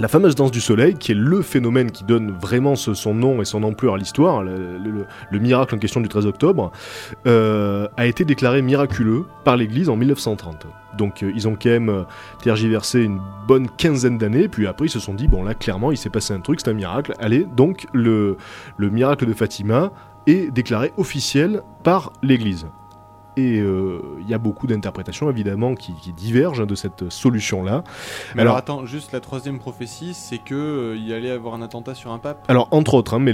la 0.00 0.08
fameuse 0.08 0.34
danse 0.34 0.50
du 0.50 0.60
soleil, 0.60 0.94
qui 0.94 1.12
est 1.12 1.14
le 1.14 1.42
phénomène 1.42 1.90
qui 1.90 2.04
donne 2.04 2.30
vraiment 2.32 2.74
son 2.74 3.14
nom 3.14 3.42
et 3.42 3.44
son 3.44 3.62
ampleur 3.62 3.94
à 3.94 3.98
l'histoire, 3.98 4.42
le, 4.42 4.78
le- 4.78 5.04
le 5.30 5.38
miracle 5.38 5.74
en 5.74 5.78
question 5.78 6.00
du 6.00 6.08
13 6.08 6.26
octobre, 6.26 6.72
euh, 7.26 7.86
a 7.96 8.06
été 8.06 8.24
déclaré 8.24 8.62
miraculeux 8.62 9.26
par 9.44 9.56
l'Église 9.56 9.88
en 9.90 9.96
1930. 9.96 10.66
Donc 10.96 11.22
euh, 11.22 11.30
ils 11.34 11.46
ont 11.46 11.54
quand 11.54 11.68
même 11.70 11.88
euh, 11.90 12.02
tergiversé 12.42 13.02
une 13.02 13.20
bonne 13.46 13.68
quinzaine 13.68 14.16
d'années, 14.18 14.48
puis 14.48 14.66
après 14.66 14.86
ils 14.86 14.90
se 14.90 15.00
sont 15.00 15.14
dit, 15.14 15.28
bon 15.28 15.42
là 15.44 15.54
clairement 15.54 15.92
il 15.92 15.98
s'est 15.98 16.10
passé 16.10 16.32
un 16.32 16.40
truc, 16.40 16.60
c'est 16.64 16.70
un 16.70 16.74
miracle. 16.74 17.12
Allez, 17.20 17.46
donc 17.56 17.86
le 17.92 18.36
miracle 18.78 19.26
de 19.26 19.34
Fatima 19.34 19.92
est 20.26 20.50
déclaré 20.50 20.92
officiel 20.96 21.62
par 21.84 22.12
l'Église. 22.22 22.66
Et 23.36 23.58
euh, 23.60 24.00
il 24.20 24.28
y 24.28 24.34
a 24.34 24.38
beaucoup 24.38 24.66
d'interprétations 24.66 25.30
évidemment 25.30 25.74
qui, 25.74 25.92
qui 26.02 26.12
divergent 26.12 26.66
de 26.66 26.74
cette 26.74 27.10
solution-là. 27.10 27.84
Mais 28.34 28.42
alors, 28.42 28.56
Alors- 28.56 28.56
attends, 28.56 28.86
juste 28.86 29.12
la 29.12 29.20
troisième 29.20 29.58
prophétie, 29.58 30.14
c'est 30.14 30.38
que 30.38 30.54
euh, 30.54 30.96
il 30.96 31.06
y 31.08 31.14
allait 31.14 31.30
avoir 31.30 31.54
un 31.54 31.62
attentat 31.62 31.94
sur 31.94 32.12
un 32.12 32.18
pape? 32.18 32.44
Alors 32.48 32.68
entre 32.72 32.94
autres, 32.94 33.14
hein, 33.14 33.18
mais 33.20 33.32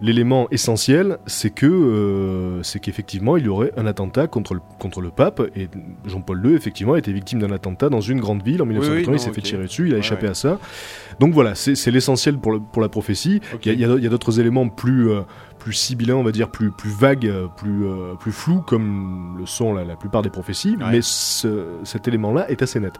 l'élément 0.00 0.46
essentiel, 0.50 1.18
c'est 1.26 1.50
que 1.50 1.66
euh, 1.66 2.62
c'est 2.62 2.78
qu'effectivement 2.80 3.36
il 3.36 3.44
y 3.44 3.48
aurait 3.48 3.72
un 3.76 3.86
attentat 3.86 4.26
contre 4.26 4.54
le 4.54 4.60
contre 4.78 5.00
le 5.00 5.10
pape 5.10 5.42
et 5.56 5.68
Jean-Paul 6.06 6.44
II 6.46 6.54
effectivement 6.54 6.94
a 6.94 6.98
été 6.98 7.12
victime 7.12 7.40
d'un 7.40 7.52
attentat 7.52 7.88
dans 7.88 8.00
une 8.00 8.20
grande 8.20 8.42
ville 8.42 8.62
en 8.62 8.66
1980. 8.66 9.10
non, 9.10 9.16
il 9.16 9.20
s'est 9.20 9.32
fait 9.32 9.40
tirer 9.40 9.64
dessus, 9.64 9.86
il 9.88 9.92
a 9.92 9.94
Ouais, 9.94 10.00
échappé 10.00 10.24
ouais. 10.26 10.30
à 10.30 10.34
ça. 10.34 10.58
Donc 11.20 11.34
voilà, 11.34 11.54
c'est 11.54 11.90
l'essentiel 11.90 12.38
pour 12.38 12.52
le- 12.52 12.60
pour 12.60 12.80
la 12.82 12.88
prophétie. 12.88 13.40
Y 13.64 13.68
a, 13.70 13.72
il 13.72 14.02
y 14.02 14.06
a 14.06 14.10
d'autres 14.10 14.40
éléments 14.40 14.68
plus 14.68 15.10
euh, 15.10 15.20
plus 15.62 15.72
sibyllins, 15.74 16.16
on 16.16 16.24
va 16.24 16.32
dire 16.32 16.48
plus 16.50 16.70
plus 16.72 16.90
vagues, 16.90 17.26
euh, 17.26 17.46
plus 17.56 17.86
euh, 17.86 18.14
plus 18.18 18.32
flous 18.32 18.62
comme 18.62 19.36
le 19.38 19.46
sont 19.46 19.72
la, 19.74 19.84
la 19.84 19.96
plupart 19.96 20.22
des 20.22 20.30
prophéties. 20.30 20.76
Ouais. 20.80 20.90
Mais 20.90 21.00
ce- 21.02 21.66
cet 21.84 22.08
élément-là 22.08 22.50
est 22.50 22.62
assez 22.62 22.80
net. 22.80 22.94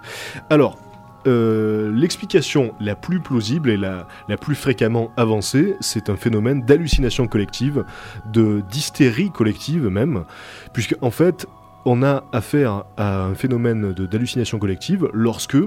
Alors. 0.50 0.78
euh, 1.26 1.90
L'explication 1.94 2.74
la 2.80 2.96
plus 2.96 3.20
plausible 3.20 3.70
et 3.70 3.76
la, 3.76 4.08
la 4.28 4.36
plus 4.36 4.56
fréquemment 4.56 5.12
avancée, 5.16 5.76
c'est 5.80 6.10
un 6.10 6.16
phénomène 6.16 6.62
d'hallucination 6.64 7.28
collective, 7.28 7.84
de 8.32 8.60
d'hystérie 8.72 9.30
collective 9.30 9.86
même, 9.88 10.24
puisque 10.72 10.96
en 11.00 11.10
fait, 11.12 11.46
on 11.84 12.02
a 12.02 12.24
affaire 12.32 12.84
à 12.96 13.24
un 13.24 13.34
phénomène 13.34 13.92
d'hallucination 13.92 14.58
collective 14.58 15.08
lorsque 15.12 15.58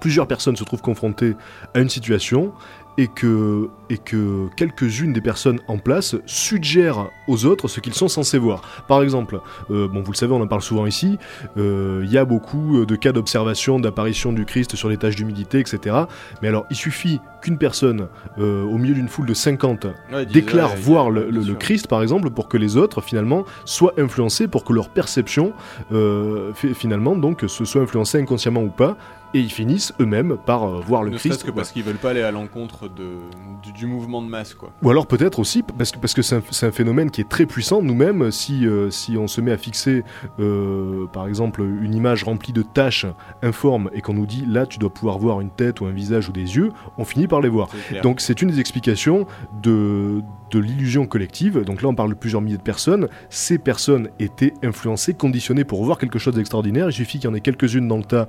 plusieurs 0.00 0.26
personnes 0.26 0.56
se 0.56 0.64
trouvent 0.64 0.82
confrontées 0.82 1.36
à 1.74 1.80
une 1.80 1.88
situation 1.88 2.52
et 3.00 3.06
que, 3.06 3.70
et 3.88 3.96
que 3.96 4.48
quelques-unes 4.56 5.14
des 5.14 5.22
personnes 5.22 5.58
en 5.68 5.78
place 5.78 6.16
suggèrent 6.26 7.08
aux 7.28 7.46
autres 7.46 7.66
ce 7.66 7.80
qu'ils 7.80 7.94
sont 7.94 8.08
censés 8.08 8.36
voir. 8.36 8.60
Par 8.88 9.02
exemple, 9.02 9.40
euh, 9.70 9.88
bon, 9.88 10.02
vous 10.02 10.12
le 10.12 10.16
savez, 10.16 10.34
on 10.34 10.42
en 10.42 10.46
parle 10.46 10.60
souvent 10.60 10.84
ici, 10.84 11.18
euh, 11.56 12.02
il 12.04 12.12
y 12.12 12.18
a 12.18 12.26
beaucoup 12.26 12.84
de 12.84 12.96
cas 12.96 13.12
d'observation, 13.12 13.80
d'apparition 13.80 14.32
du 14.34 14.44
Christ 14.44 14.76
sur 14.76 14.90
des 14.90 14.98
taches 14.98 15.16
d'humidité, 15.16 15.60
etc. 15.60 15.96
Mais 16.42 16.48
alors, 16.48 16.66
il 16.70 16.76
suffit 16.76 17.20
qu'une 17.40 17.56
personne, 17.56 18.08
euh, 18.38 18.64
au 18.64 18.76
milieu 18.76 18.92
d'une 18.94 19.08
foule 19.08 19.24
de 19.26 19.32
50, 19.34 19.86
Ouais, 20.12 20.26
disait, 20.26 20.40
déclarent 20.42 20.72
ouais, 20.72 20.76
voir 20.80 21.08
le. 21.10 21.30
Christ, 21.54 21.86
par 21.86 22.02
exemple, 22.02 22.28
pour 22.28 22.48
que 22.48 22.58
les 22.58 22.76
autres, 22.76 23.00
finalement, 23.00 23.44
soient 23.64 23.94
influencés, 23.96 24.46
pour 24.46 24.62
que 24.64 24.74
leur 24.74 24.90
perception, 24.90 25.54
euh, 25.92 26.52
fi- 26.54 26.74
finalement, 26.74 27.16
donc, 27.16 27.44
se 27.46 27.64
soit 27.64 27.80
influencée 27.80 28.20
inconsciemment 28.20 28.62
ou 28.62 28.68
pas, 28.68 28.98
et 29.34 29.40
ils 29.40 29.50
finissent 29.50 29.92
eux-mêmes 30.00 30.36
par 30.44 30.64
euh, 30.64 30.80
voir 30.80 31.02
le 31.02 31.10
Ne 31.10 31.16
Christ. 31.18 31.44
que 31.44 31.50
parce 31.50 31.72
qu'ils 31.72 31.84
veulent 31.84 31.96
pas 31.96 32.10
aller 32.10 32.22
à 32.22 32.30
l'encontre 32.30 32.88
du, 32.88 33.72
du 33.72 33.86
mouvement 33.86 34.22
de 34.22 34.28
masse, 34.28 34.54
quoi. 34.54 34.72
Ou 34.82 34.90
alors 34.90 35.06
peut-être 35.06 35.38
aussi 35.38 35.62
parce 35.62 35.92
que 35.92 35.98
parce 35.98 36.14
que 36.14 36.22
c'est 36.22 36.66
un, 36.66 36.70
phénomène 36.70 37.10
qui 37.10 37.20
est 37.20 37.28
très 37.28 37.46
puissant 37.46 37.82
nous-mêmes 37.82 38.30
si 38.30 38.66
euh, 38.66 38.90
si 38.90 39.16
on 39.16 39.26
se 39.26 39.40
met 39.40 39.52
à 39.52 39.56
fixer 39.56 40.04
euh, 40.38 41.06
par 41.12 41.26
exemple 41.26 41.62
une 41.62 41.94
image 41.94 42.24
remplie 42.24 42.52
de 42.52 42.62
taches 42.62 43.06
informes 43.42 43.90
et 43.92 44.00
qu'on 44.00 44.14
nous 44.14 44.26
dit 44.26 44.44
là 44.46 44.66
tu 44.66 44.78
dois 44.78 44.90
pouvoir 44.90 45.18
voir 45.18 45.40
une 45.40 45.50
tête 45.50 45.80
ou 45.80 45.86
un 45.86 45.92
visage 45.92 46.28
ou 46.28 46.32
des 46.32 46.56
yeux, 46.56 46.72
on 46.98 47.04
finit 47.04 47.26
par 47.26 47.40
les 47.40 47.48
voir. 47.48 47.68
Donc 48.02 48.20
c'est 48.20 48.42
une 48.42 48.50
des 48.50 48.60
explications 48.60 49.26
de, 49.62 50.22
de 50.50 50.58
l'illusion 50.58 51.06
collective. 51.06 51.62
Donc 51.64 51.82
là 51.82 51.88
on 51.88 51.94
parle 51.94 52.10
de 52.10 52.14
plusieurs 52.14 52.40
milliers 52.40 52.56
de 52.56 52.62
personnes. 52.62 53.08
Ces 53.28 53.58
personnes 53.58 54.08
étaient 54.18 54.54
influencées, 54.62 55.14
conditionnées 55.14 55.64
pour 55.64 55.84
voir 55.84 55.98
quelque 55.98 56.18
chose 56.18 56.34
d'extraordinaire. 56.34 56.88
Il 56.88 56.92
suffit 56.92 57.18
qu'il 57.18 57.28
y 57.28 57.32
en 57.32 57.34
ait 57.34 57.40
quelques-unes 57.40 57.88
dans 57.88 57.98
le 57.98 58.04
tas 58.04 58.28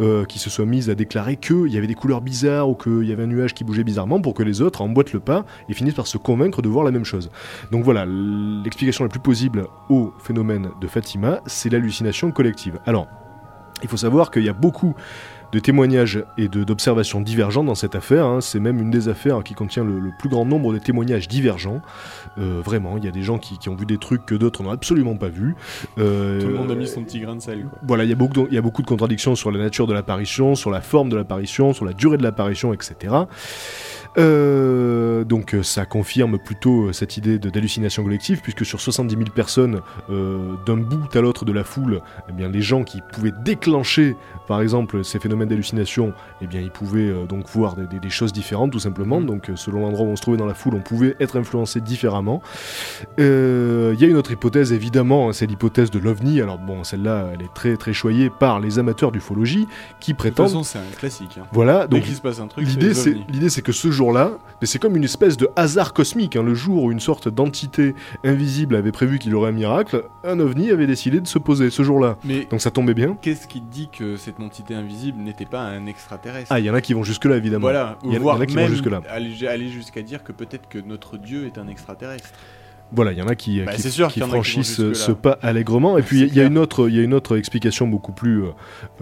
euh, 0.00 0.24
qui 0.36 0.42
se 0.42 0.50
soient 0.50 0.66
mises 0.66 0.90
à 0.90 0.94
déclarer 0.94 1.36
qu'il 1.36 1.68
y 1.68 1.78
avait 1.78 1.86
des 1.86 1.94
couleurs 1.94 2.20
bizarres 2.20 2.68
ou 2.68 2.74
qu'il 2.74 3.04
y 3.04 3.12
avait 3.12 3.22
un 3.22 3.26
nuage 3.26 3.54
qui 3.54 3.64
bougeait 3.64 3.84
bizarrement 3.84 4.20
pour 4.20 4.34
que 4.34 4.42
les 4.42 4.60
autres 4.60 4.82
emboîtent 4.82 5.14
le 5.14 5.20
pas 5.20 5.46
et 5.70 5.72
finissent 5.72 5.94
par 5.94 6.06
se 6.06 6.18
convaincre 6.18 6.60
de 6.60 6.68
voir 6.68 6.84
la 6.84 6.90
même 6.90 7.06
chose. 7.06 7.30
Donc 7.72 7.84
voilà, 7.84 8.04
l'explication 8.04 9.02
la 9.02 9.08
plus 9.08 9.18
plausible 9.18 9.66
au 9.88 10.12
phénomène 10.18 10.68
de 10.78 10.86
Fatima, 10.88 11.40
c'est 11.46 11.70
l'hallucination 11.70 12.32
collective. 12.32 12.78
Alors, 12.84 13.06
il 13.82 13.88
faut 13.88 13.96
savoir 13.96 14.30
qu'il 14.30 14.44
y 14.44 14.50
a 14.50 14.52
beaucoup 14.52 14.94
de 15.52 15.58
témoignages 15.58 16.24
et 16.38 16.48
d'observations 16.48 17.20
divergentes 17.20 17.66
dans 17.66 17.74
cette 17.74 17.94
affaire. 17.94 18.26
hein. 18.26 18.40
C'est 18.40 18.60
même 18.60 18.80
une 18.80 18.90
des 18.90 19.08
affaires 19.08 19.42
qui 19.44 19.54
contient 19.54 19.84
le, 19.84 19.98
le 19.98 20.10
plus 20.18 20.28
grand 20.28 20.44
nombre 20.44 20.72
de 20.72 20.78
témoignages 20.78 21.28
divergents. 21.28 21.80
Euh, 22.38 22.60
vraiment, 22.64 22.96
il 22.96 23.04
y 23.04 23.08
a 23.08 23.12
des 23.12 23.22
gens 23.22 23.38
qui, 23.38 23.58
qui 23.58 23.68
ont 23.68 23.76
vu 23.76 23.86
des 23.86 23.98
trucs 23.98 24.26
que 24.26 24.34
d'autres 24.34 24.62
n'ont 24.62 24.70
absolument 24.70 25.16
pas 25.16 25.28
vus. 25.28 25.54
Euh, 25.98 26.40
Tout 26.40 26.48
le 26.48 26.54
monde 26.54 26.70
a 26.70 26.74
mis 26.74 26.86
son 26.86 27.02
petit 27.04 27.20
grain 27.20 27.36
de 27.36 27.40
sel, 27.40 27.64
quoi. 27.64 27.78
voilà, 27.86 28.04
il 28.04 28.10
y, 28.10 28.12
a 28.12 28.16
beaucoup 28.16 28.34
de, 28.34 28.46
il 28.50 28.54
y 28.54 28.58
a 28.58 28.62
beaucoup 28.62 28.82
de 28.82 28.86
contradictions 28.86 29.34
sur 29.34 29.50
la 29.50 29.58
nature 29.58 29.86
de 29.86 29.94
l'apparition, 29.94 30.54
sur 30.54 30.70
la 30.70 30.80
forme 30.80 31.08
de 31.08 31.16
l'apparition, 31.16 31.72
sur 31.72 31.84
la 31.84 31.92
durée 31.92 32.16
de 32.18 32.22
l'apparition, 32.22 32.72
etc. 32.74 33.14
Euh, 34.18 35.24
donc 35.24 35.54
euh, 35.54 35.62
ça 35.62 35.84
confirme 35.86 36.38
plutôt 36.38 36.86
euh, 36.88 36.92
cette 36.92 37.16
idée 37.16 37.38
d'hallucination 37.38 38.02
collective, 38.04 38.40
puisque 38.42 38.64
sur 38.64 38.80
70 38.80 39.14
000 39.14 39.24
personnes, 39.34 39.80
euh, 40.10 40.54
d'un 40.66 40.76
bout 40.76 41.14
à 41.14 41.20
l'autre 41.20 41.44
de 41.44 41.52
la 41.52 41.64
foule, 41.64 42.00
eh 42.28 42.32
bien, 42.32 42.48
les 42.48 42.62
gens 42.62 42.82
qui 42.84 43.00
pouvaient 43.12 43.32
déclencher, 43.44 44.16
par 44.48 44.60
exemple, 44.60 45.04
ces 45.04 45.18
phénomènes 45.18 45.48
d'hallucination, 45.48 46.12
eh 46.40 46.46
bien, 46.46 46.60
ils 46.60 46.70
pouvaient 46.70 47.08
euh, 47.10 47.26
donc 47.26 47.48
voir 47.48 47.74
des, 47.76 47.86
des- 47.86 48.00
des 48.00 48.10
choses 48.10 48.32
différentes, 48.32 48.72
tout 48.72 48.78
simplement. 48.78 49.20
Donc, 49.20 49.50
euh, 49.50 49.56
selon 49.56 49.80
l'endroit 49.80 50.06
où 50.06 50.10
on 50.10 50.16
se 50.16 50.22
trouvait 50.22 50.36
dans 50.36 50.46
la 50.46 50.54
foule, 50.54 50.74
on 50.74 50.80
pouvait 50.80 51.16
être 51.20 51.38
influencé 51.38 51.80
différemment. 51.80 52.42
Il 53.18 53.24
y 53.24 54.04
a 54.04 54.08
une 54.08 54.16
autre 54.16 54.32
hypothèse, 54.32 54.72
évidemment, 54.72 55.28
hein, 55.28 55.32
c'est 55.32 55.46
l'hypothèse 55.46 55.90
de 55.90 55.98
l'OVNI. 55.98 56.40
Alors 56.40 56.58
bon, 56.58 56.84
celle-là, 56.84 57.30
elle 57.34 57.42
est 57.42 57.52
très 57.54 57.76
très 57.76 57.92
choyée 57.92 58.30
par 58.30 58.60
les 58.60 58.78
amateurs 58.78 59.10
d'ufologie 59.12 59.66
qui 60.00 60.12
De 60.12 60.16
toute 60.16 60.18
prétendent. 60.18 60.46
façon, 60.48 60.62
c'est 60.62 60.78
un 60.78 60.82
classique. 60.98 61.38
Hein. 61.40 61.46
Voilà, 61.52 61.86
donc 61.86 62.02
l'idée 63.32 63.48
c'est 63.48 63.62
que 63.62 63.72
ce 63.72 63.90
jour-là, 64.06 64.38
mais 64.60 64.66
c'est 64.66 64.78
comme 64.78 64.96
une 64.96 65.04
espèce 65.04 65.36
de 65.36 65.48
hasard 65.56 65.92
cosmique. 65.92 66.36
hein, 66.36 66.42
le 66.44 66.54
jour 66.54 66.84
où 66.84 66.92
une 66.92 67.00
sorte 67.00 67.28
d'entité 67.28 67.94
invisible 68.24 68.76
avait 68.76 68.92
prévu 68.92 69.18
qu'il 69.18 69.32
y 69.32 69.34
aurait 69.34 69.48
un 69.48 69.52
miracle, 69.52 70.04
un 70.24 70.38
ovni 70.38 70.70
avait 70.70 70.86
décidé 70.86 71.20
de 71.20 71.26
se 71.26 71.38
poser 71.38 71.70
ce 71.70 71.82
jour-là. 71.82 72.16
Mais 72.24 72.46
Donc 72.50 72.60
ça 72.60 72.70
tombait 72.70 72.94
bien. 72.94 73.16
qu'est-ce 73.20 73.48
qui 73.48 73.60
te 73.60 73.66
dit 73.70 73.88
que 73.92 74.16
cette 74.16 74.38
entité 74.40 74.74
invisible 74.74 75.20
n'était 75.20 75.44
pas 75.44 75.60
un 75.60 75.86
extraterrestre? 75.86 76.46
Ah, 76.50 76.60
il 76.60 76.66
y 76.66 76.70
en 76.70 76.74
a 76.74 76.80
qui 76.80 76.94
vont 76.94 77.02
jusque 77.02 77.24
là 77.24 77.36
évidemment. 77.36 77.62
Voilà, 77.62 77.98
Il 78.04 78.12
y 78.12 78.18
en- 78.18 78.40
a 78.40 78.46
qui 78.46 78.54
vont 78.54 78.66
jusque-là. 78.68 79.00
aller 79.10 79.68
jusqu'à 79.68 80.02
dire 80.02 80.22
que 80.22 80.30
peut-être 80.32 80.68
que 80.68 80.78
notre 80.78 81.16
Dieu 81.16 81.46
est 81.46 81.58
un 81.58 81.66
extraterrestre. 81.66 82.28
Voilà, 82.92 83.12
il 83.12 83.18
y 83.18 83.22
en 83.22 83.26
a 83.26 83.34
qui, 83.34 83.60
Bah, 83.62 83.72
qui, 83.72 83.82
sûr 83.90 84.08
qui 84.08 84.20
qui 84.20 84.28
franchissent 84.28 84.76
jusque-là. 84.76 84.94
ce 84.94 85.12
pas 85.12 85.38
allègrement. 85.42 85.98
Et 85.98 86.02
puis 86.02 86.20
C'est 86.20 86.26
il 86.26 86.34
y 86.34 86.40
a 86.40 86.44
une 86.44 86.58
autre, 86.58 86.88
il 86.88 86.94
y 86.94 87.00
a 87.00 87.02
une 87.02 87.14
autre 87.14 87.36
explication 87.36 87.88
beaucoup 87.88 88.12
plus, 88.12 88.44
euh, 88.44 88.50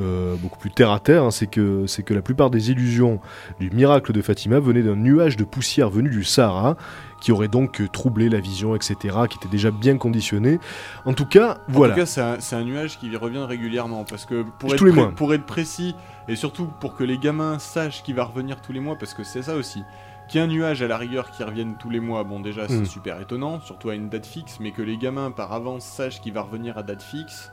euh, 0.00 0.36
beaucoup 0.36 0.58
plus 0.58 0.70
terre 0.70 0.90
à 0.90 1.00
terre. 1.00 1.24
hein, 1.24 1.30
c'est 1.30 1.46
que 1.46 1.86
c'est 1.86 2.02
que 2.02 2.14
la 2.14 2.22
plupart 2.22 2.50
des 2.50 2.70
illusions 2.70 3.20
du 3.60 3.70
miracle 3.70 4.12
de 4.12 4.22
Fatima 4.22 4.58
venaient 4.58 4.82
d'un 4.82 4.96
nuage 4.96 5.36
de 5.36 5.44
poussière 5.44 5.90
venu 5.90 6.08
du 6.08 6.24
Sahara, 6.24 6.76
qui 7.20 7.30
aurait 7.32 7.48
donc 7.48 7.80
euh, 7.80 7.88
troublé 7.88 8.28
la 8.28 8.40
vision, 8.40 8.74
etc., 8.74 8.96
qui 9.28 9.38
était 9.38 9.48
déjà 9.50 9.70
bien 9.70 9.98
conditionné. 9.98 10.58
En 11.04 11.12
tout 11.12 11.26
cas, 11.26 11.58
voilà. 11.68 11.92
En 11.92 11.96
tout 11.96 12.02
cas, 12.02 12.38
c'est 12.40 12.56
un, 12.56 12.64
nuage 12.64 12.98
qui 12.98 13.14
revient 13.16 13.44
régulièrement 13.46 14.04
parce 14.04 14.24
que 14.24 14.44
pour 14.58 14.70
Tous 14.70 14.76
être, 14.76 14.84
les 14.84 14.92
mois. 14.92 15.12
pour 15.14 15.34
être 15.34 15.44
précis 15.44 15.94
et 16.28 16.36
surtout 16.36 16.68
pour 16.80 16.94
que 16.96 17.04
les 17.04 17.18
gamins 17.18 17.58
sachent 17.58 18.02
qu'il 18.02 18.14
va 18.14 18.24
revenir 18.24 18.60
tous 18.62 18.72
les 18.72 18.80
mois, 18.80 18.96
parce 18.96 19.12
que 19.12 19.24
c'est 19.24 19.42
ça 19.42 19.56
aussi. 19.56 19.82
Qu'il 20.28 20.40
y 20.40 20.44
ait 20.44 20.46
un 20.46 20.50
nuage 20.50 20.82
à 20.82 20.88
la 20.88 20.96
rigueur 20.96 21.30
qui 21.30 21.42
revienne 21.44 21.74
tous 21.78 21.90
les 21.90 22.00
mois, 22.00 22.24
bon 22.24 22.40
déjà 22.40 22.66
c'est 22.66 22.80
Mm. 22.80 22.86
super 22.86 23.20
étonnant, 23.20 23.60
surtout 23.60 23.90
à 23.90 23.94
une 23.94 24.08
date 24.08 24.26
fixe, 24.26 24.58
mais 24.60 24.70
que 24.70 24.82
les 24.82 24.96
gamins 24.96 25.30
par 25.30 25.52
avance 25.52 25.84
sachent 25.84 26.20
qu'il 26.20 26.32
va 26.32 26.42
revenir 26.42 26.78
à 26.78 26.82
date 26.82 27.02
fixe, 27.02 27.52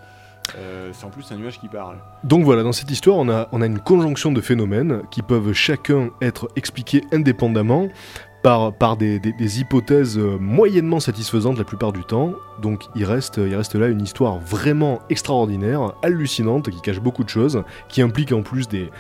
euh, 0.58 0.90
c'est 0.94 1.06
en 1.06 1.10
plus 1.10 1.30
un 1.32 1.36
nuage 1.38 1.60
qui 1.60 1.68
parle. 1.68 1.98
Donc 2.24 2.44
voilà, 2.46 2.64
dans 2.64 2.72
cette 2.72 2.90
histoire, 2.90 3.18
on 3.18 3.30
a, 3.30 3.48
on 3.52 3.62
a 3.62 3.66
une 3.66 3.80
conjonction 3.80 4.32
de 4.32 4.42
phénomènes 4.42 5.02
qui 5.12 5.22
peuvent 5.22 5.52
chacun 5.54 6.10
être 6.22 6.48
expliqués 6.56 7.04
indépendamment 7.12 7.90
par, 8.44 8.98
des, 8.98 9.60
hypothèses 9.60 10.18
euh, 10.18 10.38
moyennement 10.40 11.00
satisfaisantes 11.00 11.58
la 11.58 11.64
plupart 11.64 11.94
du 11.94 12.04
temps. 12.04 12.34
Donc 12.62 12.86
il 12.96 13.06
reste, 13.06 13.38
il 13.38 13.56
reste 13.56 13.76
là 13.76 13.88
une 13.88 14.02
histoire 14.02 14.40
vraiment 14.40 15.00
extraordinaire, 15.10 15.94
hallucinante, 16.04 16.70
qui 16.70 16.82
cache 16.82 17.00
beaucoup 17.00 17.24
de 17.24 17.30
choses, 17.30 17.64
qui 17.88 18.02
implique 18.02 18.32
en 18.32 18.42
plus 18.42 18.68
des, 18.68 18.92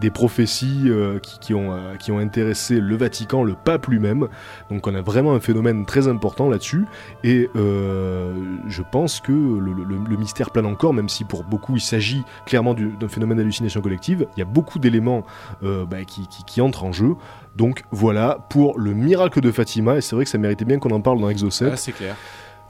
des, 0.00 0.10
prophéties 0.10 0.84
euh, 0.86 1.18
qui, 1.18 1.54
ont, 1.54 1.72
euh, 1.72 1.96
qui 1.96 2.12
ont 2.12 2.18
intéressé 2.18 2.78
le 2.80 2.96
Vatican, 2.96 3.42
le 3.42 3.54
pape 3.54 3.86
lui-même. 3.86 4.28
Donc 4.70 4.86
on 4.86 4.94
a 4.94 5.00
vraiment 5.00 5.34
un 5.34 5.40
phénomène 5.40 5.86
très 5.86 6.08
important 6.08 6.48
là-dessus. 6.48 6.84
Et 7.24 7.48
je 7.54 8.82
pense 8.92 9.20
que 9.20 9.32
le, 9.32 10.16
mystère 10.16 10.50
plane 10.50 10.66
encore, 10.66 10.94
même 10.94 11.08
si 11.08 11.24
pour 11.24 11.44
beaucoup 11.44 11.76
il 11.76 11.80
s'agit 11.80 12.22
clairement 12.46 12.74
du- 12.74 12.92
d'un 12.98 13.08
phénomène 13.08 13.38
d'hallucination 13.38 13.80
collective. 13.80 14.26
Il 14.36 14.40
y 14.40 14.42
a 14.42 14.46
beaucoup 14.46 14.78
d'éléments 14.78 15.24
bah, 15.62 16.04
qui- 16.06 16.28
qui 16.46 16.60
entrent 16.60 16.84
en 16.84 16.92
jeu. 16.92 17.14
Donc 17.56 17.82
voilà 17.90 18.46
pour 18.50 18.78
le 18.78 18.92
miracle 18.92 19.40
de 19.40 19.50
Fatima. 19.50 19.96
Et 19.96 20.00
c'est 20.00 20.14
vrai 20.14 20.24
que 20.24 20.30
ça 20.30 20.38
méritait 20.38 20.64
bien 20.64 20.78
qu'on 20.78 20.90
en 20.90 21.00
parle 21.00 21.20
dans 21.20 21.30
Exo 21.30 21.50
7. 21.50 21.70
Ah, 21.72 21.76
c'est 21.76 21.92
clair. 21.92 22.16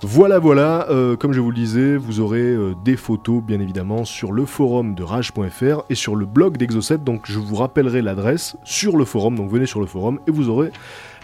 Voilà, 0.03 0.39
voilà, 0.39 0.91
euh, 0.91 1.16
comme 1.16 1.32
je 1.32 1.41
vous 1.41 1.51
le 1.51 1.57
disais, 1.57 1.97
vous 1.97 2.20
aurez 2.20 2.43
euh, 2.43 2.74
des 2.84 2.97
photos 2.97 3.43
bien 3.43 3.61
évidemment 3.61 4.05
sur 4.05 4.30
le 4.30 4.45
forum 4.45 4.95
de 4.95 5.03
rage.fr 5.03 5.84
et 5.89 5.95
sur 5.95 6.16
le 6.16 6.26
blog 6.26 6.59
d'Exo7, 6.59 7.03
donc 7.03 7.22
je 7.24 7.39
vous 7.39 7.55
rappellerai 7.55 8.03
l'adresse 8.03 8.59
sur 8.62 8.99
le 8.99 9.07
forum, 9.07 9.37
donc 9.37 9.51
venez 9.51 9.64
sur 9.64 9.80
le 9.80 9.87
forum 9.87 10.20
et 10.28 10.30
vous 10.30 10.51
aurez 10.51 10.70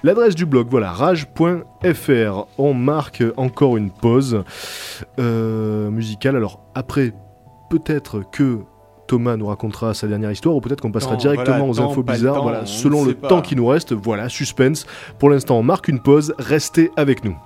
l'adresse 0.02 0.34
du 0.34 0.46
blog, 0.46 0.68
voilà, 0.70 0.90
rage.fr. 0.90 2.46
On 2.56 2.72
marque 2.72 3.22
encore 3.36 3.76
une 3.76 3.90
pause 3.90 4.42
euh, 5.18 5.90
musicale, 5.90 6.36
alors 6.36 6.60
après, 6.74 7.12
peut-être 7.68 8.22
que 8.30 8.60
Thomas 9.12 9.36
nous 9.36 9.44
racontera 9.48 9.92
sa 9.92 10.06
dernière 10.06 10.30
histoire 10.32 10.56
ou 10.56 10.62
peut-être 10.62 10.80
qu'on 10.80 10.90
passera 10.90 11.16
Temps, 11.16 11.18
directement 11.18 11.58
voilà, 11.58 11.70
aux 11.70 11.74
temps, 11.74 11.90
infos 11.90 12.02
bizarres, 12.02 12.36
temps, 12.36 12.42
voilà, 12.44 12.60
on 12.62 12.66
selon 12.66 13.04
le 13.04 13.12
pas. 13.12 13.28
temps 13.28 13.42
qui 13.42 13.54
nous 13.54 13.66
reste, 13.66 13.92
voilà, 13.92 14.30
suspense. 14.30 14.86
Pour 15.18 15.28
l'instant, 15.28 15.58
on 15.58 15.62
marque 15.62 15.88
une 15.88 16.00
pause, 16.00 16.34
restez 16.38 16.90
avec 16.96 17.22
nous. 17.22 17.36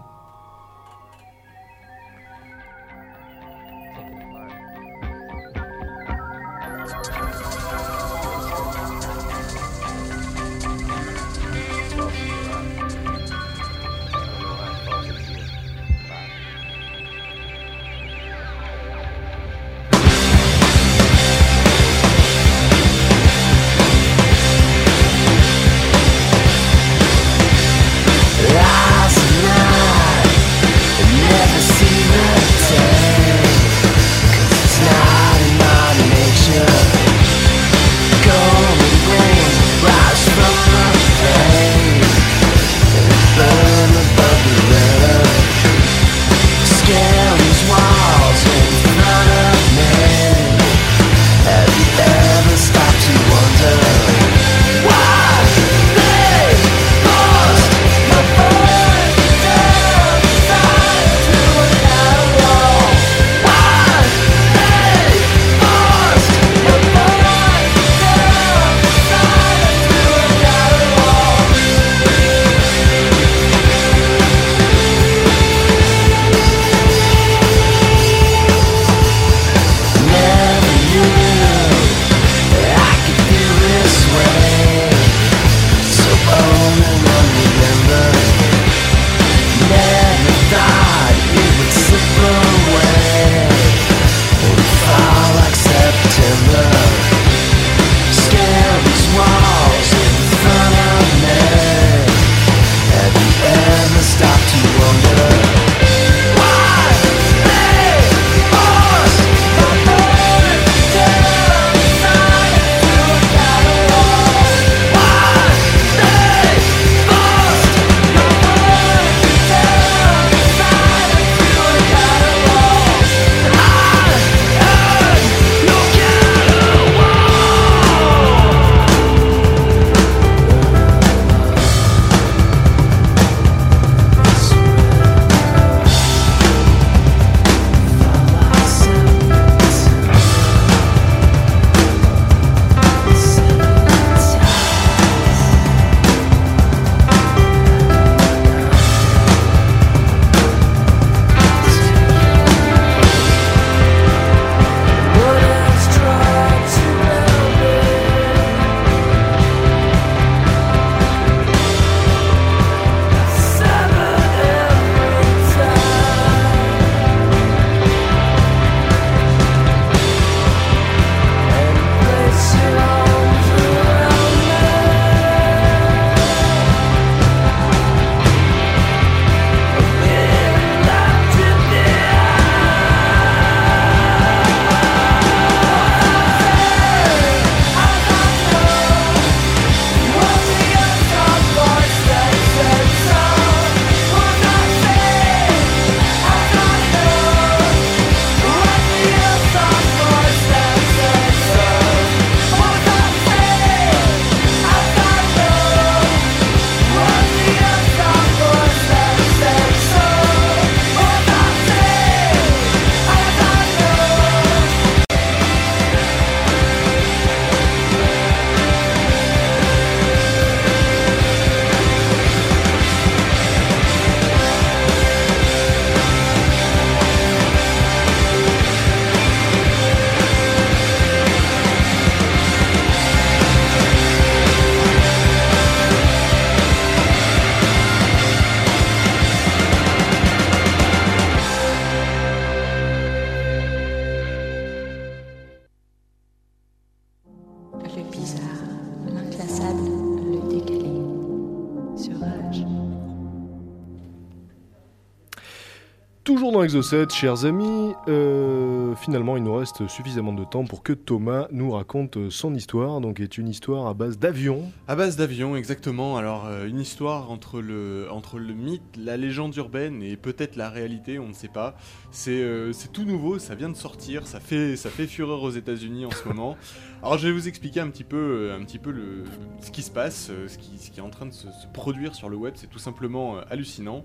Exocet, 256.67 257.07
chers 257.11 257.45
amis, 257.45 257.95
euh, 258.09 258.97
finalement 258.97 259.37
il 259.37 259.45
nous 259.45 259.55
reste 259.55 259.87
suffisamment 259.87 260.33
de 260.33 260.43
temps 260.43 260.65
pour 260.65 260.83
que 260.83 260.93
Thomas 260.93 261.47
nous 261.53 261.71
raconte 261.71 262.29
son 262.29 262.57
histoire, 262.57 263.01
donc 263.01 263.21
est 263.21 263.39
une 263.39 263.47
histoire 263.47 263.87
à 263.87 263.95
base 263.95 264.19
d'avion. 264.19 264.63
À 264.89 264.97
base 264.97 265.15
d'avion, 265.15 265.55
exactement. 265.55 266.17
Alors, 266.17 266.47
euh, 266.47 266.67
une 266.67 266.81
histoire 266.81 267.31
entre 267.31 267.61
le, 267.61 268.09
entre 268.11 268.41
le 268.41 268.53
mythe, 268.53 268.83
la 268.99 269.17
légende 269.17 269.55
urbaine 269.55 270.03
et 270.03 270.17
peut-être 270.17 270.57
la 270.57 270.69
réalité, 270.69 271.21
on 271.21 271.29
ne 271.29 271.35
sait 271.35 271.47
pas. 271.47 271.77
C'est 272.11 272.43
euh, 272.43 272.73
tout 272.93 273.05
nouveau, 273.05 273.39
ça 273.39 273.55
vient 273.55 273.71
de 273.71 273.77
sortir, 273.77 274.27
ça 274.27 274.41
fait, 274.41 274.75
ça 274.75 274.91
fait 274.91 275.07
fureur 275.07 275.45
aux 275.45 275.53
États-Unis 275.53 276.05
en 276.05 276.11
ce 276.11 276.27
moment. 276.29 276.57
Alors, 277.01 277.17
je 277.17 277.29
vais 277.29 277.33
vous 277.33 277.47
expliquer 277.47 277.79
un 277.79 277.91
petit 277.91 278.03
peu, 278.03 278.17
euh, 278.51 278.59
un 278.61 278.65
petit 278.65 278.81
peu 278.81 278.91
le, 278.91 279.23
ce 279.61 279.71
qui 279.71 279.83
se 279.83 279.91
passe, 279.93 280.33
ce 280.49 280.59
qui, 280.59 280.79
ce 280.79 280.91
qui 280.91 280.99
est 280.99 281.05
en 281.05 281.11
train 281.11 281.27
de 281.27 281.33
se, 281.33 281.47
se 281.47 281.69
produire 281.73 282.17
sur 282.17 282.29
le 282.29 282.37
web. 282.37 282.55
C'est 282.57 282.71
tout 282.71 282.81
simplement 282.81 283.37
hallucinant. 283.51 284.05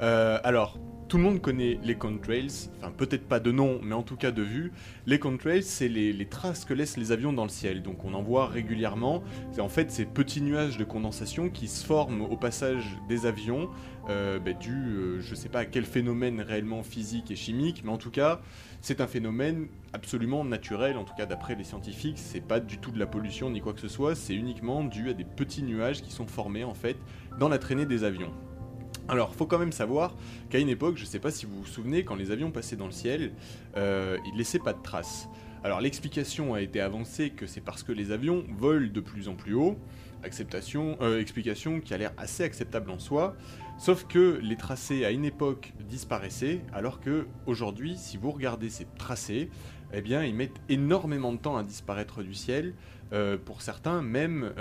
Alors, 0.00 0.78
tout 1.08 1.16
le 1.16 1.22
monde 1.22 1.40
connaît 1.40 1.80
les 1.82 1.94
contrails, 1.94 2.68
enfin 2.78 2.92
peut-être 2.94 3.26
pas 3.26 3.40
de 3.40 3.50
nom, 3.50 3.80
mais 3.82 3.94
en 3.94 4.02
tout 4.02 4.16
cas 4.16 4.30
de 4.30 4.42
vue. 4.42 4.72
Les 5.06 5.18
contrails, 5.18 5.62
c'est 5.62 5.88
les, 5.88 6.26
traces 6.26 6.66
que 6.66 6.74
laissent 6.74 6.98
les 6.98 7.12
avions 7.12 7.32
dans 7.32 7.44
le 7.44 7.48
ciel. 7.48 7.82
Donc 7.82 8.04
on 8.04 8.12
en 8.12 8.22
voit 8.22 8.46
régulièrement. 8.46 9.22
C'est 9.52 9.62
en 9.62 9.70
fait 9.70 9.90
ces 9.90 10.04
petits 10.04 10.42
nuages 10.42 10.76
de 10.76 10.84
condensation 10.84 11.48
qui 11.48 11.66
se 11.66 11.84
forment 11.84 12.20
au 12.20 12.36
passage 12.36 12.98
des 13.08 13.24
avions, 13.24 13.70
euh, 14.10 14.38
bah, 14.38 14.52
dû, 14.52 14.72
euh, 14.72 15.20
je 15.22 15.34
sais 15.34 15.48
pas 15.48 15.60
à 15.60 15.64
quel 15.64 15.86
phénomène 15.86 16.42
réellement 16.42 16.82
physique 16.82 17.30
et 17.30 17.36
chimique, 17.36 17.82
mais 17.84 17.90
en 17.90 17.98
tout 17.98 18.10
cas, 18.10 18.42
c'est 18.82 19.00
un 19.00 19.06
phénomène 19.06 19.68
absolument 19.94 20.44
naturel. 20.44 20.98
En 20.98 21.04
tout 21.04 21.14
cas, 21.16 21.24
d'après 21.24 21.54
les 21.54 21.64
scientifiques, 21.64 22.18
c'est 22.18 22.46
pas 22.46 22.60
du 22.60 22.76
tout 22.76 22.90
de 22.90 22.98
la 22.98 23.06
pollution 23.06 23.48
ni 23.48 23.62
quoi 23.62 23.72
que 23.72 23.80
ce 23.80 23.88
soit. 23.88 24.14
C'est 24.14 24.34
uniquement 24.34 24.84
dû 24.84 25.08
à 25.08 25.14
des 25.14 25.24
petits 25.24 25.62
nuages 25.62 26.02
qui 26.02 26.12
sont 26.12 26.26
formés 26.26 26.64
en 26.64 26.74
fait 26.74 26.96
dans 27.38 27.48
la 27.48 27.58
traînée 27.58 27.86
des 27.86 28.04
avions. 28.04 28.32
Alors, 29.10 29.34
faut 29.34 29.46
quand 29.46 29.58
même 29.58 29.72
savoir 29.72 30.14
qu'à 30.50 30.58
une 30.58 30.68
époque, 30.68 30.98
je 30.98 31.06
sais 31.06 31.18
pas 31.18 31.30
si 31.30 31.46
vous 31.46 31.60
vous 31.60 31.66
souvenez, 31.66 32.04
quand 32.04 32.14
les 32.14 32.30
avions 32.30 32.50
passaient 32.50 32.76
dans 32.76 32.84
le 32.84 32.92
ciel, 32.92 33.32
euh, 33.78 34.18
ils 34.26 34.36
laissaient 34.36 34.58
pas 34.58 34.74
de 34.74 34.82
traces. 34.82 35.30
Alors, 35.64 35.80
l'explication 35.80 36.52
a 36.52 36.60
été 36.60 36.82
avancée 36.82 37.30
que 37.30 37.46
c'est 37.46 37.62
parce 37.62 37.82
que 37.82 37.90
les 37.90 38.12
avions 38.12 38.44
volent 38.58 38.90
de 38.92 39.00
plus 39.00 39.28
en 39.28 39.34
plus 39.34 39.54
haut. 39.54 39.78
Acceptation, 40.22 40.98
euh, 41.00 41.20
explication 41.20 41.80
qui 41.80 41.94
a 41.94 41.98
l'air 41.98 42.12
assez 42.18 42.44
acceptable 42.44 42.90
en 42.90 42.98
soi. 42.98 43.34
Sauf 43.78 44.04
que 44.06 44.40
les 44.42 44.56
tracés 44.56 45.06
à 45.06 45.10
une 45.10 45.24
époque 45.24 45.72
disparaissaient, 45.88 46.60
alors 46.74 47.00
que 47.00 47.26
aujourd'hui, 47.46 47.96
si 47.96 48.18
vous 48.18 48.30
regardez 48.30 48.68
ces 48.68 48.86
tracés, 48.98 49.48
eh 49.94 50.02
bien, 50.02 50.22
ils 50.22 50.34
mettent 50.34 50.60
énormément 50.68 51.32
de 51.32 51.38
temps 51.38 51.56
à 51.56 51.62
disparaître 51.62 52.22
du 52.22 52.34
ciel. 52.34 52.74
Euh, 53.14 53.38
pour 53.38 53.62
certains, 53.62 54.02
même, 54.02 54.52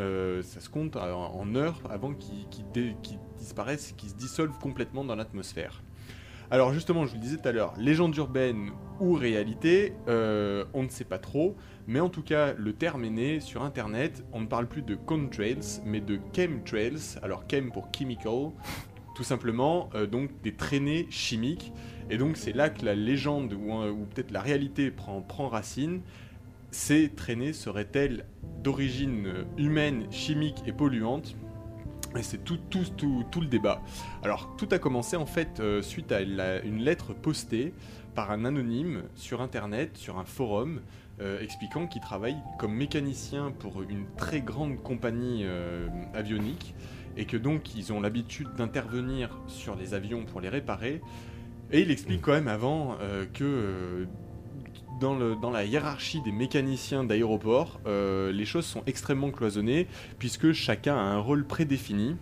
ça 0.41 0.61
se 0.61 0.69
compte 0.69 0.95
en, 0.95 1.53
heures 1.55 1.81
avant 1.89 2.13
qu'ils 2.13 2.47
qu'ils 2.47 3.19
disparaissent, 3.47 3.93
qu'ils 3.97 4.09
se 4.09 4.15
dissolvent 4.15 4.59
complètement 4.59 5.03
dans 5.03 5.15
l'atmosphère. 5.15 5.81
Alors 6.49 6.71
justement, 6.71 7.05
je 7.05 7.09
vous 7.11 7.17
le 7.17 7.21
disais 7.21 7.37
tout 7.37 7.47
à 7.49 7.51
l'heure, 7.51 7.73
légende 7.77 8.15
urbaine 8.15 8.71
ou 9.01 9.13
réalité, 9.13 9.93
euh, 10.07 10.63
on 10.73 10.83
ne 10.83 10.89
sait 10.89 11.03
pas 11.03 11.17
trop, 11.19 11.57
mais 11.87 11.99
en 11.99 12.07
tout 12.07 12.21
cas, 12.21 12.53
le 12.53 12.71
terme 12.71 13.03
est 13.03 13.09
né 13.09 13.39
sur 13.41 13.63
Internet. 13.63 14.23
On 14.31 14.39
ne 14.41 14.45
parle 14.45 14.67
plus 14.67 14.81
de 14.81 14.95
contrails, 14.95 15.81
mais 15.85 15.99
de 15.99 16.19
chemtrails. 16.33 17.19
Alors 17.21 17.43
chem 17.51 17.69
pour 17.71 17.89
chemical, 17.93 18.51
tout 19.13 19.23
simplement, 19.23 19.89
euh, 19.93 20.07
donc 20.07 20.29
des 20.41 20.53
traînées 20.53 21.07
chimiques. 21.09 21.73
Et 22.09 22.17
donc 22.17 22.37
c'est 22.37 22.53
là 22.53 22.69
que 22.69 22.85
la 22.85 22.95
légende 22.95 23.51
ou, 23.51 23.81
euh, 23.81 23.93
peut-être 24.15 24.31
la 24.31 24.41
réalité 24.41 24.89
prend, 24.89 25.49
racine. 25.49 26.01
Ces 26.71 27.09
traînées 27.09 27.53
seraient-elles 27.53 28.25
d'origine 28.63 29.45
humaine, 29.57 30.07
chimique 30.11 30.63
et 30.65 30.71
polluante? 30.71 31.35
Et 32.17 32.23
c'est 32.23 32.43
tout, 32.43 32.57
tout, 32.69 32.83
tout, 32.95 33.23
tout 33.31 33.41
le 33.41 33.47
débat. 33.47 33.81
Alors, 34.23 34.55
tout 34.57 34.67
a 34.71 34.79
commencé 34.79 35.15
en 35.15 35.25
fait 35.25 35.59
euh, 35.59 35.81
suite 35.81 36.11
à 36.11 36.21
la- 36.23 36.61
une 36.63 36.79
lettre 36.79 37.13
postée 37.13 37.73
par 38.15 38.31
un 38.31 38.45
anonyme 38.45 39.03
sur 39.15 39.41
internet, 39.41 39.95
sur 39.97 40.17
un 40.17 40.25
forum, 40.25 40.81
euh, 41.21 41.39
expliquant 41.41 41.87
qu'il 41.87 42.01
travaille 42.01 42.37
comme 42.59 42.73
mécanicien 42.73 43.51
pour 43.59 43.81
une 43.83 44.05
très 44.17 44.41
grande 44.41 44.81
compagnie 44.83 45.43
euh, 45.45 45.87
avionique 46.13 46.75
et 47.15 47.25
que 47.25 47.37
donc 47.37 47.75
ils 47.75 47.91
ont 47.93 48.01
l'habitude 48.01 48.49
d'intervenir 48.55 49.39
sur 49.47 49.75
les 49.75 49.93
avions 49.93 50.25
pour 50.25 50.41
les 50.41 50.49
réparer. 50.49 51.01
Et 51.71 51.81
il 51.81 51.91
explique 51.91 52.21
quand 52.21 52.31
même 52.31 52.47
avant 52.47 52.95
que 53.33 54.07
dans, 54.99 55.51
la 55.51 55.65
hiérarchie 55.65 56.21
des 56.21 56.31
mécaniciens 56.31 57.03
d'aéroport, 57.03 57.79
euh, 57.85 58.31
les 58.31 58.45
choses 58.45 58.65
sont 58.65 58.83
extrêmement 58.85 59.31
cloisonnées 59.31 59.87
puisque 60.19 60.51
chacun 60.53 60.95
a 60.95 61.01
un 61.01 61.19
rôle 61.19 61.45
prédéfini. 61.45 62.15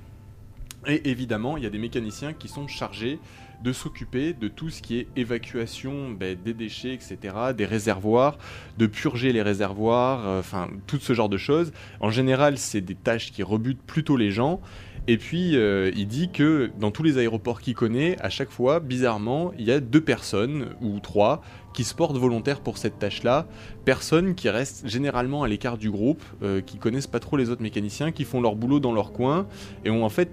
Et 0.87 1.09
évidemment, 1.09 1.57
il 1.57 1.63
y 1.63 1.65
a 1.65 1.69
des 1.69 1.79
mécaniciens 1.79 2.33
qui 2.33 2.47
sont 2.47 2.67
chargés 2.67 3.19
de 3.63 3.73
s'occuper 3.73 4.33
de 4.33 4.47
tout 4.47 4.69
ce 4.69 4.81
qui 4.81 4.97
est 4.97 5.07
évacuation 5.15 6.11
des 6.11 6.35
déchets, 6.35 6.93
etc., 6.93 7.17
des 7.55 7.65
réservoirs, 7.65 8.37
de 8.77 8.85
purger 8.85 9.31
les 9.33 9.41
réservoirs, 9.41 10.27
euh, 10.27 10.39
enfin 10.39 10.69
tout 10.85 10.99
ce 10.99 11.13
genre 11.13 11.29
de 11.29 11.37
choses. 11.37 11.71
En 11.99 12.11
général, 12.11 12.57
c'est 12.57 12.81
des 12.81 12.95
tâches 12.95 13.31
qui 13.31 13.41
rebutent 13.41 13.81
plutôt 13.81 14.17
les 14.17 14.31
gens. 14.31 14.61
Et 15.07 15.17
puis, 15.17 15.55
euh, 15.55 15.91
il 15.95 16.07
dit 16.07 16.29
que 16.29 16.71
dans 16.79 16.89
tous 16.89 17.03
les 17.03 17.17
aéroports 17.17 17.61
qu'il 17.61 17.75
connaît, 17.75 18.17
à 18.21 18.29
chaque 18.29 18.49
fois, 18.49 18.79
bizarrement, 18.79 19.51
il 19.59 19.65
y 19.65 19.71
a 19.71 19.79
deux 19.79 20.01
personnes 20.01 20.69
ou 20.81 20.99
trois 20.99 21.43
qui 21.73 21.83
se 21.83 21.93
portent 21.93 22.17
volontaires 22.17 22.61
pour 22.61 22.77
cette 22.77 22.97
tâche-là. 22.97 23.45
Personnes 23.83 24.33
qui 24.33 24.49
restent 24.49 24.87
généralement 24.87 25.43
à 25.43 25.47
l'écart 25.47 25.77
du 25.77 25.91
groupe, 25.91 26.23
euh, 26.41 26.61
qui 26.61 26.77
connaissent 26.77 27.07
pas 27.07 27.19
trop 27.19 27.37
les 27.37 27.49
autres 27.49 27.61
mécaniciens, 27.61 28.11
qui 28.11 28.23
font 28.23 28.41
leur 28.41 28.55
boulot 28.55 28.79
dans 28.79 28.93
leur 28.93 29.11
coin 29.11 29.45
et 29.83 29.89
en 29.89 30.09
fait 30.09 30.29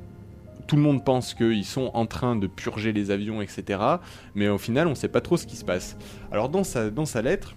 tout 0.69 0.77
le 0.77 0.83
monde 0.83 1.05
pense 1.05 1.35
qu'ils 1.35 1.65
sont 1.65 1.91
en 1.93 2.07
train 2.07 2.37
de 2.37 2.47
purger 2.47 2.93
les 2.93 3.11
avions, 3.11 3.43
etc. 3.43 3.81
Mais 4.35 4.49
au 4.49 4.59
final, 4.59 4.87
on 4.87 4.91
ne 4.91 4.95
sait 4.95 5.09
pas 5.09 5.21
trop 5.21 5.37
ce 5.37 5.47
qui 5.47 5.57
se 5.57 5.65
passe. 5.65 5.97
Alors 6.31 6.49
dans 6.49 6.65
sa, 6.65 6.89
dans 6.89 7.05
sa 7.05 7.21
lettre, 7.21 7.55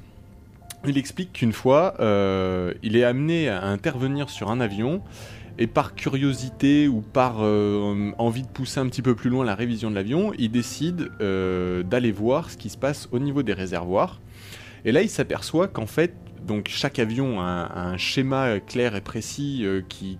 il 0.87 0.97
explique 0.97 1.33
qu'une 1.33 1.53
fois, 1.53 1.95
euh, 1.99 2.73
il 2.83 2.95
est 2.95 3.03
amené 3.03 3.47
à 3.47 3.63
intervenir 3.65 4.29
sur 4.29 4.51
un 4.51 4.59
avion, 4.59 5.01
et 5.57 5.67
par 5.67 5.95
curiosité 5.95 6.87
ou 6.87 7.01
par 7.01 7.37
euh, 7.39 8.11
envie 8.17 8.43
de 8.43 8.47
pousser 8.47 8.79
un 8.79 8.87
petit 8.87 9.01
peu 9.01 9.15
plus 9.15 9.29
loin 9.29 9.45
la 9.45 9.55
révision 9.55 9.89
de 9.89 9.95
l'avion, 9.95 10.33
il 10.37 10.51
décide 10.51 11.11
euh, 11.21 11.83
d'aller 11.83 12.11
voir 12.11 12.49
ce 12.49 12.57
qui 12.57 12.69
se 12.69 12.77
passe 12.77 13.07
au 13.11 13.19
niveau 13.19 13.43
des 13.43 13.53
réservoirs. 13.53 14.19
Et 14.83 14.91
là, 14.91 15.01
il 15.01 15.09
s'aperçoit 15.09 15.67
qu'en 15.67 15.87
fait, 15.87 16.13
donc 16.45 16.67
chaque 16.69 16.99
avion 16.99 17.41
a 17.41 17.71
un, 17.75 17.97
schéma 17.97 18.59
clair 18.59 18.95
et 18.95 19.01
précis 19.01 19.61
euh, 19.63 19.81
qui, 19.87 20.17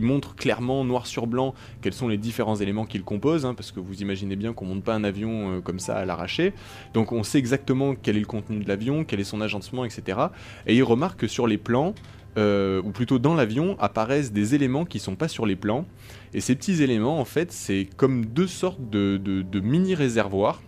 montre 0.00 0.34
clairement 0.34 0.86
noir 0.86 1.06
sur 1.06 1.26
blanc 1.26 1.52
quels 1.82 1.92
sont 1.92 2.08
les 2.08 2.16
différents 2.16 2.56
éléments 2.56 2.86
qui 2.86 2.96
le 2.96 3.04
composent, 3.04 3.44
hein, 3.44 3.52
parce 3.52 3.72
que 3.72 3.78
vous 3.78 4.00
imaginez 4.00 4.36
bien 4.36 4.54
qu'on 4.54 4.64
monte 4.64 4.82
pas 4.82 4.94
un 4.94 5.04
avion 5.04 5.60
comme 5.60 5.78
ça 5.78 5.96
à 5.96 6.06
l'arraché. 6.06 6.54
Donc 6.94 7.12
on 7.12 7.22
sait 7.22 7.38
exactement 7.38 7.94
quel 7.94 8.16
est 8.16 8.20
le 8.20 8.26
contenu 8.26 8.64
de 8.64 8.68
l'avion, 8.68 9.04
quel 9.04 9.20
est 9.20 9.24
son 9.24 9.42
agencement, 9.42 9.84
etc. 9.84 10.18
Et 10.66 10.74
il 10.76 10.82
remarque 10.82 11.20
que 11.20 11.26
sur 11.26 11.46
les 11.46 11.58
plans, 11.58 11.94
euh, 12.38 12.80
ou 12.82 12.90
plutôt 12.90 13.18
dans 13.18 13.34
l'avion, 13.34 13.76
apparaissent 13.78 14.32
des 14.32 14.54
éléments 14.54 14.84
qui 14.84 14.98
sont 14.98 15.16
pas 15.16 15.28
sur 15.28 15.46
les 15.46 15.56
plans. 15.56 15.86
Et 16.34 16.40
ces 16.40 16.54
petits 16.54 16.82
éléments, 16.82 17.18
en 17.20 17.24
fait, 17.24 17.52
c'est 17.52 17.88
comme 17.96 18.26
deux 18.26 18.46
sortes 18.46 18.90
de 18.90 19.60
mini-réservoirs 19.60 20.62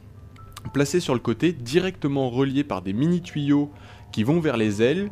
placés 0.72 1.00
sur 1.00 1.14
le 1.14 1.20
côté, 1.20 1.52
directement 1.52 2.30
reliés 2.30 2.64
par 2.64 2.82
des 2.82 2.92
mini-tuyaux 2.92 3.70
qui 4.12 4.24
vont 4.24 4.40
vers 4.40 4.56
les 4.56 4.82
ailes 4.82 5.10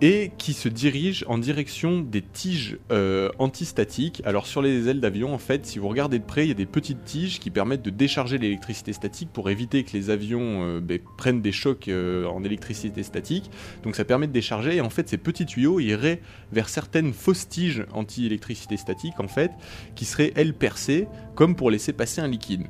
et 0.00 0.32
qui 0.38 0.52
se 0.52 0.68
dirigent 0.68 1.24
en 1.28 1.38
direction 1.38 2.00
des 2.00 2.22
tiges 2.22 2.78
euh, 2.90 3.30
antistatiques. 3.38 4.22
Alors 4.24 4.46
sur 4.46 4.62
les 4.62 4.88
ailes 4.88 5.00
d'avion, 5.00 5.32
en 5.32 5.38
fait, 5.38 5.66
si 5.66 5.78
vous 5.78 5.88
regardez 5.88 6.18
de 6.18 6.24
près, 6.24 6.44
il 6.44 6.48
y 6.48 6.52
a 6.52 6.54
des 6.54 6.66
petites 6.66 7.04
tiges 7.04 7.40
qui 7.40 7.50
permettent 7.50 7.82
de 7.82 7.90
décharger 7.90 8.38
l'électricité 8.38 8.92
statique 8.92 9.30
pour 9.32 9.50
éviter 9.50 9.84
que 9.84 9.92
les 9.92 10.10
avions 10.10 10.64
euh, 10.64 10.80
ben, 10.80 10.98
prennent 11.16 11.42
des 11.42 11.52
chocs 11.52 11.88
euh, 11.88 12.26
en 12.26 12.44
électricité 12.44 13.02
statique. 13.02 13.50
Donc 13.82 13.96
ça 13.96 14.04
permet 14.04 14.26
de 14.26 14.32
décharger 14.32 14.76
et 14.76 14.80
en 14.80 14.90
fait 14.90 15.08
ces 15.08 15.18
petits 15.18 15.46
tuyaux 15.46 15.80
iraient 15.80 16.20
vers 16.52 16.68
certaines 16.68 17.12
fausses 17.12 17.48
tiges 17.48 17.86
anti-électricité 17.92 18.76
statique 18.76 19.20
en 19.20 19.28
fait, 19.28 19.52
qui 19.94 20.04
seraient 20.04 20.32
elles 20.36 20.54
percées 20.54 21.06
comme 21.34 21.56
pour 21.56 21.70
laisser 21.70 21.92
passer 21.92 22.20
un 22.20 22.28
liquide. 22.28 22.66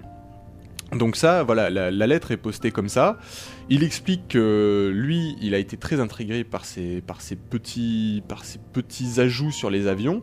Donc 0.94 1.16
ça, 1.16 1.42
voilà, 1.42 1.70
la, 1.70 2.06
lettre 2.06 2.30
est 2.30 2.36
postée 2.36 2.70
comme 2.70 2.88
ça. 2.88 3.18
Il 3.68 3.82
explique 3.82 4.28
que 4.28 4.92
lui, 4.94 5.36
il 5.40 5.54
a 5.54 5.58
été 5.58 5.76
très 5.76 6.00
intrigué 6.00 6.44
par 6.44 6.64
ces, 6.64 7.02
ces, 7.18 7.36
petits, 7.36 8.22
par 8.28 8.42
petits 8.72 9.20
ajouts 9.20 9.52
sur 9.52 9.70
les 9.70 9.86
avions. 9.86 10.22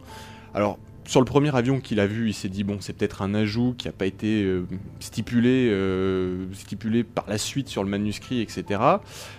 Alors, 0.53 0.79
sur 1.05 1.19
le 1.19 1.25
premier 1.25 1.55
avion 1.55 1.79
qu'il 1.79 1.99
a 1.99 2.07
vu, 2.07 2.29
il 2.29 2.33
s'est 2.33 2.49
dit, 2.49 2.63
bon, 2.63 2.77
c'est 2.79 2.93
peut-être 2.93 3.21
un 3.21 3.33
ajout 3.33 3.73
qui 3.77 3.87
n'a 3.87 3.91
pas 3.91 4.05
été 4.05 4.43
euh, 4.43 4.65
stipulé, 4.99 5.69
euh, 5.71 6.45
stipulé 6.53 7.03
par 7.03 7.25
la 7.27 7.37
suite 7.37 7.67
sur 7.67 7.83
le 7.83 7.89
manuscrit, 7.89 8.41
etc., 8.41 8.79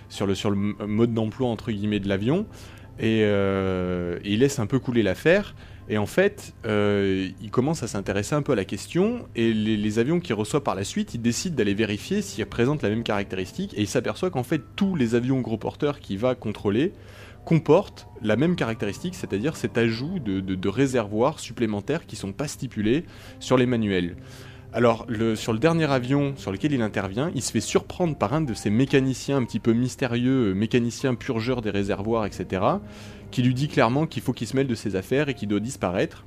sur 0.09 0.27
le, 0.27 0.35
sur 0.35 0.51
le 0.51 0.57
mode 0.57 1.13
d'emploi, 1.13 1.47
entre 1.47 1.71
guillemets, 1.71 1.99
de 1.99 2.09
l'avion. 2.09 2.45
Et, 2.99 3.21
euh, 3.23 4.19
et 4.23 4.33
il 4.33 4.39
laisse 4.39 4.59
un 4.59 4.67
peu 4.67 4.79
couler 4.79 5.03
l'affaire. 5.03 5.55
Et 5.89 5.97
en 5.97 6.05
fait, 6.05 6.53
euh, 6.65 7.29
il 7.41 7.51
commence 7.51 7.83
à 7.83 7.87
s'intéresser 7.87 8.35
un 8.35 8.41
peu 8.41 8.53
à 8.53 8.55
la 8.55 8.65
question, 8.65 9.27
et 9.35 9.53
les, 9.53 9.99
avions 9.99 10.19
qu'il 10.19 10.33
reçoit 10.35 10.63
par 10.63 10.75
la 10.75 10.83
suite, 10.83 11.13
il 11.13 11.21
décide 11.21 11.55
d'aller 11.55 11.73
vérifier 11.73 12.21
s'ils 12.21 12.45
présentent 12.45 12.83
la 12.83 12.89
même 12.89 13.03
caractéristique, 13.03 13.73
et 13.75 13.81
il 13.81 13.87
s'aperçoit 13.87 14.29
qu'en 14.29 14.43
fait, 14.43 14.61
tous 14.75 14.95
les 14.95 15.15
avions 15.15 15.41
gros 15.41 15.57
porteurs 15.57 15.99
qu'il 15.99 16.17
va 16.19 16.35
contrôler 16.35 16.93
comporte 17.43 18.07
la 18.21 18.37
même 18.37 18.55
caractéristique, 18.55 19.15
c'est-à-dire 19.15 19.57
cet 19.57 19.77
ajout 19.77 20.19
de, 20.19 20.69
réservoirs 20.69 21.39
supplémentaires 21.39 22.05
qui 22.05 22.15
sont 22.15 22.31
pas 22.31 22.47
stipulés 22.47 23.03
sur 23.41 23.57
les 23.57 23.65
manuels. 23.65 24.15
Alors, 24.71 25.05
sur 25.35 25.53
le 25.53 25.59
dernier 25.59 25.91
avion 25.91 26.33
sur 26.35 26.51
lequel 26.51 26.71
il 26.71 26.81
intervient, 26.81 27.29
il 27.35 27.43
se 27.43 27.51
fait 27.51 27.59
surprendre 27.59 28.15
par 28.15 28.33
un 28.33 28.41
de 28.41 28.55
ces 28.55 28.71
mécaniciens 28.71 29.37
un 29.37 29.43
petit 29.43 29.59
peu 29.59 29.73
mystérieux, 29.73 30.49
euh, 30.49 30.53
mécaniciens 30.55 31.13
purgeurs 31.13 31.61
des 31.61 31.69
réservoirs, 31.69 32.25
etc., 32.25 32.63
qui 33.33 33.41
lui 33.41 33.55
dit 33.55 33.67
clairement 33.67 34.05
qu'il 34.05 34.21
faut 34.21 34.31
qu'il 34.31 34.47
se 34.47 34.55
mêle 34.55 34.67
de 34.67 34.75
ses 34.75 34.95
affaires 34.95 35.27
et 35.27 35.33
qu'il 35.33 35.49
doit 35.49 35.59
disparaître. 35.59 36.23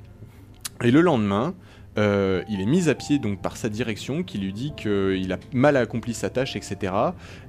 Et 0.83 0.91
le 0.91 0.99
lendemain, 0.99 1.55
euh, 1.97 2.43
il 2.49 2.59
est 2.59 2.65
mis 2.65 2.89
à 2.89 2.95
pied 2.95 3.17
donc 3.17 3.41
par 3.41 3.55
sa 3.55 3.69
direction 3.69 4.23
qui 4.23 4.37
lui 4.37 4.51
dit 4.51 4.73
qu'il 4.75 5.31
a 5.31 5.39
mal 5.53 5.77
accompli 5.77 6.13
sa 6.13 6.29
tâche, 6.29 6.57
etc. 6.57 6.93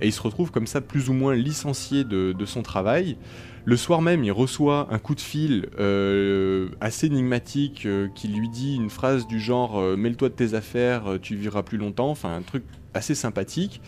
Et 0.01 0.07
il 0.07 0.13
se 0.13 0.23
retrouve 0.23 0.53
comme 0.53 0.69
ça 0.69 0.81
plus 0.81 1.11
ou 1.11 1.13
moins 1.13 1.35
licencié 1.35 2.05
de, 2.05 2.35
son 2.47 2.63
travail. 2.63 3.17
Le 3.65 3.77
soir 3.77 4.01
même, 4.01 4.23
il 4.23 4.31
reçoit 4.31 4.87
un 4.93 5.01
coup 5.01 5.17
de 5.17 5.21
fil 5.21 5.69
euh, 5.81 6.69
assez 6.81 7.09
énigmatique 7.09 7.85
euh, 7.85 8.07
qui 8.15 8.29
lui 8.29 8.49
dit 8.49 8.77
une 8.77 8.91
phrase 8.91 9.27
du 9.27 9.41
genre 9.41 9.83
Mêle-toi 9.97 10.29
de 10.29 10.35
tes 10.35 10.55
affaires, 10.55 11.19
tu 11.21 11.35
vivras 11.35 11.65
plus 11.65 11.79
longtemps», 11.79 12.11
enfin 12.13 12.37
un 12.37 12.43
truc 12.43 12.63
assez 12.95 13.17
sympathique. 13.17 13.83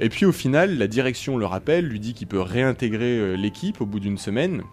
Et 0.00 0.08
puis 0.08 0.26
au 0.26 0.32
final, 0.32 0.76
la 0.76 0.88
direction 0.88 1.36
le 1.36 1.46
rappelle, 1.46 1.86
lui 1.86 2.00
dit 2.00 2.14
qu'il 2.14 2.26
peut 2.26 2.40
réintégrer 2.40 3.36
l'équipe 3.36 3.80
au 3.80 3.86
bout 3.86 4.00
d'une 4.00 4.18
semaine. 4.18 4.64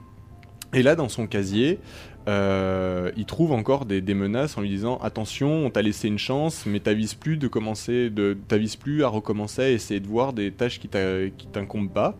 Et 0.74 0.84
là, 0.84 0.96
dans 0.96 1.10
son 1.10 1.28
casier, 1.28 1.80
euh, 2.28 3.12
il 3.18 3.26
trouve 3.26 3.52
encore 3.52 3.86
des, 3.86 4.02
menaces 4.14 4.58
en 4.58 4.62
lui 4.62 4.70
disant 4.70 4.98
attention, 4.98 5.66
on 5.66 5.70
t'a 5.70 5.82
laissé 5.82 6.08
une 6.08 6.20
chance, 6.20 6.66
mais 6.66 6.80
t'avises 6.80 7.14
plus 7.14 7.38
de 7.38 7.48
commencer, 7.48 8.10
de 8.10 8.38
t'avises 8.48 8.76
plus 8.76 9.04
à 9.04 9.08
recommencer 9.08 9.62
à 9.64 9.70
essayer 9.70 10.00
de 10.00 10.08
voir 10.08 10.34
des 10.34 10.52
tâches 10.52 10.80
qui 10.80 10.88
t'incombent 10.88 11.92
pas. 11.92 12.18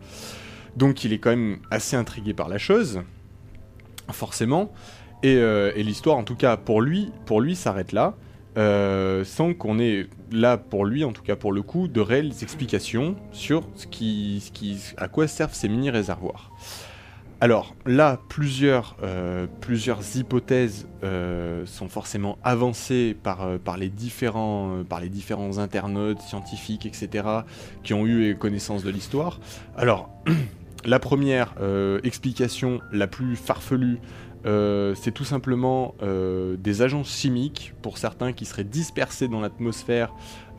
Donc 0.76 1.04
il 1.04 1.12
est 1.12 1.18
quand 1.18 1.30
même 1.30 1.58
assez 1.70 1.96
intrigué 1.96 2.34
par 2.34 2.48
la 2.48 2.58
chose, 2.58 3.02
forcément. 4.10 4.72
Et, 5.22 5.36
euh, 5.36 5.72
l'histoire, 5.76 6.16
en 6.16 6.24
tout 6.24 6.36
cas 6.36 6.56
pour 6.56 6.82
lui, 6.82 7.12
pour 7.26 7.40
lui 7.40 7.54
s'arrête 7.54 7.92
là, 7.92 8.16
euh, 8.58 9.24
sans 9.24 9.54
qu'on 9.54 9.78
ait 9.78 10.08
là 10.30 10.58
pour 10.58 10.84
lui, 10.84 11.04
en 11.04 11.12
tout 11.12 11.22
cas 11.22 11.36
pour 11.36 11.52
le 11.52 11.62
coup, 11.62 11.88
de 11.88 12.00
réelles 12.00 12.32
explications 12.42 13.16
sur 13.30 13.62
ce 13.76 13.86
qui, 13.86 14.42
à 14.96 15.08
quoi 15.08 15.28
servent 15.28 15.54
ces 15.54 15.68
mini 15.68 15.90
réservoirs. 15.90 16.50
Alors 17.42 17.74
là, 17.86 18.20
plusieurs, 18.28 18.96
euh, 19.02 19.48
hypothèses 20.14 20.86
euh, 21.02 21.66
sont 21.66 21.88
forcément 21.88 22.38
avancées 22.44 23.16
par, 23.20 23.42
euh, 23.42 23.58
par, 23.58 23.78
les 23.78 23.88
différents, 23.88 24.84
internautes, 25.58 26.20
scientifiques, 26.20 26.86
etc., 26.86 27.26
qui 27.82 27.94
ont 27.94 28.06
eu 28.06 28.36
connaissance 28.36 28.84
de 28.84 28.90
l'histoire. 28.90 29.40
Alors, 29.76 30.08
la 30.84 31.00
première 31.00 31.54
explication, 32.04 32.80
la 32.92 33.08
plus 33.08 33.34
farfelue, 33.34 33.98
c'est 34.44 35.12
tout 35.12 35.24
simplement 35.24 35.96
des 36.00 36.82
agents 36.82 37.04
chimiques, 37.04 37.74
pour 37.82 37.98
certains, 37.98 38.32
qui 38.32 38.44
seraient 38.44 38.62
dispersés 38.62 39.26
dans 39.26 39.40
l'atmosphère 39.40 40.12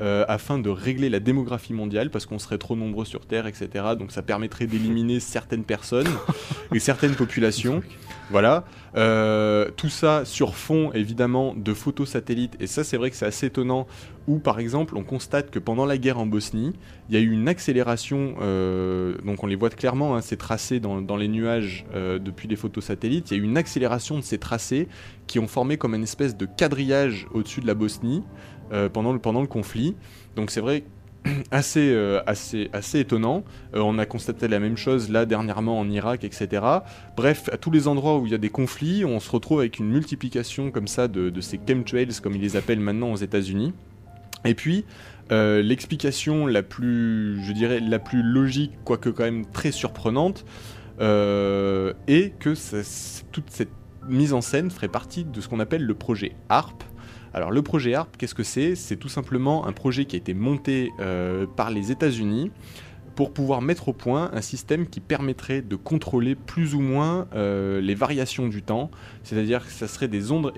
euh, 0.03 0.25
afin 0.27 0.59
de 0.59 0.69
régler 0.69 1.09
la 1.09 1.19
démographie 1.19 1.73
mondiale, 1.73 2.11
parce 2.11 2.25
qu'on 2.25 2.37
serait 2.37 2.59
trop 2.59 2.75
nombreux 2.75 3.05
sur 3.05 3.25
Terre, 3.25 3.47
etc. 3.47 3.69
Donc 3.97 4.11
ça 4.11 4.21
permettrait 4.21 4.67
d'éliminer 4.67 5.19
certaines 5.21 5.63
personnes 5.63 6.09
et 6.73 6.79
certaines 6.79 7.15
populations. 7.15 7.81
Voilà. 8.29 8.63
Euh, 8.95 9.69
tout 9.75 9.89
ça 9.89 10.25
sur 10.25 10.55
fond, 10.55 10.91
évidemment, 10.93 11.53
de 11.55 11.73
photos 11.73 12.09
satellites. 12.09 12.55
Et 12.59 12.67
ça, 12.67 12.83
c'est 12.83 12.97
vrai 12.97 13.09
que 13.09 13.15
c'est 13.15 13.25
assez 13.25 13.47
étonnant, 13.47 13.87
où, 14.27 14.39
par 14.39 14.59
exemple, 14.59 14.95
on 14.95 15.03
constate 15.03 15.51
que 15.51 15.59
pendant 15.59 15.85
la 15.85 15.97
guerre 15.97 16.19
en 16.19 16.25
Bosnie, 16.25 16.73
il 17.09 17.15
y 17.15 17.17
a 17.17 17.21
eu 17.21 17.31
une 17.31 17.47
accélération, 17.47 18.35
euh, 18.41 19.17
donc 19.25 19.43
on 19.43 19.47
les 19.47 19.55
voit 19.55 19.69
clairement, 19.69 20.15
hein, 20.15 20.21
ces 20.21 20.37
tracés 20.37 20.79
dans, 20.79 21.01
dans 21.01 21.17
les 21.17 21.27
nuages 21.27 21.85
euh, 21.93 22.19
depuis 22.19 22.47
les 22.47 22.55
photos 22.55 22.85
satellites, 22.85 23.31
il 23.31 23.37
y 23.37 23.39
a 23.39 23.43
eu 23.43 23.45
une 23.45 23.57
accélération 23.57 24.17
de 24.17 24.23
ces 24.23 24.37
tracés 24.37 24.87
qui 25.27 25.39
ont 25.39 25.47
formé 25.47 25.77
comme 25.77 25.93
une 25.93 26.03
espèce 26.03 26.37
de 26.37 26.45
quadrillage 26.45 27.27
au-dessus 27.33 27.61
de 27.61 27.67
la 27.67 27.73
Bosnie 27.73 28.23
pendant, 28.91 29.13
le, 29.13 29.19
pendant 29.19 29.41
le 29.41 29.47
conflit. 29.47 29.95
Donc 30.35 30.51
c'est 30.51 30.61
vrai 30.61 30.83
assez, 31.51 31.91
euh, 31.91 32.21
assez, 32.25 32.69
assez 32.73 32.99
étonnant. 32.99 33.43
Euh, 33.75 33.79
on 33.79 33.97
a 33.97 34.05
constaté 34.05 34.47
la 34.47 34.59
même 34.59 34.77
chose 34.77 35.09
là 35.09 35.25
dernièrement 35.25 35.79
en 35.79 35.89
Irak, 35.89 36.23
etc. 36.23 36.63
Bref, 37.15 37.49
à 37.51 37.57
tous 37.57 37.71
les 37.71 37.87
endroits 37.87 38.17
où 38.17 38.25
il 38.25 38.31
y 38.31 38.35
a 38.35 38.39
des 38.39 38.49
conflits, 38.49 39.05
on 39.05 39.19
se 39.19 39.29
retrouve 39.31 39.59
avec 39.59 39.79
une 39.79 39.89
multiplication 39.89 40.71
comme 40.71 40.87
ça 40.87 41.07
de, 41.07 41.41
ces 41.41 41.59
chemtrails, 41.67 42.19
comme 42.21 42.35
ils 42.35 42.41
les 42.41 42.55
appellent 42.55 42.79
maintenant 42.79 43.11
aux 43.11 43.17
États-Unis. 43.17 43.73
Et 44.45 44.55
puis, 44.55 44.85
euh, 45.31 45.61
l'explication 45.61 46.45
la 46.45 46.63
plus, 46.63 47.41
je 47.43 47.53
dirais, 47.53 47.79
la 47.79 47.99
plus 47.99 48.21
logique, 48.21 48.73
quoique 48.83 49.09
quand 49.09 49.23
même 49.23 49.45
très 49.45 49.71
surprenante, 49.71 50.45
euh, 50.99 51.93
est 52.07 52.37
que 52.37 52.53
toute 53.31 53.49
cette 53.49 53.71
mise 54.09 54.33
en 54.33 54.41
scène 54.41 54.69
ferait 54.69 54.89
partie 54.89 55.23
de 55.23 55.39
ce 55.39 55.47
qu'on 55.47 55.61
appelle 55.61 55.85
le 55.85 55.93
projet 55.93 56.35
ARP. 56.49 56.83
Alors 57.33 57.51
le 57.51 57.61
projet 57.63 57.95
ARP, 57.95 58.15
qu'est-ce 58.17 58.35
que 58.35 58.43
c'est? 58.43 58.75
C'est 58.75 58.97
tout 58.97 59.09
simplement 59.09 59.65
un 59.65 59.71
projet 59.71 60.05
qui 60.05 60.15
a 60.15 60.19
été 60.19 60.33
monté 60.33 60.91
euh, 60.99 61.47
par 61.47 61.71
les 61.71 61.91
États-Unis 61.91 62.51
pour 63.15 63.31
pouvoir 63.31 63.61
mettre 63.61 63.89
au 63.89 63.93
point 63.93 64.31
un 64.33 64.41
système 64.41 64.87
qui 64.87 64.99
permettrait 64.99 65.61
de 65.61 65.75
contrôler 65.75 66.35
plus 66.35 66.73
ou 66.73 66.79
moins 66.79 67.27
euh, 67.35 67.79
les 67.81 67.95
variations 67.95 68.47
du 68.47 68.61
temps, 68.63 68.89
c'est-à-dire 69.23 69.65
que 69.65 69.71
ça 69.71 69.87
serait 69.87 70.07
des 70.07 70.31
ondes 70.31 70.51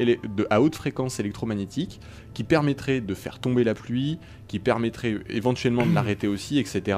à 0.50 0.62
haute 0.62 0.76
fréquence 0.76 1.20
électromagnétique 1.20 2.00
qui 2.36 2.44
permettraient 2.44 3.02
de 3.02 3.14
faire 3.16 3.40
tomber 3.40 3.64
la 3.64 3.74
pluie, 3.74 4.20
qui 4.48 4.60
permettraient 4.60 5.18
éventuellement 5.30 5.88
de 5.88 5.96
l'arrêter 5.96 6.28
aussi, 6.28 6.60
etc. 6.60 6.98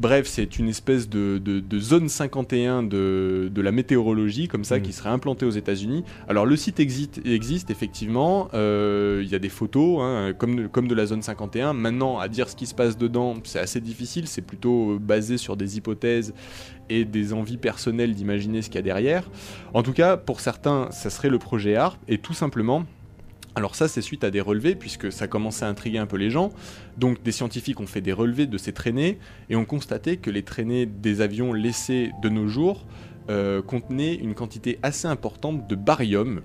Bref, 0.00 0.26
c'est 0.26 0.58
une 0.58 0.68
espèce 0.68 1.08
de, 1.10 1.36
de- 1.44 1.60
de 1.60 1.78
zone 1.78 2.08
51 2.08 2.84
de, 2.84 3.50
de 3.52 3.60
la 3.60 3.72
météorologie, 3.72 4.48
comme 4.48 4.64
ça, 4.64 4.78
Mm. 4.78 4.82
qui 4.82 4.92
serait 4.94 5.10
implantée 5.10 5.44
aux 5.44 5.50
États-Unis. 5.50 6.04
Alors 6.28 6.46
le 6.46 6.56
site 6.56 6.80
existe, 6.80 7.20
existe 7.26 7.70
effectivement, 7.70 8.48
euh, 8.54 9.20
il 9.22 9.28
y 9.28 9.34
a 9.34 9.38
des 9.38 9.48
photos, 9.48 9.98
hein, 10.00 10.32
comme, 10.38 10.68
comme 10.68 10.88
de 10.88 10.94
la 10.94 11.04
zone 11.06 11.20
51. 11.20 11.72
Maintenant, 11.74 12.18
à 12.18 12.28
dire 12.28 12.48
ce 12.48 12.56
qui 12.56 12.66
se 12.66 12.74
passe 12.74 12.96
dedans, 12.96 13.34
c'est 13.44 13.58
assez 13.58 13.80
difficile, 13.80 14.28
c'est 14.28 14.40
plutôt 14.42 14.92
euh, 14.92 14.98
basé 14.98 15.36
sur 15.36 15.56
des 15.56 15.76
hypothèses 15.76 16.32
et 16.88 17.04
des 17.04 17.32
envies 17.34 17.58
personnelles 17.58 18.14
d'imaginer 18.14 18.62
ce 18.62 18.68
qu'il 18.70 18.76
y 18.76 18.78
a 18.78 18.82
derrière. 18.82 19.28
En 19.74 19.82
tout 19.82 19.92
cas, 19.92 20.16
pour 20.16 20.40
certains, 20.40 20.88
ça 20.92 21.10
serait 21.10 21.28
le 21.28 21.38
projet 21.38 21.74
ARP, 21.76 21.98
et 22.08 22.16
tout 22.18 22.32
simplement, 22.32 22.84
alors 23.58 23.74
ça 23.74 23.88
c'est 23.88 24.02
suite 24.02 24.22
à 24.22 24.30
des 24.30 24.40
relevés, 24.40 24.76
puisque 24.76 25.10
ça 25.10 25.26
commençait 25.26 25.64
à 25.64 25.68
intriguer 25.68 25.98
un 25.98 26.06
peu 26.06 26.16
les 26.16 26.30
gens. 26.30 26.52
Donc 26.96 27.24
des 27.24 27.32
scientifiques 27.32 27.80
ont 27.80 27.88
fait 27.88 28.00
des 28.00 28.12
relevés 28.12 28.46
de 28.46 28.56
ces 28.56 28.72
traînées, 28.72 29.18
et 29.50 29.56
ont 29.56 29.64
constaté 29.64 30.16
que 30.16 30.30
les 30.30 30.44
traînées 30.44 30.86
des 30.86 31.20
avions 31.22 31.52
laissés 31.52 32.12
de 32.22 32.28
nos 32.28 32.46
jours 32.46 32.86
euh, 33.30 33.60
contenaient 33.60 34.14
une 34.14 34.34
quantité 34.34 34.78
assez 34.84 35.08
importante 35.08 35.68
de 35.68 35.74
barium. 35.74 36.42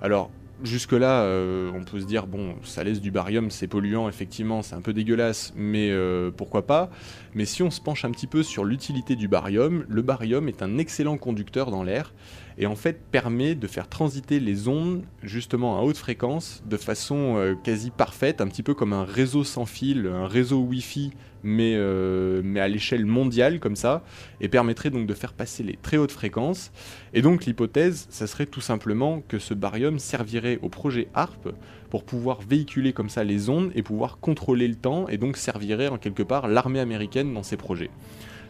Alors 0.00 0.30
jusque-là, 0.62 1.24
euh, 1.24 1.70
on 1.74 1.84
peut 1.84 2.00
se 2.00 2.06
dire, 2.06 2.26
bon, 2.26 2.54
ça 2.62 2.82
laisse 2.82 3.02
du 3.02 3.10
barium, 3.10 3.50
c'est 3.50 3.66
polluant, 3.66 4.08
effectivement, 4.08 4.62
c'est 4.62 4.74
un 4.74 4.80
peu 4.80 4.94
dégueulasse, 4.94 5.52
mais 5.56 5.90
euh, 5.90 6.30
pourquoi 6.34 6.66
pas 6.66 6.88
Mais 7.34 7.44
si 7.44 7.62
on 7.62 7.70
se 7.70 7.80
penche 7.80 8.04
un 8.04 8.10
petit 8.10 8.26
peu 8.26 8.42
sur 8.42 8.64
l'utilité 8.64 9.16
du 9.16 9.28
barium, 9.28 9.84
le 9.88 10.02
barium 10.02 10.48
est 10.48 10.62
un 10.62 10.78
excellent 10.78 11.16
conducteur 11.16 11.70
dans 11.70 11.82
l'air, 11.82 12.14
et 12.58 12.66
en 12.66 12.76
fait 12.76 13.00
permet 13.10 13.54
de 13.54 13.66
faire 13.66 13.88
transiter 13.88 14.38
les 14.38 14.68
ondes 14.68 15.02
justement 15.22 15.78
à 15.78 15.82
haute 15.82 15.96
fréquence 15.96 16.62
de 16.66 16.76
façon 16.76 17.36
euh, 17.36 17.54
quasi 17.54 17.90
parfaite, 17.90 18.40
un 18.40 18.46
petit 18.46 18.62
peu 18.62 18.74
comme 18.74 18.92
un 18.92 19.04
réseau 19.04 19.42
sans 19.42 19.66
fil, 19.66 20.06
un 20.06 20.28
réseau 20.28 20.60
Wi-Fi, 20.60 21.12
mais, 21.42 21.74
euh, 21.76 22.40
mais 22.44 22.60
à 22.60 22.68
l'échelle 22.68 23.04
mondiale 23.04 23.60
comme 23.60 23.76
ça, 23.76 24.04
et 24.40 24.48
permettrait 24.48 24.90
donc 24.90 25.06
de 25.06 25.14
faire 25.14 25.32
passer 25.32 25.62
les 25.62 25.76
très 25.76 25.96
hautes 25.96 26.12
fréquences. 26.12 26.72
Et 27.12 27.22
donc 27.22 27.44
l'hypothèse, 27.44 28.06
ça 28.10 28.26
serait 28.26 28.46
tout 28.46 28.60
simplement 28.60 29.22
que 29.26 29.38
ce 29.38 29.54
barium 29.54 29.98
servirait 29.98 30.58
au 30.62 30.68
projet 30.68 31.08
HARP 31.14 31.48
pour 31.94 32.02
pouvoir 32.02 32.40
véhiculer 32.40 32.92
comme 32.92 33.08
ça 33.08 33.22
les 33.22 33.48
ondes 33.48 33.70
et 33.76 33.84
pouvoir 33.84 34.18
contrôler 34.18 34.66
le 34.66 34.74
temps, 34.74 35.06
et 35.06 35.16
donc 35.16 35.36
servirait 35.36 35.86
en 35.86 35.96
quelque 35.96 36.24
part 36.24 36.48
l'armée 36.48 36.80
américaine 36.80 37.32
dans 37.32 37.44
ses 37.44 37.56
projets. 37.56 37.88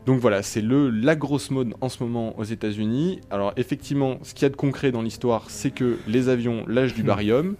Donc 0.06 0.18
voilà, 0.18 0.42
c'est 0.42 0.62
le 0.62 0.88
la 0.88 1.14
grosse 1.14 1.50
mode 1.50 1.74
en 1.82 1.90
ce 1.90 2.02
moment 2.02 2.38
aux 2.38 2.44
États-Unis. 2.44 3.20
Alors 3.30 3.52
effectivement, 3.58 4.16
ce 4.22 4.32
qu'il 4.32 4.44
y 4.44 4.46
a 4.46 4.48
de 4.48 4.56
concret 4.56 4.92
dans 4.92 5.02
l'histoire, 5.02 5.50
c'est 5.50 5.72
que 5.72 5.98
les 6.08 6.30
avions 6.30 6.64
lâchent 6.66 6.94
du 6.94 7.02
barium. 7.02 7.56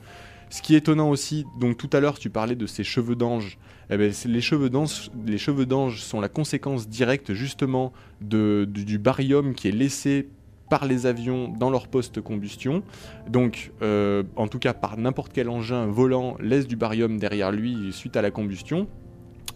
Ce 0.49 0.63
qui 0.63 0.75
est 0.75 0.79
étonnant 0.79 1.11
aussi, 1.11 1.45
donc 1.61 1.77
tout 1.77 1.91
à 1.93 2.01
l'heure 2.01 2.19
tu 2.19 2.31
parlais 2.31 2.57
de 2.57 2.65
ces 2.67 2.83
cheveux 2.83 3.15
d'ange. 3.15 3.59
Eh 3.91 3.99
ben, 3.99 4.11
c'est- 4.11 4.31
les 4.31 4.41
cheveux 4.41 4.71
d'ange, 4.71 5.11
les 5.27 5.37
cheveux 5.37 5.67
d'ange 5.67 6.01
sont 6.01 6.23
la 6.23 6.31
conséquence 6.31 6.89
directe 6.89 7.35
justement 7.35 7.93
de, 8.23 8.67
du, 8.67 8.87
du 8.87 8.99
barium 8.99 9.53
qui 9.55 9.69
est 9.69 9.73
laissé 9.73 10.29
par 10.71 10.87
les 10.87 11.07
avions 11.07 11.49
dans 11.49 11.71
leur 11.71 11.89
post-combustion. 11.89 12.83
Donc, 13.29 13.73
euh, 13.83 14.23
en 14.37 14.49
tout 14.49 14.59
cas, 14.59 14.73
par 14.73 14.97
n'importe 14.97 15.33
quel 15.33 15.49
engin 15.49 15.87
volant 15.87 16.37
laisse 16.41 16.67
du 16.67 16.77
barium 16.77 17.19
derrière 17.19 17.53
lui 17.53 17.93
suite 17.93 18.17
à 18.17 18.23
la 18.23 18.31
combustion. 18.31 18.87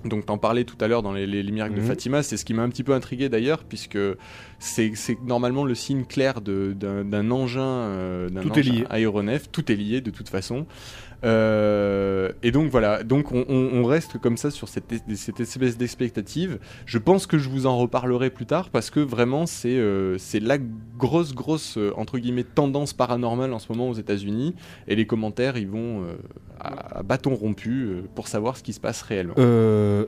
Donc 0.04 0.26
t'en 0.26 0.38
parlais 0.38 0.62
tout 0.62 0.76
à 0.80 0.86
l'heure 0.86 1.02
dans 1.02 1.10
les, 1.12 1.26
les- 1.26 1.42
les 1.42 1.50
miracles 1.50 1.74
de 1.74 1.80
Mhm. 1.80 1.86
Fatima, 1.86 2.22
c'est 2.22 2.36
ce 2.36 2.44
qui 2.44 2.54
m'a 2.54 2.62
un 2.62 2.68
petit 2.68 2.84
peu 2.84 2.92
intrigué 2.92 3.28
d'ailleurs, 3.28 3.64
puisque 3.64 3.98
c'est 4.60 4.92
normalement 5.26 5.64
le 5.64 5.74
signe 5.74 6.04
clair 6.04 6.40
d'un 6.40 7.30
engin, 7.32 7.60
euh, 7.62 8.28
d'un 8.28 8.42
aéronef, 8.90 9.50
tout 9.50 9.72
est 9.72 9.74
lié 9.74 10.00
de 10.00 10.10
toute 10.10 10.28
façon. 10.28 10.66
Euh, 11.24 12.30
et 12.42 12.50
donc 12.50 12.70
voilà, 12.70 13.02
donc 13.02 13.32
on, 13.32 13.84
reste 13.84 14.18
comme 14.18 14.36
ça 14.36 14.50
sur 14.50 14.68
cette, 14.68 14.92
es- 14.92 15.16
cette 15.16 15.40
espèce 15.40 15.76
d'expectative. 15.78 16.58
Je 16.86 16.98
pense 16.98 17.26
que 17.26 17.38
je 17.38 17.48
vous 17.48 17.66
en 17.66 17.78
reparlerai 17.78 18.30
plus 18.30 18.46
tard 18.46 18.70
parce 18.70 18.90
que 18.90 19.00
vraiment 19.00 19.46
c'est 19.46 19.76
euh, 19.78 20.16
c'est 20.18 20.40
la 20.40 20.58
grosse 20.98 21.34
grosse 21.34 21.78
euh, 21.78 21.92
entre 21.96 22.18
guillemets 22.18 22.44
tendance 22.44 22.92
paranormale 22.92 23.52
en 23.52 23.58
ce 23.58 23.70
moment 23.72 23.88
aux 23.88 23.94
États-Unis 23.94 24.54
et 24.88 24.94
les 24.96 25.06
commentaires 25.06 25.56
ils 25.56 25.68
vont 25.68 26.02
euh, 26.02 26.16
à, 26.60 26.98
à 26.98 27.02
bâton 27.02 27.34
rompu 27.34 27.88
pour 28.14 28.28
savoir 28.28 28.56
ce 28.56 28.62
qui 28.62 28.72
se 28.72 28.80
passe 28.80 29.02
réellement. 29.02 29.34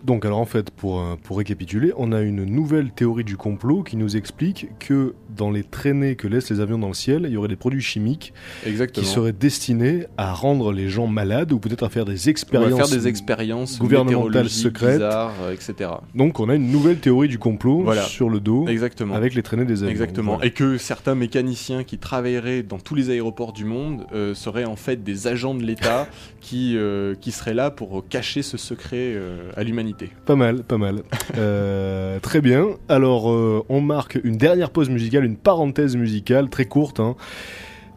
Donc 0.04 0.24
alors 0.24 0.38
en 0.40 0.46
fait, 0.46 0.70
pour, 0.70 1.02
pour 1.22 1.38
récapituler, 1.38 1.92
on 1.96 2.12
a 2.12 2.20
une 2.20 2.44
nouvelle 2.44 2.90
théorie 2.92 3.24
du 3.24 3.36
complot 3.36 3.82
qui 3.82 3.96
nous 3.96 4.16
explique 4.16 4.68
que 4.78 5.14
dans 5.36 5.50
les 5.50 5.62
traînées 5.62 6.16
que 6.16 6.26
laissent 6.28 6.50
les 6.50 6.61
avions 6.61 6.78
dans 6.78 6.88
le 6.88 6.94
ciel, 6.94 7.22
il 7.26 7.32
y 7.32 7.36
aurait 7.36 7.48
des 7.48 7.56
produits 7.56 7.80
chimiques 7.80 8.32
Exactement. 8.66 9.04
qui 9.04 9.11
seraient 9.11 9.32
destinés 9.32 10.06
à 10.16 10.32
rendre 10.32 10.72
les 10.72 10.88
gens 10.88 10.99
malades 11.07 11.53
ou 11.53 11.59
peut-être 11.59 11.82
à 11.84 11.88
faire 11.88 12.05
des 12.05 12.28
expériences. 12.28 12.88
faire 12.88 12.98
des 12.98 13.07
expériences 13.09 13.78
gouvernementales 13.78 14.48
secrètes. 14.48 14.94
bizarres, 14.94 15.34
euh, 15.42 15.53
etc. 15.53 15.90
Donc 16.14 16.40
on 16.40 16.48
a 16.48 16.55
une 16.55 16.70
nouvelle 16.70 16.98
théorie 16.98 17.28
du 17.28 17.38
complot 17.38 17.82
Voilà. 17.82 18.03
sur 18.03 18.28
le 18.30 18.40
dos 18.40 18.66
Exactement. 18.68 19.14
avec 19.14 19.34
les 19.34 19.42
traînées 19.42 19.64
des 19.64 19.82
avions. 19.82 19.90
Exactement. 19.90 20.32
Voilà. 20.34 20.46
Et 20.46 20.51
que 20.51 20.78
certains 20.78 21.14
mécaniciens 21.14 21.84
qui 21.84 21.98
travailleraient 21.98 22.62
dans 22.62 22.78
tous 22.78 22.94
les 22.94 23.11
aéroports 23.11 23.53
du 23.53 23.64
monde 23.64 24.07
euh, 24.12 24.34
seraient 24.34 24.64
en 24.64 24.76
fait 24.76 25.03
des 25.03 25.26
agents 25.26 25.55
de 25.55 25.62
l'État 25.62 26.07
qui, 26.40 26.76
euh, 26.76 27.14
qui 27.20 27.32
seraient 27.32 27.55
là 27.55 27.70
pour 27.70 28.05
cacher 28.09 28.42
ce 28.42 28.57
secret 28.57 29.12
euh, 29.14 29.51
à 29.57 29.62
l'humanité. 29.64 30.11
Pas 30.26 30.36
mal, 30.36 30.62
pas 30.62 30.78
mal. 30.78 31.03
Très 32.22 32.40
bien. 32.40 32.66
Alors, 32.88 33.26
on 33.26 33.80
marque 33.80 34.18
une 34.22 34.36
dernière 34.36 34.70
pause 34.70 34.90
musicale, 34.90 35.24
une 35.24 35.36
parenthèse 35.36 35.96
musicale 35.96 36.48
très 36.51 36.64
courte, 36.64 37.01
hein, 37.01 37.16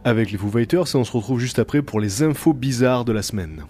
avec 0.03 0.31
les 0.31 0.37
Foo 0.37 0.49
Fighters, 0.49 0.87
et 0.93 0.97
on 0.97 1.03
se 1.03 1.11
retrouve 1.11 1.39
juste 1.39 1.59
après 1.59 1.81
pour 1.81 1.99
les 1.99 2.23
infos 2.23 2.53
bizarres 2.53 3.05
de 3.05 3.11
la 3.11 3.21
semaine. 3.21 3.65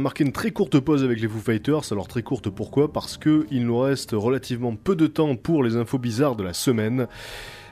A 0.00 0.02
marqué 0.02 0.24
une 0.24 0.32
très 0.32 0.50
courte 0.50 0.80
pause 0.80 1.04
avec 1.04 1.20
les 1.20 1.28
Foo 1.28 1.38
Fighters. 1.38 1.92
Alors 1.92 2.08
très 2.08 2.22
courte 2.22 2.48
pourquoi? 2.48 2.90
Parce 2.92 3.18
que 3.18 3.46
il 3.50 3.66
nous 3.66 3.78
reste 3.78 4.12
relativement 4.12 4.74
peu 4.74 4.96
de 4.96 5.06
temps 5.06 5.36
pour 5.36 5.62
les 5.62 5.76
infos 5.76 5.98
bizarres 5.98 6.36
de 6.36 6.42
la 6.42 6.54
semaine. 6.54 7.06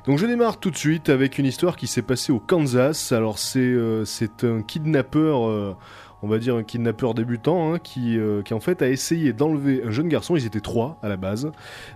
Donc 0.06 0.18
je 0.18 0.26
démarre 0.26 0.60
tout 0.60 0.70
de 0.70 0.76
suite 0.76 1.08
avec 1.08 1.38
une 1.38 1.46
histoire 1.46 1.76
qui 1.76 1.86
s'est 1.86 2.02
passée 2.02 2.30
au 2.30 2.38
Kansas. 2.38 3.12
Alors 3.12 3.38
c'est 3.38 3.60
euh, 3.60 4.04
un 4.42 4.62
kidnappeur, 4.62 5.48
euh, 5.48 5.74
on 6.22 6.28
va 6.28 6.38
dire 6.38 6.54
un 6.54 6.64
kidnappeur 6.64 7.14
débutant, 7.14 7.72
hein, 7.72 7.78
qui, 7.78 8.18
euh, 8.18 8.42
qui 8.42 8.52
en 8.52 8.60
fait 8.60 8.82
a 8.82 8.88
essayé 8.90 9.32
d'enlever 9.32 9.82
un 9.84 9.90
jeune 9.90 10.08
garçon. 10.08 10.36
Ils 10.36 10.44
étaient 10.44 10.60
trois 10.60 10.98
à 11.02 11.08
la 11.08 11.16
base, 11.16 11.50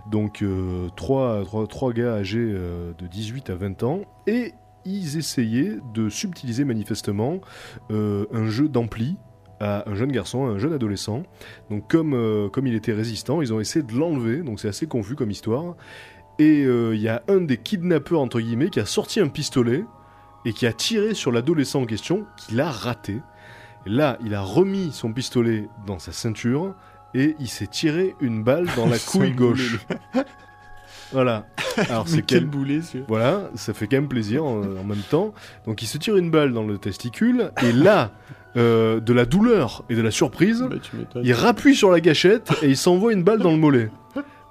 donc 0.09 0.41
euh, 0.41 0.89
trois, 0.95 1.43
trois, 1.45 1.67
trois 1.67 1.93
gars 1.93 2.13
âgés 2.15 2.43
de 2.43 3.07
18 3.07 3.51
à 3.51 3.55
20 3.55 3.83
ans, 3.83 4.01
et 4.25 4.53
ils 4.83 5.15
essayaient 5.17 5.77
de 5.93 6.09
subtiliser 6.09 6.65
manifestement 6.65 7.39
un 7.89 8.47
jeu 8.47 8.67
d'ampli 8.67 9.17
à 9.63 9.89
un 9.89 9.95
jeune 9.95 10.11
garçon, 10.11 10.45
à 10.45 10.49
un 10.49 10.59
jeune 10.59 10.73
adolescent. 10.73 11.23
Donc 11.69 11.89
comme, 11.89 12.13
euh, 12.13 12.49
comme 12.49 12.67
il 12.67 12.75
était 12.75 12.93
résistant, 12.93 13.41
ils 13.41 13.53
ont 13.53 13.59
essayé 13.59 13.83
de 13.83 13.93
l'enlever, 13.93 14.41
donc 14.41 14.59
c'est 14.59 14.67
assez 14.67 14.87
confus 14.87 15.15
comme 15.15 15.31
histoire. 15.31 15.75
Et 16.39 16.65
euh, 16.65 16.95
il 16.95 17.01
y 17.01 17.07
a 17.07 17.23
un 17.27 17.41
des 17.41 17.57
kidnappeurs, 17.57 18.19
entre 18.19 18.39
guillemets, 18.39 18.69
qui 18.69 18.79
a 18.79 18.85
sorti 18.85 19.19
un 19.19 19.27
pistolet 19.27 19.85
et 20.45 20.53
qui 20.53 20.65
a 20.65 20.73
tiré 20.73 21.13
sur 21.13 21.31
l'adolescent 21.31 21.81
en 21.81 21.85
question, 21.85 22.25
qui 22.37 22.55
l'a 22.55 22.69
raté. 22.69 23.19
Et 23.85 23.89
là, 23.89 24.17
il 24.25 24.33
a 24.33 24.41
remis 24.41 24.91
son 24.91 25.13
pistolet 25.13 25.67
dans 25.87 25.99
sa 25.99 26.11
ceinture 26.11 26.75
et 27.13 27.35
il 27.39 27.47
s'est 27.47 27.67
tiré 27.67 28.15
une 28.19 28.43
balle 28.43 28.67
dans 28.75 28.87
la 28.87 28.99
couille 29.11 29.31
gauche. 29.31 29.77
Voilà. 31.13 31.45
Alors 31.89 32.07
c'est 32.07 32.21
quel 32.25 32.45
boulet, 32.45 32.81
Voilà, 33.07 33.49
ça 33.55 33.73
fait 33.73 33.87
quand 33.87 33.97
même 33.97 34.07
plaisir 34.07 34.43
en, 34.43 34.61
en 34.61 34.83
même 34.83 35.01
temps. 35.09 35.33
Donc 35.65 35.81
il 35.81 35.85
se 35.87 35.97
tire 35.97 36.17
une 36.17 36.29
balle 36.31 36.53
dans 36.53 36.63
le 36.63 36.77
testicule 36.77 37.51
et 37.63 37.71
là, 37.71 38.11
euh, 38.55 38.99
de 38.99 39.13
la 39.13 39.25
douleur 39.25 39.83
et 39.89 39.95
de 39.95 40.01
la 40.01 40.11
surprise, 40.11 40.63
Bah, 40.69 40.75
il 41.23 41.33
rappuie 41.33 41.75
sur 41.75 41.89
la 41.91 41.99
gâchette 42.01 42.51
et 42.61 42.67
il 42.69 42.77
s'envoie 42.77 43.13
une 43.13 43.23
balle 43.23 43.39
dans 43.39 43.51
le 43.51 43.57
mollet. 43.57 43.89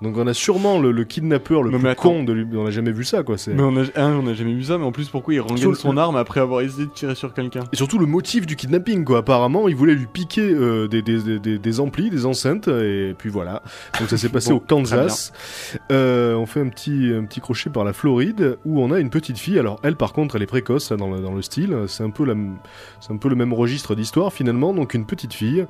Donc 0.03 0.16
on 0.16 0.26
a 0.26 0.34
sûrement 0.34 0.80
le, 0.80 0.90
le 0.92 1.05
kidnappeur 1.05 1.62
le 1.62 1.70
plus 1.70 1.78
mais 1.78 1.94
con 1.94 2.24
de 2.24 2.32
lui. 2.32 2.46
On 2.57 2.64
n'a 2.64 2.70
jamais 2.70 2.90
vu 2.92 3.05
ça 3.05 3.22
quoi. 3.22 3.38
C'est 3.38 3.55
Mais 3.55 3.62
on 3.62 3.76
a, 3.76 3.82
un, 4.00 4.16
on 4.16 4.26
a 4.26 4.34
jamais 4.34 4.53
vu 4.55 4.64
ça, 4.64 4.76
mais 4.76 4.84
en 4.84 4.92
plus, 4.92 5.09
pourquoi 5.09 5.32
il 5.34 5.40
rengaine 5.40 5.74
son 5.74 5.96
arme 5.96 6.16
après 6.16 6.40
avoir 6.40 6.61
essayé 6.62 6.86
de 6.86 6.90
tirer 6.90 7.14
sur 7.14 7.32
quelqu'un 7.32 7.62
Et 7.72 7.76
surtout 7.76 7.98
le 7.98 8.07
motif 8.07 8.44
du 8.46 8.57
kidnapping 8.57 9.05
quoi. 9.05 9.18
Apparemment 9.18 9.68
il 9.68 9.76
voulait 9.76 9.94
lui 9.94 10.07
piquer 10.07 10.42
euh, 10.53 10.88
des, 10.88 11.03
des, 11.03 11.22
des, 11.22 11.38
des- 11.38 11.59
des 11.59 11.80
amplis, 11.80 12.11
des 12.11 12.26
enceintes 12.26 12.68
et 12.68 13.14
puis 13.16 13.30
voilà. 13.30 13.62
Donc 14.00 14.09
ça 14.11 14.18
s'est 14.18 14.28
passé 14.30 14.50
Bon, 14.50 14.57
au 14.57 14.61
Kansas. 14.61 15.32
Euh, 15.92 16.34
on 16.34 16.46
fait 16.46 16.61
un 16.61 16.68
petit, 16.68 17.12
un 17.16 17.24
petit 17.24 17.40
crochet 17.40 17.70
par 17.70 17.84
la 17.84 17.92
Floride 17.92 18.59
où 18.64 18.82
on 18.82 18.90
a 18.90 18.98
une 18.98 19.11
petite 19.11 19.38
fille. 19.38 19.59
Alors 19.59 19.78
elle 19.84 19.96
par 19.96 20.12
contre 20.12 20.36
elle 20.36 20.42
est 20.42 20.46
précoce 20.46 20.90
hein, 20.90 20.96
dans 20.96 21.11
le, 21.11 21.20
dans 21.20 21.34
le 21.34 21.42
style. 21.42 21.76
C'est 21.86 22.03
un, 22.03 22.11
peu 22.11 22.24
la 22.24 22.34
c'est 23.00 23.12
un 23.12 23.18
peu 23.18 23.28
le 23.28 23.36
même 23.36 23.53
registre 23.53 23.94
d'histoire 23.94 24.32
finalement. 24.32 24.72
Donc 24.74 24.94
une 24.94 25.07
petite 25.07 25.32
fille 25.34 25.64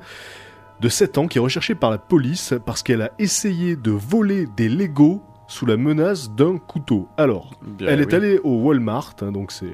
de 0.83 0.89
7 0.89 1.17
ans 1.17 1.27
qui 1.27 1.37
est 1.37 1.41
recherchée 1.41 1.75
par 1.75 1.89
la 1.91 1.97
police 1.97 2.53
parce 2.65 2.83
qu'elle 2.83 3.01
a 3.01 3.11
essayé 3.17 3.77
de 3.77 3.89
voler 3.91 4.47
des 4.57 4.67
Legos 4.67 5.21
sous 5.47 5.65
la 5.65 5.77
menace 5.77 6.29
d'un 6.31 6.57
couteau. 6.57 7.07
Alors, 7.15 7.57
Bien, 7.61 7.87
elle 7.87 8.01
est 8.01 8.07
oui. 8.07 8.15
allée 8.15 8.39
au 8.43 8.57
Walmart, 8.57 9.15
hein, 9.21 9.31
donc 9.31 9.53
c'est 9.53 9.71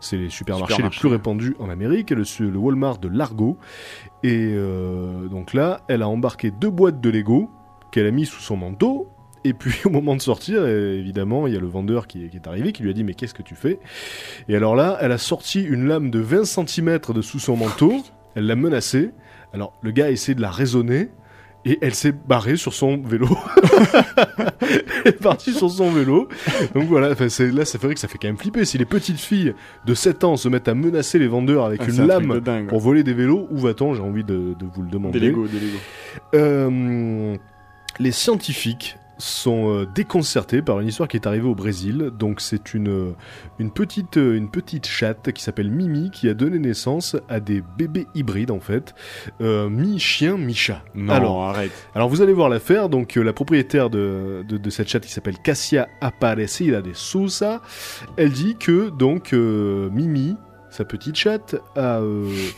c'est 0.00 0.16
les 0.16 0.30
supermarchés 0.30 0.74
Supermarché. 0.76 0.96
les 0.96 1.00
plus 1.00 1.08
répandus 1.10 1.56
en 1.58 1.68
Amérique, 1.68 2.10
le, 2.10 2.24
le 2.38 2.56
Walmart 2.56 2.96
de 2.98 3.08
Largo. 3.08 3.58
Et 4.22 4.54
euh, 4.54 5.28
donc 5.28 5.52
là, 5.52 5.82
elle 5.88 6.00
a 6.00 6.08
embarqué 6.08 6.50
deux 6.50 6.70
boîtes 6.70 7.02
de 7.02 7.10
Lego 7.10 7.50
qu'elle 7.92 8.06
a 8.06 8.10
mis 8.10 8.24
sous 8.24 8.40
son 8.40 8.56
manteau. 8.56 9.08
Et 9.44 9.52
puis 9.52 9.74
au 9.84 9.90
moment 9.90 10.16
de 10.16 10.22
sortir, 10.22 10.60
euh, 10.62 10.94
évidemment, 10.98 11.48
il 11.48 11.52
y 11.52 11.56
a 11.56 11.60
le 11.60 11.66
vendeur 11.68 12.06
qui 12.06 12.24
est, 12.24 12.28
qui 12.28 12.36
est 12.38 12.46
arrivé, 12.46 12.72
qui 12.72 12.82
lui 12.82 12.88
a 12.88 12.94
dit 12.94 13.04
mais 13.04 13.12
qu'est-ce 13.12 13.34
que 13.34 13.42
tu 13.42 13.56
fais? 13.56 13.78
Et 14.48 14.56
alors 14.56 14.74
là, 14.74 14.96
elle 15.02 15.12
a 15.12 15.18
sorti 15.18 15.60
une 15.62 15.86
lame 15.86 16.10
de 16.10 16.18
20 16.18 16.44
cm 16.46 16.98
de 17.14 17.20
sous 17.20 17.40
son 17.40 17.56
manteau, 17.58 17.92
elle 18.36 18.46
l'a 18.46 18.56
menacé. 18.56 19.10
Alors 19.52 19.72
le 19.82 19.90
gars 19.90 20.06
a 20.06 20.10
essayé 20.10 20.34
de 20.34 20.42
la 20.42 20.50
raisonner. 20.50 21.08
Et 21.66 21.78
elle 21.82 21.94
s'est 21.94 22.12
barrée 22.12 22.56
sur 22.56 22.72
son 22.72 23.02
vélo. 23.02 23.28
elle 24.62 25.08
est 25.08 25.12
partie 25.12 25.52
sur 25.52 25.70
son 25.70 25.90
vélo. 25.90 26.26
Donc 26.74 26.84
voilà, 26.84 27.10
là 27.10 27.14
ça 27.14 27.28
fait 27.28 27.86
vrai 27.86 27.92
que 27.92 28.00
ça 28.00 28.08
fait 28.08 28.16
quand 28.16 28.28
même 28.28 28.38
flipper. 28.38 28.64
Si 28.64 28.78
les 28.78 28.86
petites 28.86 29.20
filles 29.20 29.54
de 29.84 29.92
7 29.92 30.24
ans 30.24 30.36
se 30.38 30.48
mettent 30.48 30.68
à 30.68 30.74
menacer 30.74 31.18
les 31.18 31.28
vendeurs 31.28 31.66
avec 31.66 31.82
Ah, 31.84 31.90
une 31.90 32.06
lame 32.06 32.66
pour 32.66 32.80
voler 32.80 33.02
des 33.02 33.12
vélos, 33.12 33.46
où 33.50 33.58
va-t-on 33.58 33.92
J'ai 33.92 34.00
envie 34.00 34.24
de, 34.24 34.54
de 34.58 34.66
vous 34.72 34.80
le 34.82 34.88
demander. 34.88 35.20
Des 35.20 35.26
Lego, 35.28 35.46
des 35.46 35.60
Lego. 35.60 35.76
Euh, 36.34 37.36
les 37.98 38.12
scientifiques 38.12 38.96
sont 39.20 39.70
euh, 39.70 39.86
déconcertés 39.94 40.62
par 40.62 40.80
une 40.80 40.88
histoire 40.88 41.08
qui 41.08 41.16
est 41.16 41.26
arrivée 41.26 41.46
au 41.46 41.54
Brésil. 41.54 42.10
Donc 42.18 42.40
c'est 42.40 42.74
une, 42.74 42.88
euh, 42.88 43.12
une, 43.58 43.70
petite, 43.70 44.16
euh, 44.16 44.36
une 44.36 44.50
petite 44.50 44.86
chatte 44.86 45.30
qui 45.32 45.42
s'appelle 45.42 45.70
Mimi 45.70 46.10
qui 46.10 46.28
a 46.28 46.34
donné 46.34 46.58
naissance 46.58 47.16
à 47.28 47.38
des 47.40 47.62
bébés 47.78 48.06
hybrides 48.14 48.50
en 48.50 48.60
fait, 48.60 48.94
euh, 49.40 49.68
mi-chien, 49.68 50.36
mi-chat. 50.36 50.82
Non, 50.94 51.12
Alors, 51.12 51.42
arrête. 51.44 51.70
alors 51.94 52.08
vous 52.08 52.22
allez 52.22 52.32
voir 52.32 52.48
l'affaire, 52.48 52.88
donc 52.88 53.16
euh, 53.16 53.22
la 53.22 53.32
propriétaire 53.32 53.90
de, 53.90 54.44
de, 54.48 54.56
de 54.56 54.70
cette 54.70 54.88
chatte 54.88 55.04
qui 55.04 55.12
s'appelle 55.12 55.38
Cassia 55.38 55.86
Aparecida 56.00 56.80
de 56.82 56.92
Sousa, 56.92 57.60
elle 58.16 58.32
dit 58.32 58.56
que 58.58 58.88
donc 58.90 59.32
euh, 59.32 59.88
Mimi, 59.90 60.36
sa 60.70 60.84
petite 60.84 61.16
chatte, 61.16 61.56
a, 61.76 61.98
euh, 61.98 62.48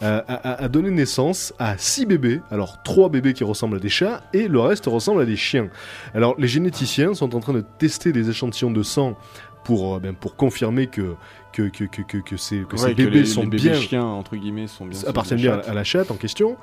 a, 0.00 0.68
donné 0.68 0.90
naissance 0.90 1.54
à 1.58 1.78
six 1.78 2.06
bébés, 2.06 2.40
alors 2.50 2.82
trois 2.82 3.08
bébés 3.08 3.32
qui 3.32 3.44
ressemblent 3.44 3.76
à 3.76 3.80
des 3.80 3.88
chats 3.88 4.22
et 4.32 4.48
le 4.48 4.60
reste 4.60 4.86
ressemble 4.86 5.22
à 5.22 5.24
des 5.24 5.36
chiens. 5.36 5.68
Alors 6.14 6.34
les 6.38 6.48
généticiens 6.48 7.14
sont 7.14 7.34
en 7.34 7.40
train 7.40 7.54
de 7.54 7.64
tester 7.78 8.12
des 8.12 8.30
échantillons 8.30 8.70
de 8.70 8.82
sang 8.82 9.16
pour, 9.64 9.96
euh, 9.96 10.00
ben, 10.00 10.14
pour 10.14 10.36
confirmer 10.36 10.86
que, 10.86 11.14
que, 11.52 11.62
que, 11.68 11.84
que, 11.84 12.02
que, 12.02 12.18
que 12.18 12.36
ces, 12.36 12.60
que 12.68 12.76
ces 12.76 12.84
Ouais, 12.86 12.94
bébés 12.94 13.20
les, 13.20 13.24
sont 13.26 13.42
les 13.42 13.48
bébés 13.48 13.62
bien 13.70 13.74
chiens, 13.74 14.04
entre 14.04 14.36
guillemets, 14.36 14.66
sont 14.66 14.86
bien. 14.86 14.98
appartiennent 15.06 15.40
bien 15.40 15.60
à 15.66 15.74
la 15.74 15.84
chatte 15.84 16.10
en 16.10 16.16
question. 16.16 16.56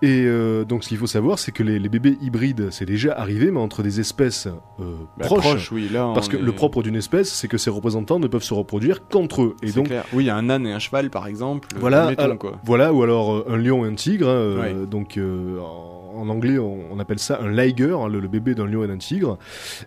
Et 0.00 0.22
euh, 0.26 0.64
donc, 0.64 0.84
ce 0.84 0.88
qu'il 0.90 0.98
faut 0.98 1.06
savoir, 1.08 1.38
c'est 1.40 1.50
que 1.50 1.62
les, 1.64 1.78
les 1.80 1.88
bébés 1.88 2.16
hybrides, 2.20 2.68
c'est 2.70 2.84
déjà 2.84 3.12
arrivé, 3.18 3.50
mais 3.50 3.58
entre 3.58 3.82
des 3.82 3.98
espèces 3.98 4.46
euh, 4.46 4.94
Bah, 5.16 5.24
proches. 5.26 5.40
proche, 5.44 5.72
oui, 5.72 5.88
là. 5.92 6.12
Parce 6.14 6.28
que 6.28 6.36
est- 6.36 6.40
le 6.40 6.52
propre 6.52 6.82
d'une 6.82 6.94
espèce, 6.96 7.32
c'est 7.32 7.48
que 7.48 7.58
ses 7.58 7.70
représentants 7.70 8.20
ne 8.20 8.28
peuvent 8.28 8.42
se 8.44 8.54
reproduire 8.54 9.08
qu'entre 9.08 9.42
eux. 9.42 9.56
Et 9.62 9.72
donc, 9.72 9.86
clair. 9.86 10.04
Oui, 10.12 10.24
il 10.24 10.26
y 10.28 10.30
a 10.30 10.36
un 10.36 10.48
âne 10.50 10.66
et 10.66 10.72
un 10.72 10.78
cheval, 10.78 11.10
par 11.10 11.26
exemple. 11.26 11.68
Voilà, 11.80 12.04
admettons, 12.04 12.22
alors- 12.22 12.38
quoi. 12.38 12.60
voilà, 12.64 12.92
ou 12.92 13.02
alors 13.02 13.34
euh, 13.34 13.44
un 13.48 13.56
lion 13.56 13.84
et 13.84 13.88
un 13.88 13.94
tigre. 13.94 14.28
euh, 14.28 14.60
Ouais. 14.60 14.86
Donc, 14.86 15.18
en, 15.18 16.07
en 16.18 16.28
anglais, 16.28 16.58
on, 16.58 16.92
on 16.92 16.98
appelle 16.98 17.18
ça 17.18 17.40
un 17.40 17.50
liger, 17.50 17.90
hein, 17.92 18.08
le, 18.08 18.20
le 18.20 18.28
bébé 18.28 18.54
d'un 18.54 18.66
lion 18.66 18.84
et 18.84 18.88
d'un 18.88 18.98
tigre. 18.98 19.38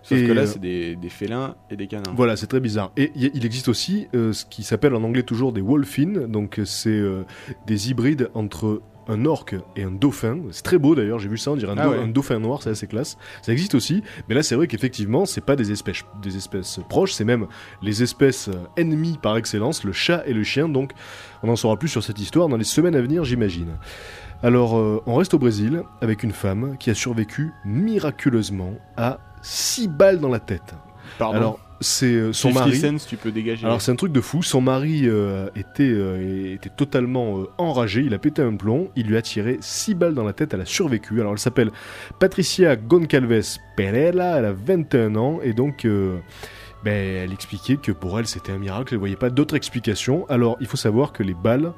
Sauf 0.03 0.17
et, 0.17 0.27
que 0.27 0.31
là, 0.31 0.41
euh, 0.41 0.45
c'est 0.47 0.59
des, 0.59 0.95
des 0.95 1.09
félins 1.09 1.55
et 1.69 1.75
des 1.75 1.87
canins. 1.87 2.11
Voilà, 2.15 2.35
c'est 2.35 2.47
très 2.47 2.59
bizarre. 2.59 2.91
Et 2.97 3.11
il 3.15 3.23
y- 3.23 3.31
il 3.33 3.45
existe 3.45 3.67
aussi 3.67 4.07
euh, 4.15 4.33
ce 4.33 4.45
qui 4.45 4.63
s'appelle 4.63 4.95
en 4.95 5.03
anglais 5.03 5.23
toujours 5.23 5.53
des 5.53 5.61
wolfines, 5.61 6.27
donc 6.27 6.59
euh, 6.59 6.65
c'est 6.65 6.89
euh, 6.89 7.23
des 7.67 7.89
hybrides 7.89 8.29
entre 8.33 8.81
un 9.07 9.25
orque 9.25 9.55
et 9.75 9.83
un 9.83 9.91
dauphin. 9.91 10.37
C'est 10.51 10.61
très 10.63 10.77
beau 10.77 10.93
d'ailleurs, 10.95 11.17
j'ai 11.19 11.27
vu 11.27 11.37
ça, 11.37 11.51
on 11.51 11.55
dirait 11.55 11.71
un, 11.73 11.77
Ah 11.77 11.89
ouais. 11.89 11.97
un 11.97 12.07
dauphin 12.07 12.39
noir, 12.39 12.61
c'est 12.61 12.69
assez 12.69 12.85
classe. 12.87 13.17
Ça 13.41 13.51
existe 13.51 13.73
aussi, 13.75 14.03
mais 14.29 14.35
là 14.35 14.43
c'est 14.43 14.55
vrai 14.55 14.67
qu'effectivement, 14.67 15.25
c'est 15.25 15.43
pas 15.43 15.55
des 15.55 15.71
espèces, 15.71 16.03
des 16.21 16.37
espèces 16.37 16.79
proches, 16.87 17.13
c'est 17.13 17.25
même 17.25 17.47
les 17.81 18.03
espèces 18.03 18.49
ennemies 18.77 19.17
par 19.21 19.35
excellence, 19.37 19.83
le 19.83 19.91
chat 19.91 20.23
et 20.27 20.33
le 20.33 20.43
chien, 20.43 20.69
donc 20.69 20.91
on 21.41 21.49
en 21.49 21.55
saura 21.55 21.77
plus 21.77 21.89
sur 21.89 22.03
cette 22.03 22.19
histoire 22.19 22.47
dans 22.47 22.57
les 22.57 22.63
semaines 22.63 22.95
à 22.95 23.01
venir, 23.01 23.23
j'imagine. 23.23 23.75
Alors, 24.43 24.77
euh, 24.77 25.01
on 25.05 25.15
reste 25.15 25.33
au 25.33 25.39
Brésil 25.39 25.83
avec 26.01 26.23
une 26.23 26.31
femme 26.31 26.75
qui 26.79 26.89
a 26.89 26.95
survécu 26.95 27.51
miraculeusement 27.65 28.73
à 28.97 29.19
6 29.41 29.87
balles 29.87 30.19
dans 30.19 30.29
la 30.29 30.39
tête. 30.39 30.73
Pardon. 31.19 31.37
Alors, 31.37 31.59
c'est 31.81 32.13
euh, 32.13 32.31
son 32.31 32.53
50 32.53 32.65
mari. 32.67 32.77
cents, 32.79 33.05
tu 33.07 33.17
peux 33.17 33.31
dégager. 33.31 33.65
Alors 33.65 33.81
c'est 33.81 33.91
un 33.91 33.95
truc 33.95 34.11
de 34.11 34.21
fou, 34.21 34.43
son 34.43 34.61
mari 34.61 35.01
euh, 35.05 35.49
était, 35.55 35.83
euh, 35.83 36.53
était 36.53 36.69
totalement 36.69 37.39
euh, 37.39 37.49
enragé, 37.57 38.01
il 38.01 38.13
a 38.13 38.19
pété 38.19 38.41
un 38.43 38.55
plomb, 38.55 38.89
il 38.95 39.07
lui 39.07 39.17
a 39.17 39.21
tiré 39.21 39.57
6 39.59 39.95
balles 39.95 40.13
dans 40.13 40.23
la 40.23 40.33
tête, 40.33 40.53
elle 40.53 40.61
a 40.61 40.65
survécu. 40.65 41.19
Alors 41.19 41.33
elle 41.33 41.39
s'appelle 41.39 41.71
Patricia 42.19 42.75
Goncalves 42.75 43.57
Pereira, 43.75 44.37
elle 44.37 44.45
a 44.45 44.53
21 44.53 45.15
ans 45.15 45.39
et 45.43 45.53
donc 45.53 45.85
ben, 46.83 46.93
elle 46.93 47.33
expliquait 47.33 47.77
que 47.77 47.91
pour 47.91 48.19
elle 48.19 48.27
c'était 48.27 48.51
un 48.51 48.59
miracle, 48.59 48.93
elle 48.93 48.99
voyait 48.99 49.15
pas 49.15 49.31
d'autre 49.31 49.55
explication. 49.55 50.27
Alors 50.29 50.57
il 50.61 50.67
faut 50.67 50.77
savoir 50.77 51.11
que 51.11 51.23
les 51.23 51.33
balles 51.33 51.73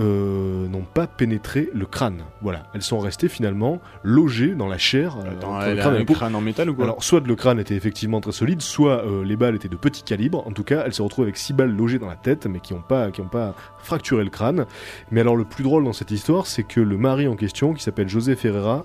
euh, 0.00 0.66
n'ont 0.68 0.82
pas 0.82 1.06
pénétré 1.06 1.70
le 1.72 1.86
crâne. 1.86 2.22
Voilà, 2.42 2.64
elles 2.74 2.82
sont 2.82 2.98
restées 2.98 3.28
finalement 3.28 3.80
logées 4.02 4.54
dans 4.54 4.66
la 4.66 4.78
chair. 4.78 5.16
euh, 5.24 5.30
Attends, 5.32 5.60
le 5.60 6.00
a 6.00 6.04
crâne 6.04 6.34
un 6.34 6.38
en 6.38 6.40
métal 6.40 6.70
ou 6.70 6.74
quoi 6.74 6.84
Alors, 6.84 7.02
soit 7.02 7.24
le 7.24 7.36
crâne 7.36 7.60
était 7.60 7.76
effectivement 7.76 8.20
très 8.20 8.32
solide, 8.32 8.60
soit 8.60 9.04
euh, 9.04 9.24
les 9.24 9.36
balles 9.36 9.54
étaient 9.54 9.68
de 9.68 9.76
petit 9.76 10.02
calibre. 10.02 10.46
En 10.46 10.52
tout 10.52 10.64
cas, 10.64 10.82
elle 10.84 10.92
s'est 10.92 11.02
retrouvée 11.02 11.26
avec 11.26 11.36
six 11.36 11.52
balles 11.52 11.74
logées 11.74 11.98
dans 11.98 12.08
la 12.08 12.16
tête, 12.16 12.46
mais 12.46 12.60
qui 12.60 12.74
n'ont 12.74 12.80
pas, 12.82 13.10
qui 13.10 13.20
ont 13.20 13.28
pas 13.28 13.54
fracturé 13.78 14.24
le 14.24 14.30
crâne. 14.30 14.66
Mais 15.10 15.20
alors, 15.20 15.36
le 15.36 15.44
plus 15.44 15.62
drôle 15.62 15.84
dans 15.84 15.92
cette 15.92 16.10
histoire, 16.10 16.46
c'est 16.46 16.64
que 16.64 16.80
le 16.80 16.96
mari 16.98 17.28
en 17.28 17.36
question, 17.36 17.72
qui 17.72 17.82
s'appelle 17.82 18.08
José 18.08 18.34
Ferreira, 18.34 18.84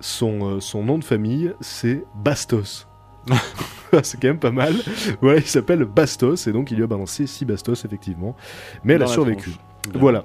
son, 0.00 0.56
euh, 0.56 0.60
son 0.60 0.84
nom 0.84 0.98
de 0.98 1.04
famille, 1.04 1.52
c'est 1.60 2.04
Bastos. 2.14 2.86
c'est 4.02 4.20
quand 4.20 4.28
même 4.28 4.38
pas 4.38 4.50
mal. 4.50 4.74
Voilà, 5.20 5.38
il 5.38 5.46
s'appelle 5.46 5.84
Bastos, 5.84 6.46
et 6.46 6.52
donc 6.52 6.70
il 6.70 6.76
lui 6.76 6.84
a 6.84 6.86
balancé 6.86 7.26
six 7.26 7.44
Bastos, 7.44 7.84
effectivement. 7.84 8.36
Mais 8.84 8.94
elle 8.94 9.00
Dans 9.00 9.06
a 9.06 9.12
survécu. 9.12 9.50
Voilà. 9.94 10.24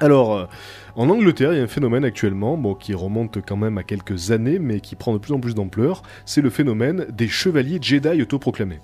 Alors, 0.00 0.34
euh, 0.36 0.44
en 0.96 1.08
Angleterre, 1.08 1.52
il 1.52 1.58
y 1.58 1.60
a 1.60 1.62
un 1.62 1.68
phénomène 1.68 2.04
actuellement, 2.04 2.56
bon, 2.56 2.74
qui 2.74 2.94
remonte 2.94 3.38
quand 3.46 3.56
même 3.56 3.78
à 3.78 3.84
quelques 3.84 4.32
années, 4.32 4.58
mais 4.58 4.80
qui 4.80 4.96
prend 4.96 5.12
de 5.12 5.18
plus 5.18 5.32
en 5.32 5.38
plus 5.38 5.54
d'ampleur. 5.54 6.02
C'est 6.24 6.40
le 6.40 6.50
phénomène 6.50 7.06
des 7.16 7.28
chevaliers 7.28 7.78
Jedi 7.80 8.20
autoproclamés. 8.20 8.80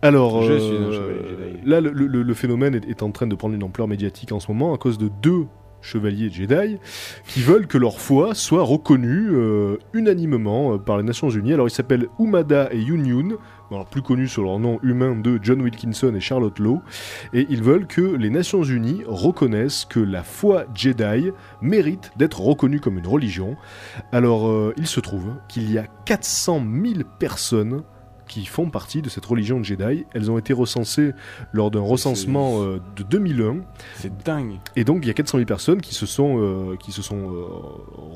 Alors, 0.00 0.42
Je 0.44 0.52
euh, 0.52 0.58
suis 0.58 0.76
un 0.76 0.90
chevalier 0.92 1.28
Jedi. 1.28 1.68
là, 1.68 1.80
le, 1.82 1.90
le- 1.90 2.22
le 2.22 2.34
phénomène 2.34 2.74
est, 2.74 2.88
est 2.88 3.02
en 3.02 3.10
train 3.10 3.26
de 3.26 3.34
prendre 3.34 3.54
une 3.54 3.62
ampleur 3.62 3.88
médiatique 3.88 4.32
en 4.32 4.40
ce 4.40 4.50
moment 4.50 4.72
à 4.74 4.78
cause 4.78 4.96
de 4.96 5.10
deux 5.22 5.44
chevaliers 5.82 6.30
Jedi 6.30 6.78
qui 7.26 7.40
veulent 7.40 7.66
que 7.68 7.78
leur 7.78 8.00
foi 8.00 8.34
soit 8.34 8.62
reconnue 8.64 9.28
euh, 9.32 9.76
unanimement 9.92 10.72
euh, 10.74 10.78
par 10.78 10.96
les 10.96 11.04
Nations 11.04 11.28
Unies. 11.28 11.52
Alors, 11.52 11.68
ils 11.68 11.72
s'appellent 11.72 12.08
Umada 12.18 12.68
et 12.72 12.78
Yun 12.80 13.04
Yun, 13.04 13.28
plus 13.90 14.02
connus 14.02 14.28
sur 14.28 14.42
leur 14.42 14.58
nom 14.58 14.78
humain 14.82 15.16
de 15.16 15.38
John 15.42 15.60
Wilkinson 15.62 16.14
et 16.14 16.20
Charlotte 16.20 16.58
Lowe, 16.58 16.80
et 17.32 17.46
ils 17.50 17.62
veulent 17.62 17.86
que 17.86 18.00
les 18.00 18.30
Nations 18.30 18.62
Unies 18.62 19.02
reconnaissent 19.06 19.84
que 19.84 20.00
la 20.00 20.22
foi 20.22 20.64
Jedi 20.74 21.30
mérite 21.60 22.12
d'être 22.16 22.40
reconnue 22.40 22.80
comme 22.80 22.98
une 22.98 23.06
religion. 23.06 23.56
Alors, 24.12 24.48
euh, 24.48 24.74
il 24.76 24.86
se 24.86 25.00
trouve 25.00 25.34
qu'il 25.48 25.70
y 25.70 25.78
a 25.78 25.86
400 26.04 26.62
000 26.84 26.94
personnes 27.18 27.82
qui 28.28 28.44
font 28.44 28.70
partie 28.70 29.02
de 29.02 29.08
cette 29.08 29.26
religion 29.26 29.62
Jedi. 29.62 30.04
Elles 30.14 30.30
ont 30.30 30.38
été 30.38 30.52
recensées 30.52 31.12
lors 31.52 31.70
d'un 31.70 31.80
recensement 31.80 32.62
euh, 32.62 32.80
de 32.96 33.02
2001. 33.02 33.56
C'est 33.96 34.16
dingue. 34.24 34.58
Et 34.76 34.84
donc, 34.84 35.00
il 35.02 35.08
y 35.08 35.10
a 35.10 35.14
400 35.14 35.38
000 35.38 35.46
personnes 35.46 35.80
qui 35.80 35.94
se 35.94 36.06
sont, 36.06 36.38
euh, 36.38 36.76
qui 36.76 36.92
se 36.92 37.02
sont 37.02 37.32
euh, 37.32 37.44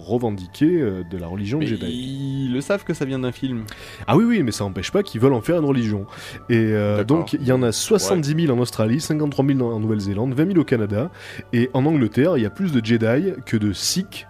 revendiquées 0.06 0.78
de 1.10 1.18
la 1.18 1.26
religion 1.26 1.58
Mais 1.58 1.66
Jedi. 1.66 1.86
ils 1.86 2.52
le 2.52 2.60
savent 2.60 2.84
que 2.84 2.94
ça 2.94 3.04
vient 3.04 3.18
d'un 3.18 3.32
film. 3.32 3.64
Ah 4.06 4.16
oui, 4.16 4.24
oui, 4.24 4.42
mais 4.42 4.52
ça 4.52 4.64
n'empêche 4.64 4.90
pas 4.90 5.02
qu'ils 5.02 5.20
veulent 5.20 5.32
en 5.32 5.40
faire 5.40 5.58
une 5.58 5.64
religion. 5.64 6.06
Et 6.48 6.72
donc, 7.06 7.32
il 7.32 7.44
y 7.44 7.52
en 7.52 7.62
a 7.62 7.72
70 7.72 8.46
000 8.46 8.56
en 8.56 8.60
Australie, 8.60 9.00
53 9.00 9.44
000 9.44 9.60
en 9.60 9.80
Nouvelle-Zélande, 9.80 10.34
20 10.34 10.46
000 10.46 10.58
au 10.58 10.64
Canada. 10.64 11.10
Et 11.52 11.70
en 11.72 11.84
Angleterre, 11.86 12.36
il 12.36 12.42
y 12.42 12.46
a 12.46 12.50
plus 12.50 12.72
de 12.72 12.84
Jedi 12.84 13.32
que 13.46 13.56
de 13.56 13.72
Sikhs 13.72 14.26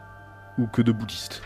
ou 0.59 0.67
que 0.67 0.83
de 0.83 0.93
bouddhistes. 0.93 1.43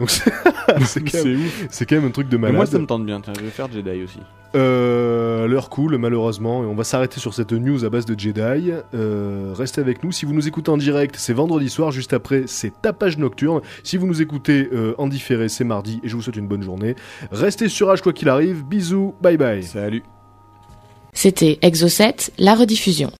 Donc 0.00 0.10
c'est 0.86 1.00
quand, 1.04 1.24
même- 1.24 1.48
quand 1.88 2.06
un 2.06 2.10
truc 2.10 2.28
de 2.28 2.36
Mais 2.36 2.42
malade. 2.50 2.56
moi, 2.56 2.66
ça 2.66 2.78
me 2.78 2.86
tente 2.86 3.06
bien. 3.06 3.20
Tiens, 3.20 3.34
je 3.38 3.44
vais 3.44 3.50
faire 3.50 3.70
Jedi 3.70 4.02
aussi. 4.02 4.18
Euh, 4.56 5.46
L'heure 5.46 5.68
coule 5.70 5.96
malheureusement 5.98 6.64
et 6.64 6.66
on 6.66 6.74
va 6.74 6.82
s'arrêter 6.82 7.20
sur 7.20 7.34
cette 7.34 7.52
news 7.52 7.84
à 7.84 7.90
base 7.90 8.04
de 8.06 8.18
Jedi. 8.18 8.72
Euh, 8.94 9.52
restez 9.54 9.80
avec 9.80 10.02
nous. 10.02 10.10
Si 10.10 10.24
vous 10.24 10.32
nous 10.32 10.48
écoutez 10.48 10.70
en 10.70 10.76
direct, 10.76 11.14
c'est 11.16 11.32
vendredi 11.34 11.68
soir. 11.68 11.92
Juste 11.92 12.12
après, 12.14 12.44
c'est 12.46 12.72
tapage 12.82 13.16
nocturne. 13.18 13.60
Si 13.84 13.96
vous 13.96 14.06
nous 14.08 14.20
écoutez 14.22 14.68
euh, 14.72 14.94
en 14.98 15.06
différé, 15.06 15.48
c'est 15.48 15.64
mardi. 15.64 16.00
Et 16.02 16.08
je 16.08 16.16
vous 16.16 16.22
souhaite 16.22 16.36
une 16.36 16.48
bonne 16.48 16.62
journée. 16.64 16.96
Restez 17.30 17.68
sur 17.68 17.88
H 17.92 18.00
quoi 18.02 18.12
qu'il 18.12 18.28
arrive. 18.28 18.64
Bisous. 18.64 19.14
Bye 19.20 19.36
bye. 19.36 19.62
Salut. 19.62 20.02
C'était 21.12 21.58
Exo 21.62 21.88
7, 21.88 22.32
la 22.38 22.54
rediffusion. 22.54 23.10